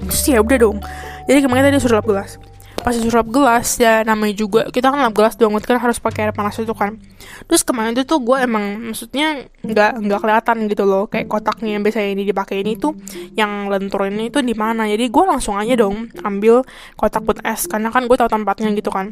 Terus 0.03 0.23
ya 0.27 0.43
udah 0.43 0.59
dong. 0.59 0.79
Jadi 1.25 1.39
kemarin 1.41 1.71
tadi 1.71 1.79
suruh 1.81 2.03
lap 2.03 2.07
gelas 2.11 2.37
pas 2.85 2.93
disuruh 2.93 3.25
lap 3.25 3.29
gelas 3.33 3.81
ya 3.81 4.05
namanya 4.05 4.37
juga 4.37 4.69
kita 4.69 4.93
kan 4.93 5.01
lap 5.01 5.17
gelas 5.17 5.41
dong 5.41 5.57
kan 5.57 5.81
harus 5.81 5.97
pakai 5.97 6.29
air 6.29 6.35
panas 6.37 6.61
itu 6.61 6.77
kan. 6.77 7.01
Terus 7.49 7.65
kemarin 7.65 7.97
itu 7.97 8.05
tuh 8.05 8.21
gue 8.21 8.37
emang 8.37 8.93
maksudnya 8.93 9.49
nggak 9.65 10.05
nggak 10.05 10.21
kelihatan 10.21 10.57
gitu 10.69 10.85
loh 10.85 11.09
kayak 11.09 11.25
kotaknya 11.25 11.81
yang 11.81 11.83
biasanya 11.83 12.13
ini 12.13 12.23
dipakai 12.29 12.61
ini 12.61 12.77
tuh 12.77 12.93
yang 13.33 13.73
lentur 13.73 14.05
ini 14.05 14.29
tuh 14.29 14.45
di 14.45 14.53
mana. 14.53 14.85
Jadi 14.85 15.09
gue 15.09 15.25
langsung 15.25 15.57
aja 15.57 15.73
dong 15.73 16.13
ambil 16.21 16.61
kotak 17.01 17.25
buat 17.25 17.41
es 17.41 17.65
karena 17.65 17.89
kan 17.89 18.05
gue 18.05 18.17
tahu 18.21 18.29
tempatnya 18.29 18.69
gitu 18.77 18.93
kan. 18.93 19.09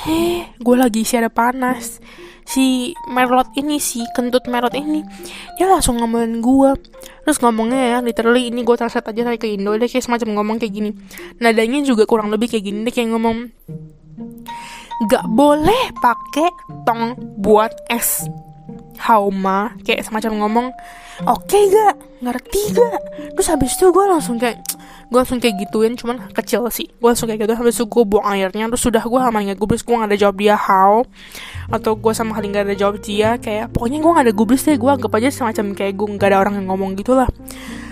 Heh 0.00 0.48
gue 0.56 0.76
lagi 0.80 1.04
isi 1.04 1.20
ada 1.20 1.28
panas 1.28 2.00
si 2.48 2.96
merlot 3.12 3.52
ini 3.60 3.76
si 3.76 4.00
kentut 4.16 4.48
merlot 4.48 4.72
ini 4.72 5.04
dia 5.60 5.68
langsung 5.68 6.00
ngomongin 6.00 6.40
gue 6.40 6.70
terus 7.28 7.44
ngomongnya 7.44 7.80
ya 7.92 7.98
literally 8.00 8.48
ini 8.48 8.64
gue 8.64 8.72
translate 8.72 9.12
aja 9.12 9.28
saya 9.28 9.36
ke 9.36 9.52
Indo 9.52 9.76
dia 9.76 9.84
kayak 9.84 10.04
semacam 10.08 10.40
ngomong 10.40 10.56
kayak 10.56 10.72
gini. 10.72 10.90
Nadanya 11.44 11.84
juga 11.84 12.08
kurang 12.08 12.32
lebih 12.32 12.48
kayak 12.48 12.64
gini 12.64 12.88
dia 12.88 12.92
kayak 12.96 13.12
ngomong 13.12 13.52
gak 15.12 15.24
boleh 15.30 15.92
pakai 16.00 16.48
tong 16.88 17.14
buat 17.38 17.70
es 17.92 18.24
hauma 18.98 19.74
kayak 19.86 20.04
semacam 20.06 20.32
ngomong 20.44 20.66
oke 21.26 21.46
okay 21.46 21.66
gak? 21.70 21.96
Ngerti 22.18 22.62
gak? 22.74 23.00
Terus 23.34 23.48
habis 23.50 23.72
itu 23.74 23.90
gue 23.90 24.04
langsung 24.06 24.38
kayak 24.38 24.62
gue 25.08 25.18
langsung 25.18 25.40
kayak 25.40 25.56
gituin 25.56 25.94
cuman 25.96 26.30
kecil 26.34 26.66
sih. 26.68 26.86
Gue 26.98 27.08
langsung 27.14 27.30
kayak 27.30 27.46
gitu 27.46 27.54
habis 27.54 27.74
itu 27.78 27.86
gue 27.86 28.04
buang 28.04 28.26
airnya 28.26 28.68
terus 28.70 28.82
sudah 28.84 29.02
gue 29.02 29.20
sama 29.22 29.38
nggak 29.42 29.58
gubris 29.58 29.82
gue 29.82 29.94
gak 29.94 30.10
ada 30.10 30.18
jawab 30.18 30.36
dia 30.38 30.56
how 30.58 31.02
atau 31.68 31.92
gue 31.96 32.12
sama 32.16 32.32
kali 32.36 32.48
gak 32.52 32.64
ada 32.68 32.76
jawab 32.76 32.96
dia 33.00 33.36
kayak 33.36 33.72
pokoknya 33.72 33.98
gue 34.00 34.10
gak 34.12 34.24
ada 34.30 34.34
gubris 34.34 34.62
deh 34.64 34.76
gue 34.76 34.90
anggap 34.90 35.12
aja 35.20 35.28
semacam 35.28 35.76
kayak 35.76 35.92
gue 35.96 36.06
gak 36.16 36.28
ada 36.32 36.38
orang 36.40 36.54
yang 36.60 36.66
ngomong 36.72 36.96
gitu 36.96 37.12
lah 37.12 37.28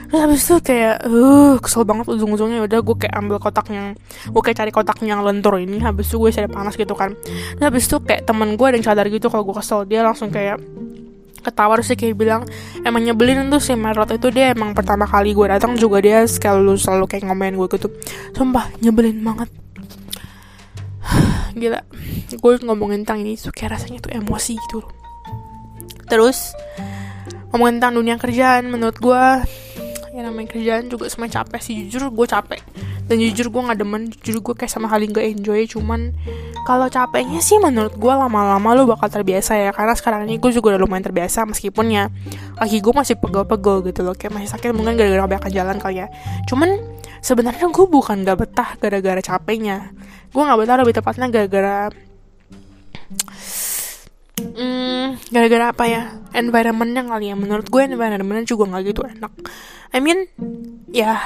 terus 0.07 0.21
habis 0.23 0.41
itu 0.47 0.57
kayak 0.63 1.03
uh 1.07 1.59
kesel 1.59 1.83
banget 1.83 2.07
ujung-ujungnya. 2.11 2.63
Udah 2.67 2.81
gue 2.83 2.97
kayak 2.97 3.15
ambil 3.19 3.37
kotak 3.43 3.67
yang 3.71 3.99
gue 4.31 4.43
kayak 4.43 4.59
cari 4.63 4.71
kotak 4.71 4.99
yang 5.03 5.21
lentur 5.23 5.59
ini. 5.59 5.83
Habis 5.83 6.11
itu 6.11 6.17
gue 6.23 6.31
cari 6.31 6.49
panas 6.51 6.75
gitu 6.79 6.95
kan. 6.95 7.15
Terus 7.59 7.65
habis 7.67 7.85
itu 7.87 7.97
kayak 8.03 8.23
temen 8.27 8.55
gue 8.55 8.67
ada 8.67 8.77
yang 8.79 8.87
sadar 8.87 9.07
gitu 9.11 9.27
kalau 9.29 9.43
gue 9.47 9.57
kesel. 9.59 9.83
Dia 9.87 10.07
langsung 10.07 10.31
kayak 10.31 10.63
ketawa 11.47 11.79
sih 11.79 11.95
kayak 11.95 12.19
bilang 12.19 12.43
emang 12.83 13.07
nyebelin 13.07 13.47
tuh 13.55 13.63
si 13.63 13.79
Merlot 13.79 14.11
itu 14.11 14.35
dia 14.35 14.51
emang 14.51 14.75
pertama 14.75 15.07
kali 15.07 15.31
gue 15.31 15.47
datang 15.47 15.79
juga 15.79 16.03
dia 16.03 16.27
selalu 16.27 16.75
selalu 16.75 17.05
kayak 17.07 17.23
ngomen 17.31 17.55
gue 17.55 17.69
gitu. 17.79 17.89
Sumpah 18.35 18.71
nyebelin 18.83 19.23
banget. 19.23 19.49
Gila. 21.61 21.81
Gue 22.43 22.53
ngomongin 22.63 23.07
tentang 23.07 23.23
ini 23.23 23.39
kayak 23.39 23.79
rasanya 23.79 24.03
tuh 24.03 24.13
emosi 24.15 24.59
gitu 24.59 24.83
loh. 24.83 24.91
Terus 26.07 26.55
ngomongin 27.55 27.79
tentang 27.79 27.95
dunia 27.99 28.17
kerjaan 28.19 28.67
menurut 28.67 28.99
gue 28.99 29.23
ya 30.17 30.25
namanya 30.25 30.57
kerjaan 30.57 30.89
juga 30.89 31.13
semuanya 31.13 31.45
capek 31.45 31.61
sih. 31.61 31.77
Jujur 31.93 32.09
gue 32.09 32.25
capek. 32.25 32.65
Dan 33.05 33.21
jujur 33.21 33.53
gue 33.53 33.63
nggak 33.69 33.79
demen. 33.85 34.09
Jujur 34.25 34.41
gue 34.41 34.55
kayak 34.57 34.73
sama 34.73 34.89
kali 34.89 35.13
nggak 35.13 35.37
enjoy. 35.37 35.69
Cuman 35.69 36.17
kalau 36.65 36.89
capeknya 36.89 37.45
sih 37.45 37.61
menurut 37.61 37.93
gue 37.93 38.09
lama-lama 38.09 38.73
lo 38.73 38.89
bakal 38.89 39.13
terbiasa 39.13 39.61
ya. 39.61 39.77
Karena 39.77 39.93
sekarang 39.93 40.25
ini 40.25 40.41
gue 40.41 40.49
juga 40.57 40.73
udah 40.73 40.81
lumayan 40.81 41.05
terbiasa. 41.05 41.45
Meskipun 41.45 41.93
ya 41.93 42.09
kaki 42.57 42.81
gue 42.81 42.93
masih 42.97 43.21
pegel-pegel 43.21 43.85
gitu 43.93 44.01
loh. 44.01 44.17
Kayak 44.17 44.41
masih 44.41 44.49
sakit 44.57 44.73
mungkin 44.73 44.97
gara-gara 44.97 45.29
kebanyakan 45.29 45.53
jalan 45.53 45.77
kali 45.77 45.97
ya. 46.01 46.09
Cuman 46.49 46.81
sebenarnya 47.21 47.69
gue 47.69 47.87
bukan 47.87 48.25
gak 48.25 48.39
betah 48.41 48.71
gara-gara 48.81 49.21
capeknya. 49.21 49.93
Gue 50.33 50.43
nggak 50.43 50.59
betah 50.65 50.77
lebih 50.81 50.95
tepatnya 50.97 51.29
gara-gara 51.29 51.93
Hmm, 54.37 55.17
gara-gara 55.33 55.73
apa 55.73 55.85
ya? 55.89 56.03
Environmentnya 56.37 57.09
kali 57.09 57.33
ya. 57.33 57.37
Menurut 57.37 57.67
gue 57.73 57.83
environmentnya 57.89 58.45
juga 58.45 58.69
nggak 58.69 58.83
gitu 58.85 59.01
enak. 59.09 59.33
I 59.97 59.99
mean, 60.05 60.29
ya 60.93 61.21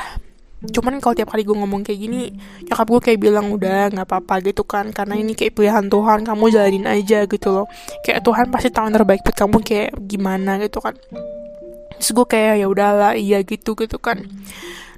cuman 0.60 1.00
kalau 1.00 1.16
tiap 1.16 1.32
kali 1.32 1.40
gue 1.40 1.56
ngomong 1.56 1.80
kayak 1.80 2.00
gini 2.04 2.36
nyokap 2.68 2.84
gue 2.84 3.00
kayak 3.00 3.18
bilang 3.24 3.48
udah 3.48 3.88
nggak 3.96 4.04
apa-apa 4.04 4.44
gitu 4.44 4.60
kan 4.68 4.92
karena 4.92 5.16
ini 5.16 5.32
kayak 5.32 5.56
pilihan 5.56 5.88
Tuhan 5.88 6.20
kamu 6.20 6.44
jalanin 6.52 6.84
aja 6.84 7.24
gitu 7.24 7.48
loh 7.48 7.66
kayak 8.04 8.20
Tuhan 8.20 8.52
pasti 8.52 8.68
tahu 8.68 8.92
yang 8.92 8.96
terbaik 9.00 9.24
buat 9.24 9.36
kamu 9.40 9.56
kayak 9.64 9.96
gimana 10.04 10.60
gitu 10.60 10.84
kan 10.84 11.00
terus 11.96 12.12
gue 12.12 12.26
kayak 12.28 12.60
ya 12.60 12.66
udahlah 12.68 13.16
iya 13.16 13.40
gitu 13.40 13.72
gitu 13.72 13.96
kan 13.96 14.20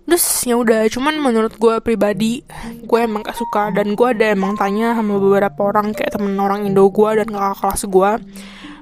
terus 0.03 0.45
ya 0.45 0.59
udah 0.59 0.91
cuman 0.91 1.15
menurut 1.23 1.55
gue 1.57 1.75
pribadi 1.81 2.43
gue 2.85 2.99
emang 3.01 3.25
gak 3.25 3.39
suka. 3.39 3.71
Dan 3.73 3.95
gue 3.95 4.07
ada 4.07 4.35
emang 4.35 4.59
tanya 4.59 4.93
sama 4.99 5.17
beberapa 5.17 5.61
orang 5.73 5.95
kayak 5.97 6.19
temen 6.19 6.37
orang 6.37 6.67
Indo 6.67 6.89
gue 6.91 7.11
dan 7.17 7.29
kakak 7.31 7.57
kelas 7.63 7.83
gue 7.89 8.11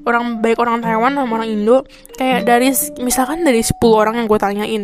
orang 0.00 0.40
baik 0.40 0.56
orang 0.56 0.80
Taiwan 0.80 1.12
sama 1.12 1.32
orang 1.40 1.48
Indo 1.52 1.84
kayak 2.16 2.48
dari 2.48 2.72
misalkan 3.04 3.44
dari 3.44 3.60
10 3.60 3.76
orang 3.92 4.16
yang 4.16 4.26
gue 4.26 4.38
tanyain 4.40 4.82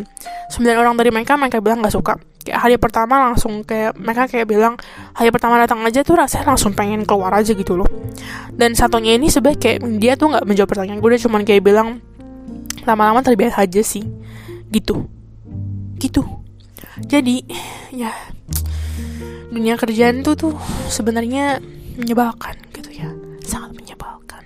9 0.52 0.60
orang 0.76 0.94
dari 1.00 1.08
mereka 1.08 1.40
mereka 1.40 1.58
bilang 1.64 1.80
gak 1.80 1.94
suka. 1.96 2.14
Kayak 2.46 2.62
hari 2.62 2.76
pertama 2.78 3.26
langsung 3.26 3.66
kayak 3.66 3.98
mereka 3.98 4.30
kayak 4.30 4.46
bilang 4.46 4.78
hari 5.16 5.34
pertama 5.34 5.58
datang 5.58 5.82
aja 5.82 6.06
tuh 6.06 6.14
rasanya 6.14 6.54
langsung 6.54 6.76
pengen 6.76 7.02
keluar 7.02 7.34
aja 7.34 7.50
gitu 7.56 7.74
loh. 7.74 7.88
Dan 8.54 8.78
satunya 8.78 9.18
ini 9.18 9.26
sebenarnya 9.32 9.58
kayak 9.58 9.78
dia 9.98 10.14
tuh 10.14 10.30
nggak 10.36 10.44
menjawab 10.46 10.68
pertanyaan 10.70 11.00
gue 11.02 11.10
dia 11.16 11.22
cuma 11.26 11.42
kayak 11.42 11.62
bilang 11.64 11.98
lama-lama 12.86 13.18
terbiasa 13.24 13.66
aja 13.66 13.82
sih 13.82 14.06
gitu 14.70 15.10
gitu. 15.96 16.22
Jadi 17.04 17.44
ya 17.92 18.12
dunia 19.52 19.76
kerjaan 19.76 20.24
tuh 20.24 20.36
tuh 20.36 20.54
sebenarnya 20.88 21.60
menyebalkan 21.96 22.56
gitu 22.72 22.92
ya. 22.92 23.08
Sangat 23.44 23.72
menyebalkan. 23.76 24.44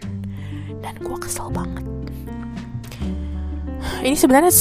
Dan 0.82 0.94
gue 0.98 1.16
kesel 1.18 1.50
banget. 1.50 1.84
Ini 4.00 4.16
sebenarnya 4.16 4.52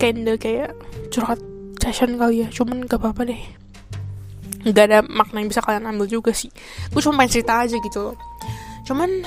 kinda 0.00 0.34
kayak 0.40 0.74
curhat 1.12 1.40
session 1.80 2.16
kali 2.16 2.44
ya. 2.44 2.48
Cuman 2.52 2.84
gak 2.84 3.00
apa-apa 3.00 3.28
deh. 3.28 3.42
Nggak 4.60 4.84
ada 4.92 4.98
makna 5.08 5.40
yang 5.40 5.48
bisa 5.48 5.64
kalian 5.64 5.88
ambil 5.88 6.04
juga 6.04 6.36
sih. 6.36 6.52
Gue 6.92 7.00
cuma 7.00 7.24
pengen 7.24 7.32
cerita 7.40 7.64
aja 7.64 7.76
gitu 7.80 8.12
loh. 8.12 8.16
Cuman 8.84 9.24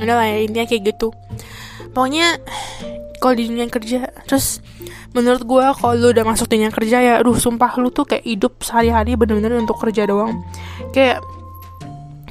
udah 0.00 0.14
lah 0.16 0.26
ya 0.26 0.38
intinya 0.44 0.64
kayak 0.64 0.94
gitu. 0.94 1.12
Pokoknya 1.92 2.40
kalau 3.18 3.34
di 3.34 3.50
dunia 3.50 3.66
kerja 3.66 4.10
terus 4.24 4.62
menurut 5.12 5.42
gue 5.44 5.64
kalau 5.76 5.94
lu 5.94 6.08
udah 6.14 6.24
masuk 6.24 6.46
dunia 6.48 6.70
kerja 6.70 6.98
ya 7.02 7.12
aduh 7.20 7.36
sumpah 7.36 7.74
lu 7.78 7.90
tuh 7.90 8.06
kayak 8.06 8.24
hidup 8.24 8.62
sehari-hari 8.62 9.18
bener-bener 9.18 9.58
untuk 9.58 9.78
kerja 9.78 10.06
doang. 10.08 10.42
Kayak 10.94 11.22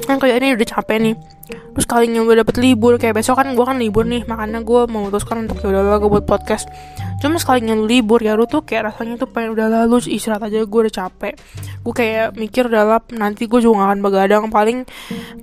kan 0.07 0.21
kerjanya 0.21 0.55
udah 0.55 0.67
capek 0.67 0.97
nih 1.01 1.15
terus 1.47 1.85
kalinya 1.87 2.25
udah 2.25 2.41
dapet 2.43 2.57
libur 2.59 2.97
kayak 2.97 3.21
besok 3.21 3.37
kan 3.37 3.53
gue 3.53 3.65
kan 3.65 3.77
libur 3.77 4.03
nih 4.03 4.25
makanya 4.25 4.65
gue 4.65 4.89
memutuskan 4.89 5.45
untuk 5.45 5.61
ya 5.61 5.69
udahlah 5.69 6.01
gue 6.01 6.09
buat 6.09 6.25
podcast. 6.25 6.65
Cuma 7.21 7.37
sekalinya 7.37 7.77
lu 7.77 7.85
libur 7.85 8.17
ya 8.17 8.33
lu 8.33 8.49
tuh 8.49 8.65
kayak 8.65 8.93
rasanya 8.93 9.21
tuh 9.21 9.29
pengen 9.29 9.53
udah 9.53 9.69
lalu 9.69 10.01
istirahat 10.09 10.49
aja 10.49 10.65
gue 10.65 10.79
udah 10.89 10.93
capek. 10.93 11.37
Gue 11.85 11.93
kayak 11.93 12.33
mikir 12.33 12.65
udah 12.65 13.05
nanti 13.13 13.45
gue 13.45 13.59
juga 13.61 13.85
gak 13.85 13.87
akan 13.93 13.99
begadang 14.01 14.43
paling 14.49 14.89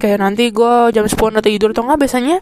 kayak 0.02 0.18
nanti 0.18 0.50
gue 0.50 0.90
jam 0.90 1.06
10 1.06 1.14
udah 1.14 1.44
tidur. 1.46 1.70
Atau 1.70 1.86
enggak 1.86 2.00
biasanya 2.02 2.36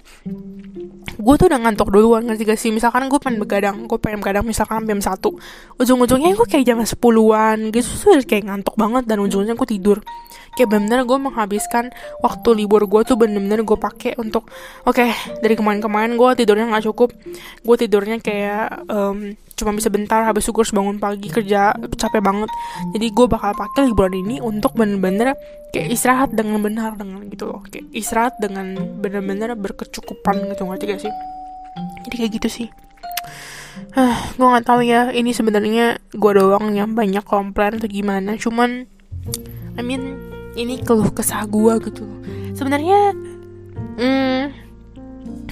gue 1.19 1.35
tuh 1.37 1.47
udah 1.49 1.61
ngantuk 1.65 1.89
duluan 1.93 2.25
ngerti 2.25 2.43
gak 2.49 2.61
sih? 2.61 2.71
Misalkan 2.71 3.09
gue 3.09 3.21
pengen 3.21 3.41
begadang 3.41 3.89
gue 3.89 3.99
pengen 4.01 4.21
begadang 4.21 4.45
misalkan 4.45 4.85
jam 4.85 5.01
satu. 5.01 5.37
Ujung-ujungnya 5.77 6.37
gue 6.37 6.47
kayak 6.49 6.65
jam 6.65 6.79
sepuluhan 6.83 7.73
gitu 7.75 7.89
tuh 7.99 8.21
kayak 8.25 8.49
ngantuk 8.49 8.75
banget 8.77 9.05
dan 9.09 9.19
ujungnya 9.21 9.53
gue 9.53 9.69
tidur 9.69 9.99
kayak 10.53 10.69
bener-bener 10.69 11.09
gue 11.09 11.19
menghabiskan 11.19 11.85
waktu 12.21 12.49
libur 12.53 12.85
gue 12.85 13.03
tuh 13.09 13.17
bener-bener 13.17 13.65
gue 13.65 13.79
pakai 13.81 14.21
untuk 14.21 14.53
oke 14.85 15.01
okay, 15.01 15.13
dari 15.41 15.57
kemarin-kemarin 15.57 16.17
gue 16.21 16.31
tidurnya 16.45 16.69
nggak 16.69 16.85
cukup. 16.93 17.11
Gue 17.65 17.77
tidurnya 17.81 18.21
kayak 18.21 18.85
um, 18.89 19.33
cuma 19.57 19.73
bisa 19.79 19.89
bentar 19.89 20.27
habis 20.27 20.49
harus 20.49 20.73
bangun 20.75 20.99
pagi 21.01 21.29
kerja 21.33 21.73
capek 21.77 22.21
banget. 22.21 22.51
Jadi 22.93 23.07
gue 23.15 23.27
bakal 23.31 23.57
pakai 23.57 23.89
liburan 23.89 24.13
ini 24.13 24.43
untuk 24.43 24.77
bener-bener 24.77 25.33
kayak 25.73 25.89
istirahat 25.89 26.31
dengan 26.37 26.61
benar 26.61 26.99
dengan 27.01 27.25
gitu 27.33 27.49
loh. 27.49 27.65
Kayak 27.69 27.89
istirahat 27.97 28.35
dengan 28.37 28.77
bener-bener 29.01 29.57
berkecukupan 29.57 30.53
gitu 30.53 30.69
ngerti 30.69 30.85
gak 30.91 31.01
sih? 31.09 31.13
Jadi 32.05 32.15
kayak 32.19 32.33
gitu 32.43 32.49
sih. 32.51 32.69
Uh, 33.97 34.17
gue 34.37 34.45
nggak 34.45 34.69
tahu 34.69 34.85
ya 34.85 35.09
ini 35.17 35.33
sebenarnya 35.33 35.97
gue 36.13 36.33
doang 36.37 36.77
yang 36.77 36.93
banyak 36.93 37.25
komplain 37.25 37.81
atau 37.81 37.89
gimana. 37.89 38.37
Cuman 38.37 38.85
I 39.79 39.83
mean 39.85 40.32
ini 40.57 40.81
keluh 40.85 41.09
kesah 41.13 41.45
gue 41.49 41.75
gitu. 41.89 42.05
Sebenarnya 42.53 43.17
hmm, 43.97 44.43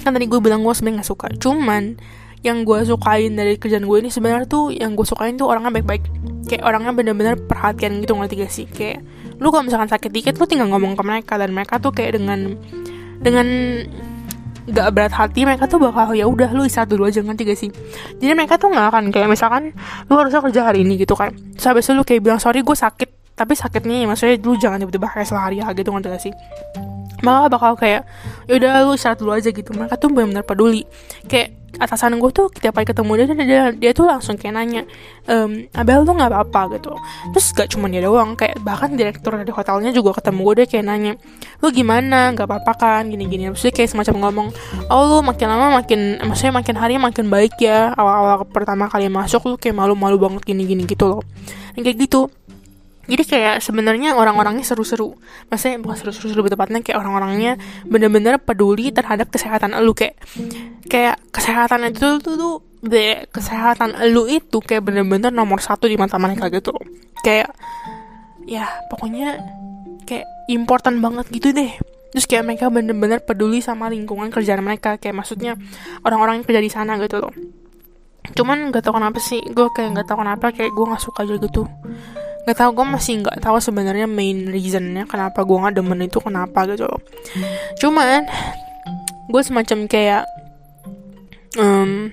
kan 0.01 0.11
tadi 0.16 0.26
gue 0.28 0.40
bilang 0.40 0.64
gue 0.64 0.72
sebenarnya 0.72 1.03
nggak 1.03 1.11
suka. 1.11 1.26
Cuman 1.40 1.96
yang 2.40 2.64
gue 2.64 2.78
sukain 2.88 3.36
dari 3.36 3.61
kerjaan 3.61 3.84
gue 3.84 3.98
ini 4.01 4.09
sebenarnya 4.09 4.48
tuh 4.48 4.72
yang 4.72 4.96
gue 4.96 5.05
sukain 5.05 5.36
tuh 5.36 5.48
orangnya 5.48 5.72
baik-baik. 5.80 6.05
Kayak 6.48 6.62
orangnya 6.64 6.92
bener-bener 6.96 7.34
perhatian 7.36 8.01
gitu 8.01 8.16
ngerti 8.16 8.34
gak 8.40 8.53
sih? 8.53 8.66
Kayak 8.66 9.05
lu 9.38 9.53
kalau 9.53 9.64
misalkan 9.68 9.88
sakit 9.92 10.11
dikit 10.11 10.34
lu 10.40 10.48
tinggal 10.48 10.68
ngomong 10.72 10.96
ke 10.96 11.03
mereka. 11.05 11.36
Dan 11.36 11.53
mereka 11.53 11.76
tuh 11.78 11.92
kayak 11.92 12.16
dengan 12.16 12.57
dengan 13.20 13.46
gak 14.70 14.88
berat 14.92 15.12
hati 15.12 15.44
mereka 15.44 15.68
tuh 15.68 15.82
bakal 15.82 16.16
ya 16.16 16.24
udah 16.24 16.53
lu 16.57 16.64
istirahat 16.64 16.88
dulu 16.88 17.05
aja 17.07 17.20
ngerti 17.20 17.42
gak 17.44 17.59
sih? 17.61 17.70
Jadi 18.18 18.32
mereka 18.32 18.57
tuh 18.57 18.72
nggak 18.72 18.86
akan 18.88 19.05
kayak 19.12 19.28
misalkan 19.28 19.76
lu 20.09 20.14
harusnya 20.16 20.40
kerja 20.40 20.61
hari 20.64 20.80
ini 20.82 20.96
gitu 20.96 21.12
kan. 21.12 21.36
Itu 21.36 21.92
lu 21.92 22.03
kayak 22.09 22.24
bilang 22.24 22.40
sorry 22.40 22.64
gue 22.64 22.76
sakit 22.76 23.09
tapi 23.41 23.57
sakitnya 23.57 24.05
maksudnya 24.05 24.36
lu 24.45 24.53
jangan 24.61 24.76
tiba-tiba 24.84 25.09
kayak 25.09 25.24
sehari 25.24 25.64
gitu 25.72 25.88
ngerti 25.88 26.09
gak 26.12 26.22
sih? 26.28 26.34
Malah 27.24 27.49
bakal 27.49 27.72
kayak 27.72 28.05
ya 28.45 28.53
udah 28.61 28.84
lu 28.84 28.93
istirahat 28.93 29.16
dulu 29.16 29.32
aja 29.32 29.49
gitu. 29.49 29.72
Mereka 29.72 29.97
tuh 29.97 30.12
benar-benar 30.12 30.45
peduli. 30.45 30.84
Kayak 31.24 31.57
atasan 31.80 32.20
gue 32.20 32.30
tuh 32.34 32.53
tiap 32.53 32.76
kali 32.76 32.84
ketemu 32.84 33.11
dia 33.16 33.26
dia, 33.47 33.62
dia 33.72 33.91
tuh 33.97 34.05
langsung 34.05 34.34
kayak 34.34 34.53
nanya 34.59 34.82
ehm, 35.30 35.70
Abel 35.72 36.05
tuh 36.05 36.12
nggak 36.12 36.28
apa-apa? 36.28 36.76
gitu. 36.76 36.93
Terus 37.32 37.47
gak 37.57 37.68
cuma 37.72 37.88
dia 37.88 38.05
doang 38.05 38.36
kayak 38.36 38.61
bahkan 38.61 38.93
direktur 38.93 39.32
dari 39.41 39.49
hotelnya 39.49 39.88
juga 39.88 40.20
ketemu 40.20 40.41
gue 40.45 40.55
dia 40.61 40.66
kayak 40.68 40.84
nanya 40.84 41.12
lu 41.64 41.72
gimana? 41.72 42.36
Nggak 42.36 42.45
apa-apa 42.45 42.72
kan? 42.76 43.03
gini-gini. 43.09 43.49
Terus 43.57 43.64
dia 43.68 43.72
kayak 43.72 43.88
semacam 43.97 44.14
ngomong 44.28 44.49
oh 44.93 45.01
lu 45.09 45.16
makin 45.24 45.47
lama 45.49 45.80
makin 45.80 46.20
maksudnya 46.20 46.53
makin 46.61 46.74
hari 46.76 47.01
makin 47.01 47.32
baik 47.32 47.57
ya 47.57 47.97
awal-awal 47.97 48.45
pertama 48.45 48.84
kali 48.93 49.09
masuk 49.09 49.41
lu 49.49 49.57
kayak 49.57 49.76
malu-malu 49.76 50.20
banget 50.20 50.45
gini-gini 50.45 50.84
gitu 50.84 51.09
loh. 51.09 51.22
Yang 51.78 51.82
kayak 51.88 51.99
gitu 52.05 52.20
jadi 53.11 53.24
kayak 53.26 53.56
sebenarnya 53.58 54.14
orang-orangnya 54.14 54.62
seru-seru. 54.62 55.18
Maksudnya 55.50 55.82
bukan 55.82 55.96
seru-seru 55.98 56.38
lebih 56.38 56.54
tepatnya 56.54 56.78
kayak 56.78 57.02
orang-orangnya 57.02 57.58
bener-bener 57.82 58.38
peduli 58.38 58.94
terhadap 58.94 59.34
kesehatan 59.34 59.74
lu 59.82 59.90
kayak 59.90 60.14
kayak 60.86 61.18
kesehatan 61.34 61.90
itu 61.90 62.22
tuh 62.22 62.34
tuh 62.38 62.54
de 62.80 63.26
kesehatan 63.34 63.98
lu 64.14 64.30
itu 64.30 64.62
kayak 64.62 64.86
bener-bener 64.86 65.34
nomor 65.34 65.58
satu 65.58 65.90
di 65.90 65.98
mata 65.98 66.16
mereka 66.16 66.48
gitu 66.48 66.72
kayak 67.20 67.52
ya 68.48 68.64
pokoknya 68.88 69.42
kayak 70.06 70.26
important 70.46 71.02
banget 71.02 71.26
gitu 71.34 71.50
deh. 71.50 71.74
Terus 72.11 72.26
kayak 72.26 72.46
mereka 72.46 72.66
bener-bener 72.70 73.22
peduli 73.22 73.62
sama 73.62 73.86
lingkungan 73.86 74.34
kerjaan 74.34 74.62
mereka. 74.62 74.98
Kayak 74.98 75.22
maksudnya 75.22 75.54
orang-orang 76.02 76.42
yang 76.42 76.46
kerja 76.46 76.62
di 76.62 76.70
sana 76.70 76.98
gitu 76.98 77.22
loh. 77.22 77.30
Cuman 78.34 78.74
gak 78.74 78.82
tau 78.86 78.94
kenapa 78.94 79.18
sih 79.22 79.38
gue 79.42 79.68
kayak 79.74 80.02
gak 80.02 80.06
tau 80.11 80.18
kenapa 80.18 80.50
kayak 80.50 80.74
gue 80.74 80.84
gak 80.90 81.02
suka 81.02 81.22
aja 81.26 81.34
gitu 81.38 81.66
nggak 82.47 82.57
tahu 82.57 82.70
gue 82.72 82.86
masih 82.88 83.12
nggak 83.20 83.38
tahu 83.45 83.57
sebenarnya 83.61 84.09
main 84.09 84.49
reasonnya 84.49 85.05
kenapa 85.05 85.45
gue 85.45 85.57
nggak 85.61 85.74
demen 85.76 86.01
itu 86.07 86.18
kenapa 86.20 86.64
gitu 86.68 86.88
cuman 87.80 88.24
gue 89.30 89.43
semacam 89.47 89.78
kayak 89.86 90.24
um, 91.59 92.11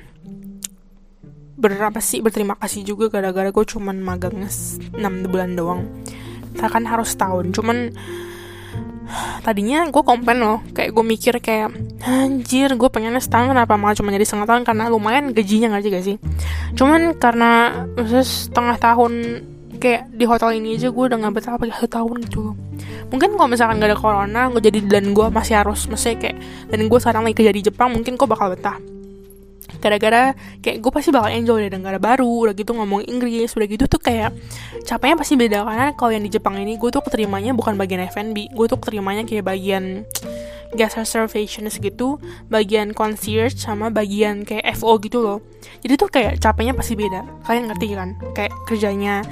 berapa 1.58 1.98
sih 1.98 2.22
berterima 2.22 2.54
kasih 2.62 2.86
juga 2.86 3.10
gara-gara 3.10 3.50
gue 3.50 3.66
cuman 3.66 3.98
magangnya 3.98 4.48
6 4.48 4.94
bulan 5.26 5.58
doang. 5.58 5.82
Kan 6.58 6.86
harus 6.86 7.18
tahun 7.18 7.54
cuman 7.54 7.94
tadinya 9.42 9.90
gue 9.90 10.04
komplain 10.06 10.38
loh. 10.38 10.62
Kayak 10.78 10.94
gue 10.94 11.06
mikir 11.06 11.34
kayak 11.42 11.74
anjir 12.06 12.70
gue 12.78 12.90
pengennya 12.94 13.18
setahun 13.18 13.50
kenapa 13.50 13.74
malah 13.74 13.98
cuma 13.98 14.14
jadi 14.14 14.26
setengah 14.26 14.48
tahun? 14.54 14.64
Karena 14.70 14.84
lumayan 14.94 15.34
gajinya 15.34 15.74
nggak 15.74 15.84
sih 15.84 15.92
gak 15.92 16.06
sih? 16.06 16.18
Cuman 16.78 17.18
karena 17.18 17.84
maksudnya 17.98 18.26
setengah 18.26 18.78
tahun 18.78 19.14
kayak 19.78 20.12
di 20.14 20.26
hotel 20.26 20.58
ini 20.58 20.76
aja 20.76 20.90
gue 20.90 21.04
udah 21.08 21.18
nggak 21.18 21.34
betah 21.38 21.56
pakai 21.58 21.74
satu 21.78 21.90
tahun 21.90 22.16
gitu. 22.26 22.54
Mungkin 23.08 23.40
kalau 23.40 23.50
misalkan 23.50 23.80
gak 23.80 23.96
ada 23.96 23.98
corona 23.98 24.42
gue 24.52 24.62
jadi 24.62 24.80
dan 24.84 25.16
gue 25.16 25.28
masih 25.32 25.64
harus 25.64 25.88
maksudnya 25.88 26.18
kayak 26.20 26.38
dan 26.68 26.80
gue 26.86 27.00
sekarang 27.00 27.22
lagi 27.24 27.36
kerja 27.40 27.54
di 27.56 27.62
Jepang 27.64 27.90
mungkin 27.96 28.20
gue 28.20 28.28
bakal 28.28 28.52
betah. 28.52 28.78
Gara-gara 29.78 30.34
kayak 30.64 30.82
gue 30.82 30.92
pasti 30.92 31.10
bakal 31.14 31.30
enjoy 31.32 31.70
deh 31.70 31.72
negara 31.72 32.02
baru 32.02 32.50
udah 32.50 32.56
gitu 32.58 32.74
ngomong 32.74 33.06
Inggris 33.06 33.54
udah 33.54 33.68
gitu 33.70 33.86
tuh 33.86 34.02
kayak 34.02 34.34
capeknya 34.84 35.16
pasti 35.16 35.40
beda. 35.40 35.64
Karena 35.64 35.94
kalau 35.96 36.12
yang 36.12 36.26
di 36.26 36.32
Jepang 36.34 36.58
ini 36.58 36.76
gue 36.76 36.90
tuh 36.90 37.04
keterimanya 37.06 37.54
bukan 37.54 37.78
bagian 37.78 38.04
F&B 38.10 38.52
gue 38.52 38.66
tuh 38.68 38.78
keterimanya 38.82 39.24
kayak 39.24 39.46
bagian 39.46 40.04
guest 40.76 41.00
reservation 41.00 41.70
gitu 41.72 42.20
bagian 42.52 42.92
concierge 42.92 43.56
sama 43.56 43.88
bagian 43.88 44.44
kayak 44.44 44.68
FO 44.76 45.00
gitu 45.00 45.24
loh. 45.24 45.40
Jadi 45.84 45.94
tuh 45.96 46.10
kayak 46.12 46.44
capeknya 46.44 46.76
pasti 46.76 46.98
beda. 46.98 47.24
Kalian 47.48 47.72
ngerti 47.72 47.86
kan? 47.96 48.10
Kayak 48.36 48.54
kerjanya 48.68 49.24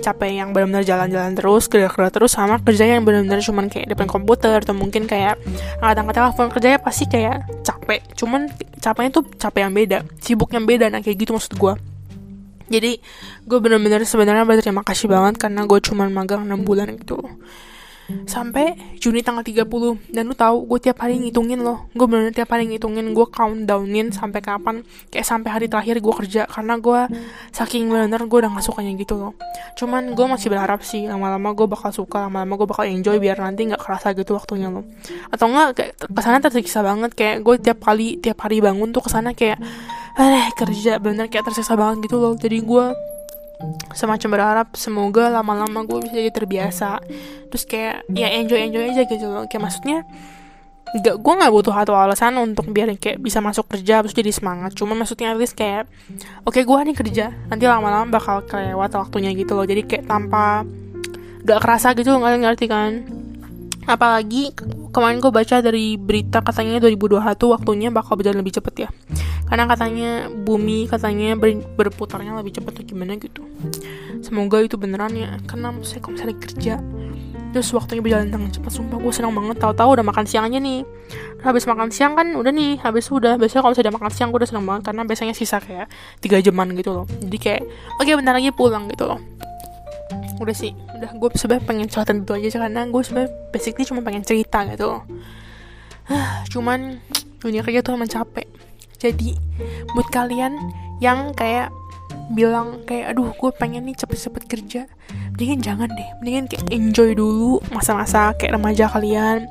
capek 0.00 0.40
yang 0.40 0.48
benar-benar 0.56 0.86
jalan-jalan 0.86 1.36
terus 1.36 1.68
kerja-kerja 1.68 2.08
terus 2.08 2.32
sama 2.32 2.56
kerja 2.62 2.88
yang 2.88 3.04
benar-benar 3.04 3.44
cuman 3.44 3.68
kayak 3.68 3.92
depan 3.92 4.08
komputer 4.08 4.62
atau 4.62 4.72
mungkin 4.72 5.04
kayak 5.04 5.36
angkat-angkat 5.84 6.14
telepon 6.16 6.46
kerjanya 6.48 6.80
pasti 6.80 7.04
kayak 7.10 7.44
capek. 7.66 8.00
Cuman 8.16 8.48
capeknya 8.82 9.10
tuh 9.14 9.24
capek 9.38 9.70
yang 9.70 9.72
beda 9.72 9.98
sibuk 10.18 10.50
yang 10.50 10.66
beda 10.66 10.90
nah 10.90 10.98
kayak 10.98 11.22
gitu 11.22 11.38
maksud 11.38 11.54
gue 11.54 11.74
jadi 12.66 12.98
gue 13.46 13.58
bener-bener 13.62 14.02
sebenarnya 14.02 14.42
berterima 14.42 14.82
kasih 14.82 15.06
banget 15.06 15.38
karena 15.38 15.62
gue 15.70 15.78
cuman 15.78 16.10
magang 16.10 16.42
6 16.42 16.66
bulan 16.66 16.90
gitu 16.98 17.22
sampai 18.26 18.74
Juni 18.98 19.22
tanggal 19.22 19.42
30 19.42 19.66
dan 20.10 20.22
lu 20.26 20.34
tahu 20.34 20.66
gue 20.66 20.78
tiap 20.90 21.02
hari 21.02 21.18
ngitungin 21.18 21.62
loh. 21.62 21.86
Gue 21.94 22.06
bener, 22.06 22.30
bener 22.30 22.34
tiap 22.42 22.50
hari 22.54 22.68
ngitungin 22.70 23.14
gue 23.14 23.26
countdownin 23.28 24.10
sampai 24.14 24.40
kapan 24.42 24.86
kayak 25.08 25.26
sampai 25.26 25.50
hari 25.50 25.66
terakhir 25.66 25.98
gue 26.02 26.14
kerja 26.24 26.46
karena 26.46 26.78
gue 26.78 27.00
saking 27.54 27.88
bener-bener 27.88 28.26
gue 28.26 28.38
udah 28.42 28.50
gak 28.58 28.64
sukanya 28.64 28.92
gitu 28.98 29.14
loh. 29.18 29.32
Cuman 29.78 30.12
gue 30.14 30.26
masih 30.26 30.48
berharap 30.52 30.82
sih 30.86 31.06
lama-lama 31.06 31.54
gue 31.54 31.66
bakal 31.66 31.90
suka 31.94 32.28
lama-lama 32.28 32.54
gue 32.58 32.68
bakal 32.68 32.84
enjoy 32.86 33.16
biar 33.18 33.38
nanti 33.38 33.66
nggak 33.70 33.80
kerasa 33.80 34.14
gitu 34.14 34.34
waktunya 34.34 34.68
loh. 34.70 34.86
Atau 35.30 35.50
enggak 35.50 35.68
kayak 35.76 35.92
ke 35.98 36.20
sana 36.22 36.38
tersiksa 36.42 36.80
banget 36.82 37.14
kayak 37.14 37.42
gue 37.42 37.54
tiap 37.58 37.78
kali 37.82 38.18
tiap 38.18 38.38
hari 38.44 38.62
bangun 38.62 38.90
tuh 38.90 39.02
ke 39.02 39.10
sana 39.10 39.32
kayak 39.32 39.58
eh 40.12 40.48
kerja 40.52 41.00
bener 41.00 41.32
kayak 41.32 41.48
tersiksa 41.48 41.74
banget 41.78 42.06
gitu 42.10 42.20
loh. 42.20 42.36
Jadi 42.36 42.60
gue 42.60 43.11
semacam 43.92 44.28
berharap 44.32 44.68
semoga 44.74 45.28
lama-lama 45.30 45.84
gue 45.86 45.98
bisa 46.04 46.14
jadi 46.16 46.30
terbiasa. 46.32 47.00
Terus 47.48 47.64
kayak 47.68 48.08
ya 48.12 48.28
enjoy 48.32 48.60
enjoy 48.60 48.84
aja 48.92 49.02
gitu 49.06 49.26
loh. 49.28 49.44
Kayak 49.46 49.62
maksudnya 49.70 49.98
gak 50.92 51.16
gue 51.24 51.34
nggak 51.40 51.52
butuh 51.56 51.72
satu 51.72 51.96
alasan 51.96 52.36
untuk 52.36 52.68
biar 52.68 52.92
kayak 53.00 53.16
bisa 53.16 53.40
masuk 53.40 53.64
kerja 53.70 54.04
terus 54.04 54.12
jadi 54.12 54.32
semangat. 54.34 54.76
Cuma 54.76 54.92
maksudnya 54.92 55.32
at 55.32 55.38
least 55.40 55.56
kayak 55.56 55.88
oke 56.44 56.52
okay, 56.56 56.66
gue 56.66 56.78
nih 56.92 56.96
kerja 56.96 57.26
nanti 57.48 57.64
lama-lama 57.64 58.08
bakal 58.10 58.44
kelewat 58.44 58.92
waktunya 58.98 59.32
gitu 59.32 59.56
loh. 59.56 59.64
Jadi 59.64 59.88
kayak 59.88 60.04
tanpa 60.10 60.66
gak 61.42 61.58
kerasa 61.58 61.94
gitu 61.98 62.14
nggak 62.14 62.38
ngerti 62.42 62.66
kan 62.70 63.21
apalagi 63.86 64.54
kemarin 64.94 65.18
gue 65.18 65.32
baca 65.34 65.56
dari 65.58 65.98
berita 65.98 66.44
katanya 66.44 66.78
2021 66.78 67.18
waktunya 67.50 67.88
bakal 67.90 68.14
berjalan 68.14 68.40
lebih 68.44 68.54
cepet 68.60 68.74
ya. 68.86 68.88
Karena 69.48 69.68
katanya 69.68 70.10
bumi 70.32 70.88
katanya 70.88 71.36
ber, 71.36 71.60
berputarnya 71.76 72.32
lebih 72.38 72.56
cepat 72.56 72.80
atau 72.80 72.84
gimana 72.86 73.18
gitu. 73.18 73.44
Semoga 74.22 74.62
itu 74.62 74.78
beneran 74.78 75.12
ya 75.12 75.36
karena 75.44 75.74
saya 75.82 76.00
kalau 76.00 76.14
misalnya 76.16 76.38
kerja 76.38 76.74
terus 77.52 77.68
waktunya 77.76 78.00
berjalan 78.00 78.32
dengan 78.32 78.48
cepat 78.48 78.72
sumpah 78.72 78.96
gue 78.96 79.12
senang 79.12 79.36
banget. 79.36 79.60
Tahu-tahu 79.60 80.00
udah 80.00 80.06
makan 80.06 80.24
siangnya 80.24 80.56
nih. 80.62 80.88
Habis 81.44 81.68
makan 81.68 81.92
siang 81.92 82.16
kan 82.16 82.32
udah 82.32 82.48
nih 82.48 82.80
habis 82.80 83.12
udah. 83.12 83.36
Biasanya 83.36 83.60
kalau 83.60 83.72
misalnya 83.76 83.88
udah 83.92 83.96
makan 84.00 84.12
siang 84.14 84.28
gue 84.32 84.40
udah 84.40 84.48
senang 84.48 84.64
banget 84.64 84.82
karena 84.88 85.02
biasanya 85.04 85.34
sisa 85.36 85.60
kayak 85.60 85.86
tiga 86.24 86.40
jaman 86.40 86.72
gitu 86.78 86.96
loh. 86.96 87.04
Jadi 87.04 87.36
kayak 87.36 87.62
oke 88.00 88.08
okay, 88.08 88.14
bentar 88.16 88.32
lagi 88.32 88.48
pulang 88.56 88.88
gitu 88.88 89.04
loh 89.04 89.20
udah 90.40 90.56
sih 90.56 90.72
udah. 90.96 91.10
Gue 91.18 91.28
sebenarnya 91.34 91.64
pengen 91.66 91.88
cerita 91.90 92.12
itu 92.14 92.32
aja 92.32 92.48
karena 92.68 92.82
gue 92.88 93.02
sebenarnya 93.02 93.30
basically 93.52 93.84
cuma 93.84 94.00
pengen 94.00 94.24
cerita 94.24 94.64
gitu 94.70 94.84
loh. 94.88 95.02
Cuman 96.52 97.00
dunia 97.42 97.60
kerja 97.66 97.82
tuh 97.82 97.98
emang 97.98 98.10
capek. 98.10 98.46
Jadi 99.02 99.34
buat 99.92 100.08
kalian 100.14 100.54
yang 101.02 101.34
kayak 101.34 101.74
bilang 102.32 102.86
kayak 102.86 103.12
aduh 103.12 103.34
gue 103.34 103.50
pengen 103.58 103.84
nih 103.88 103.98
cepet-cepet 103.98 104.44
kerja 104.46 104.82
mendingan 105.34 105.60
jangan 105.60 105.88
deh. 105.90 106.08
Mendingan 106.22 106.46
kayak 106.46 106.70
enjoy 106.70 107.18
dulu 107.18 107.58
masa-masa 107.74 108.30
kayak 108.38 108.56
remaja 108.56 108.86
kalian 108.86 109.50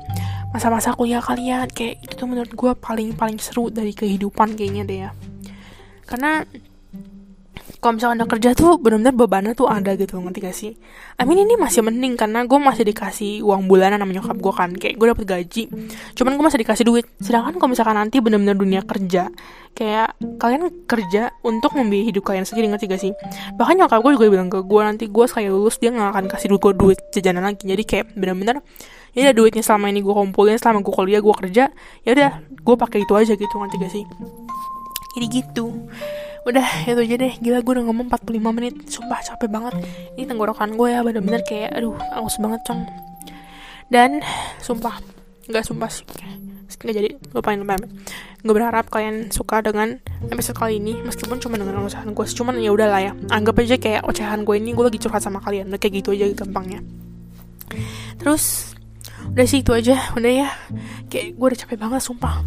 masa-masa 0.52 0.92
kuliah 0.96 1.20
kalian. 1.20 1.68
Kayak 1.72 2.00
itu 2.04 2.12
tuh 2.16 2.28
menurut 2.28 2.52
gue 2.52 2.72
paling 2.80 3.12
paling 3.12 3.36
seru 3.40 3.68
dari 3.68 3.92
kehidupan 3.92 4.56
kayaknya 4.56 4.82
deh 4.88 4.98
ya. 5.08 5.10
Karena 6.08 6.44
kalau 7.82 7.98
misalkan 7.98 8.22
udah 8.22 8.30
kerja 8.30 8.50
tuh 8.54 8.78
benar-benar 8.78 9.10
bebannya 9.10 9.52
tuh 9.58 9.66
ada 9.66 9.98
gitu 9.98 10.14
ngerti 10.22 10.38
gak 10.38 10.54
sih? 10.54 10.70
I 11.18 11.26
mean 11.26 11.42
ini 11.42 11.58
masih 11.58 11.82
mending 11.82 12.14
karena 12.14 12.46
gue 12.46 12.54
masih 12.54 12.86
dikasih 12.86 13.42
uang 13.42 13.66
bulanan 13.66 13.98
sama 13.98 14.14
nyokap 14.14 14.38
gue 14.38 14.52
kan. 14.54 14.70
Kayak 14.78 14.94
gue 15.02 15.06
dapet 15.10 15.24
gaji 15.26 15.62
cuman 16.14 16.38
gue 16.38 16.44
masih 16.46 16.60
dikasih 16.62 16.84
duit. 16.86 17.10
Sedangkan 17.18 17.58
kalau 17.58 17.74
misalkan 17.74 17.98
nanti 17.98 18.22
benar-benar 18.22 18.54
dunia 18.54 18.86
kerja 18.86 19.34
kayak 19.74 20.14
kalian 20.38 20.70
kerja 20.86 21.34
untuk 21.42 21.74
membiayai 21.74 22.14
hidup 22.14 22.22
kalian 22.22 22.46
sendiri 22.46 22.70
ngerti 22.70 22.86
gak 22.86 23.02
sih? 23.02 23.12
Bahkan 23.58 23.74
nyokap 23.74 23.98
gue 23.98 24.12
juga 24.14 24.30
bilang 24.30 24.46
ke 24.46 24.62
gue 24.62 24.80
nanti 24.86 25.04
gue 25.10 25.24
sekali 25.26 25.50
lulus 25.50 25.82
dia 25.82 25.90
nggak 25.90 26.08
akan 26.14 26.24
kasih 26.30 26.54
duit 26.54 26.62
gue 26.62 26.72
duit 26.78 26.98
jajanan 27.10 27.50
lagi. 27.50 27.66
Jadi 27.66 27.82
kayak 27.82 28.14
benar-benar 28.14 28.62
ya 29.10 29.26
udah 29.26 29.34
duitnya 29.34 29.66
selama 29.66 29.90
ini 29.90 30.06
gue 30.06 30.14
kumpulin 30.14 30.54
selama 30.54 30.86
gue 30.86 30.94
kuliah 30.94 31.18
gue 31.18 31.34
kerja 31.34 31.74
ya 32.06 32.10
udah 32.14 32.46
gue 32.46 32.74
pakai 32.78 33.02
itu 33.02 33.12
aja 33.18 33.34
gitu 33.34 33.54
ngerti 33.58 33.76
gak 33.82 33.90
sih? 33.90 34.06
Jadi 35.18 35.26
gitu 35.34 35.66
udah 36.42 36.66
itu 36.86 37.00
aja 37.00 37.14
deh. 37.18 37.32
Gila 37.38 37.58
gue 37.62 37.72
udah 37.78 37.84
ngomong 37.86 38.06
45 38.10 38.56
menit. 38.56 38.74
Sumpah 38.90 39.20
capek 39.22 39.48
banget. 39.50 39.74
Ini 40.18 40.24
tenggorokan 40.26 40.74
gue 40.74 40.88
ya 40.90 41.00
bener-bener 41.06 41.42
kayak 41.46 41.74
aduh 41.74 41.94
aus 42.18 42.36
banget 42.42 42.60
cong. 42.66 42.82
Dan 43.92 44.24
sumpah 44.58 44.98
nggak 45.46 45.64
sumpah 45.66 45.90
sih. 45.90 46.06
Nggak 46.82 46.94
jadi 46.98 47.10
lupain 47.30 47.58
lupain. 47.60 47.82
Gue 48.42 48.54
berharap 48.58 48.90
kalian 48.90 49.30
suka 49.30 49.62
dengan 49.62 50.02
episode 50.26 50.58
kali 50.58 50.82
ini 50.82 50.98
meskipun 50.98 51.38
cuma 51.38 51.54
dengan 51.54 51.86
ocehan 51.86 52.10
gue 52.10 52.26
cuman 52.26 52.58
ya 52.58 52.74
udah 52.74 52.88
lah 52.90 53.00
ya 53.06 53.12
anggap 53.30 53.62
aja 53.62 53.78
kayak 53.78 54.02
ocehan 54.02 54.42
gue 54.42 54.58
ini 54.58 54.74
gue 54.74 54.82
lagi 54.82 54.98
curhat 54.98 55.22
sama 55.22 55.38
kalian. 55.38 55.70
Udah 55.70 55.78
kayak 55.78 56.02
gitu 56.02 56.10
aja 56.10 56.26
gampangnya. 56.34 56.82
Terus 58.18 58.74
udah 59.30 59.46
sih 59.46 59.62
itu 59.62 59.70
aja. 59.70 59.96
Udah 60.18 60.32
ya. 60.32 60.48
Kayak 61.06 61.38
gue 61.38 61.46
udah 61.46 61.60
capek 61.62 61.78
banget 61.78 62.02
sumpah. 62.02 62.42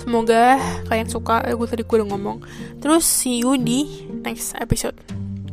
Semoga 0.00 0.56
kalian 0.88 1.08
suka 1.12 1.44
eh, 1.44 1.54
gue 1.54 1.66
tadi 1.68 1.82
gue 1.86 1.96
udah 2.00 2.08
ngomong. 2.10 2.38
Terus 2.82 3.04
see 3.06 3.44
you 3.44 3.54
di 3.60 4.08
next 4.24 4.56
episode. 4.58 4.96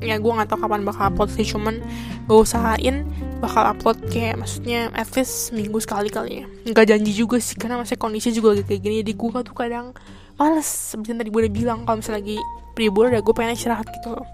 Ya 0.01 0.21
gue 0.21 0.29
nggak 0.29 0.53
tahu 0.53 0.61
kapan 0.61 0.85
bakal 0.85 1.09
upload 1.09 1.29
sih 1.33 1.45
cuman 1.45 1.81
gue 2.29 2.37
usahain 2.37 3.01
bakal 3.41 3.65
upload 3.65 3.97
kayak 4.13 4.37
maksudnya 4.37 4.93
at 4.93 5.09
least 5.17 5.49
seminggu 5.49 5.81
sekali 5.81 6.07
kali 6.07 6.41
ya. 6.41 6.45
Nggak 6.69 6.85
janji 6.95 7.11
juga 7.17 7.37
sih 7.41 7.57
karena 7.57 7.81
masih 7.81 7.97
kondisi 7.97 8.29
juga 8.29 8.55
kayak 8.61 8.81
gini 8.81 9.01
jadi 9.01 9.13
gue 9.17 9.39
tuh 9.41 9.55
kadang 9.57 9.91
males. 10.37 10.69
Yang 10.93 11.17
tadi 11.25 11.29
gue 11.33 11.41
udah 11.43 11.53
bilang 11.53 11.79
kalau 11.83 11.97
misalnya 11.99 12.21
lagi 12.23 12.37
pribur 12.77 13.09
ya 13.09 13.19
gue 13.25 13.33
pengen 13.33 13.57
istirahat 13.57 13.89
gitu 13.89 14.13
loh. 14.13 14.25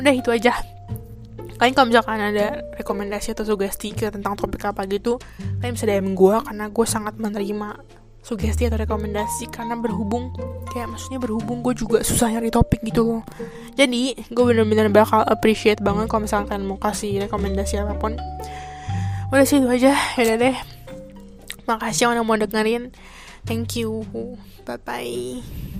Udah 0.00 0.12
itu 0.16 0.32
aja 0.32 0.56
kalian 1.60 1.76
kalau 1.76 1.86
misalkan 1.92 2.16
ada 2.16 2.64
rekomendasi 2.80 3.36
atau 3.36 3.44
sugesti 3.44 3.92
tentang 3.92 4.32
topik 4.32 4.64
apa 4.64 4.88
gitu 4.88 5.20
kalian 5.60 5.76
bisa 5.76 5.84
DM 5.84 6.16
gue 6.16 6.34
karena 6.40 6.72
gue 6.72 6.86
sangat 6.88 7.20
menerima 7.20 7.76
sugesti 8.20 8.68
atau 8.68 8.80
rekomendasi 8.80 9.48
karena 9.48 9.76
berhubung 9.76 10.32
kayak 10.72 10.92
maksudnya 10.92 11.20
berhubung 11.20 11.64
gue 11.64 11.72
juga 11.72 12.04
susah 12.04 12.32
nyari 12.32 12.52
topik 12.52 12.84
gitu 12.84 13.00
loh. 13.04 13.22
Jadi 13.76 14.12
gue 14.28 14.44
bener-bener 14.44 14.92
bakal 14.92 15.24
appreciate 15.24 15.80
banget 15.80 16.08
kalau 16.12 16.28
misalkan 16.28 16.46
kalian 16.52 16.64
mau 16.68 16.76
kasih 16.76 17.24
rekomendasi 17.24 17.80
apa 17.80 17.96
pun. 17.96 18.20
Udah 19.32 19.46
sih 19.48 19.64
itu 19.64 19.68
aja. 19.68 19.96
Ya 20.20 20.36
deh. 20.36 20.56
Makasih 21.64 22.08
yang 22.08 22.20
udah 22.20 22.24
mau 22.24 22.36
dengerin. 22.36 22.92
Thank 23.48 23.80
you. 23.80 24.04
Bye 24.68 24.76
bye 24.84 25.79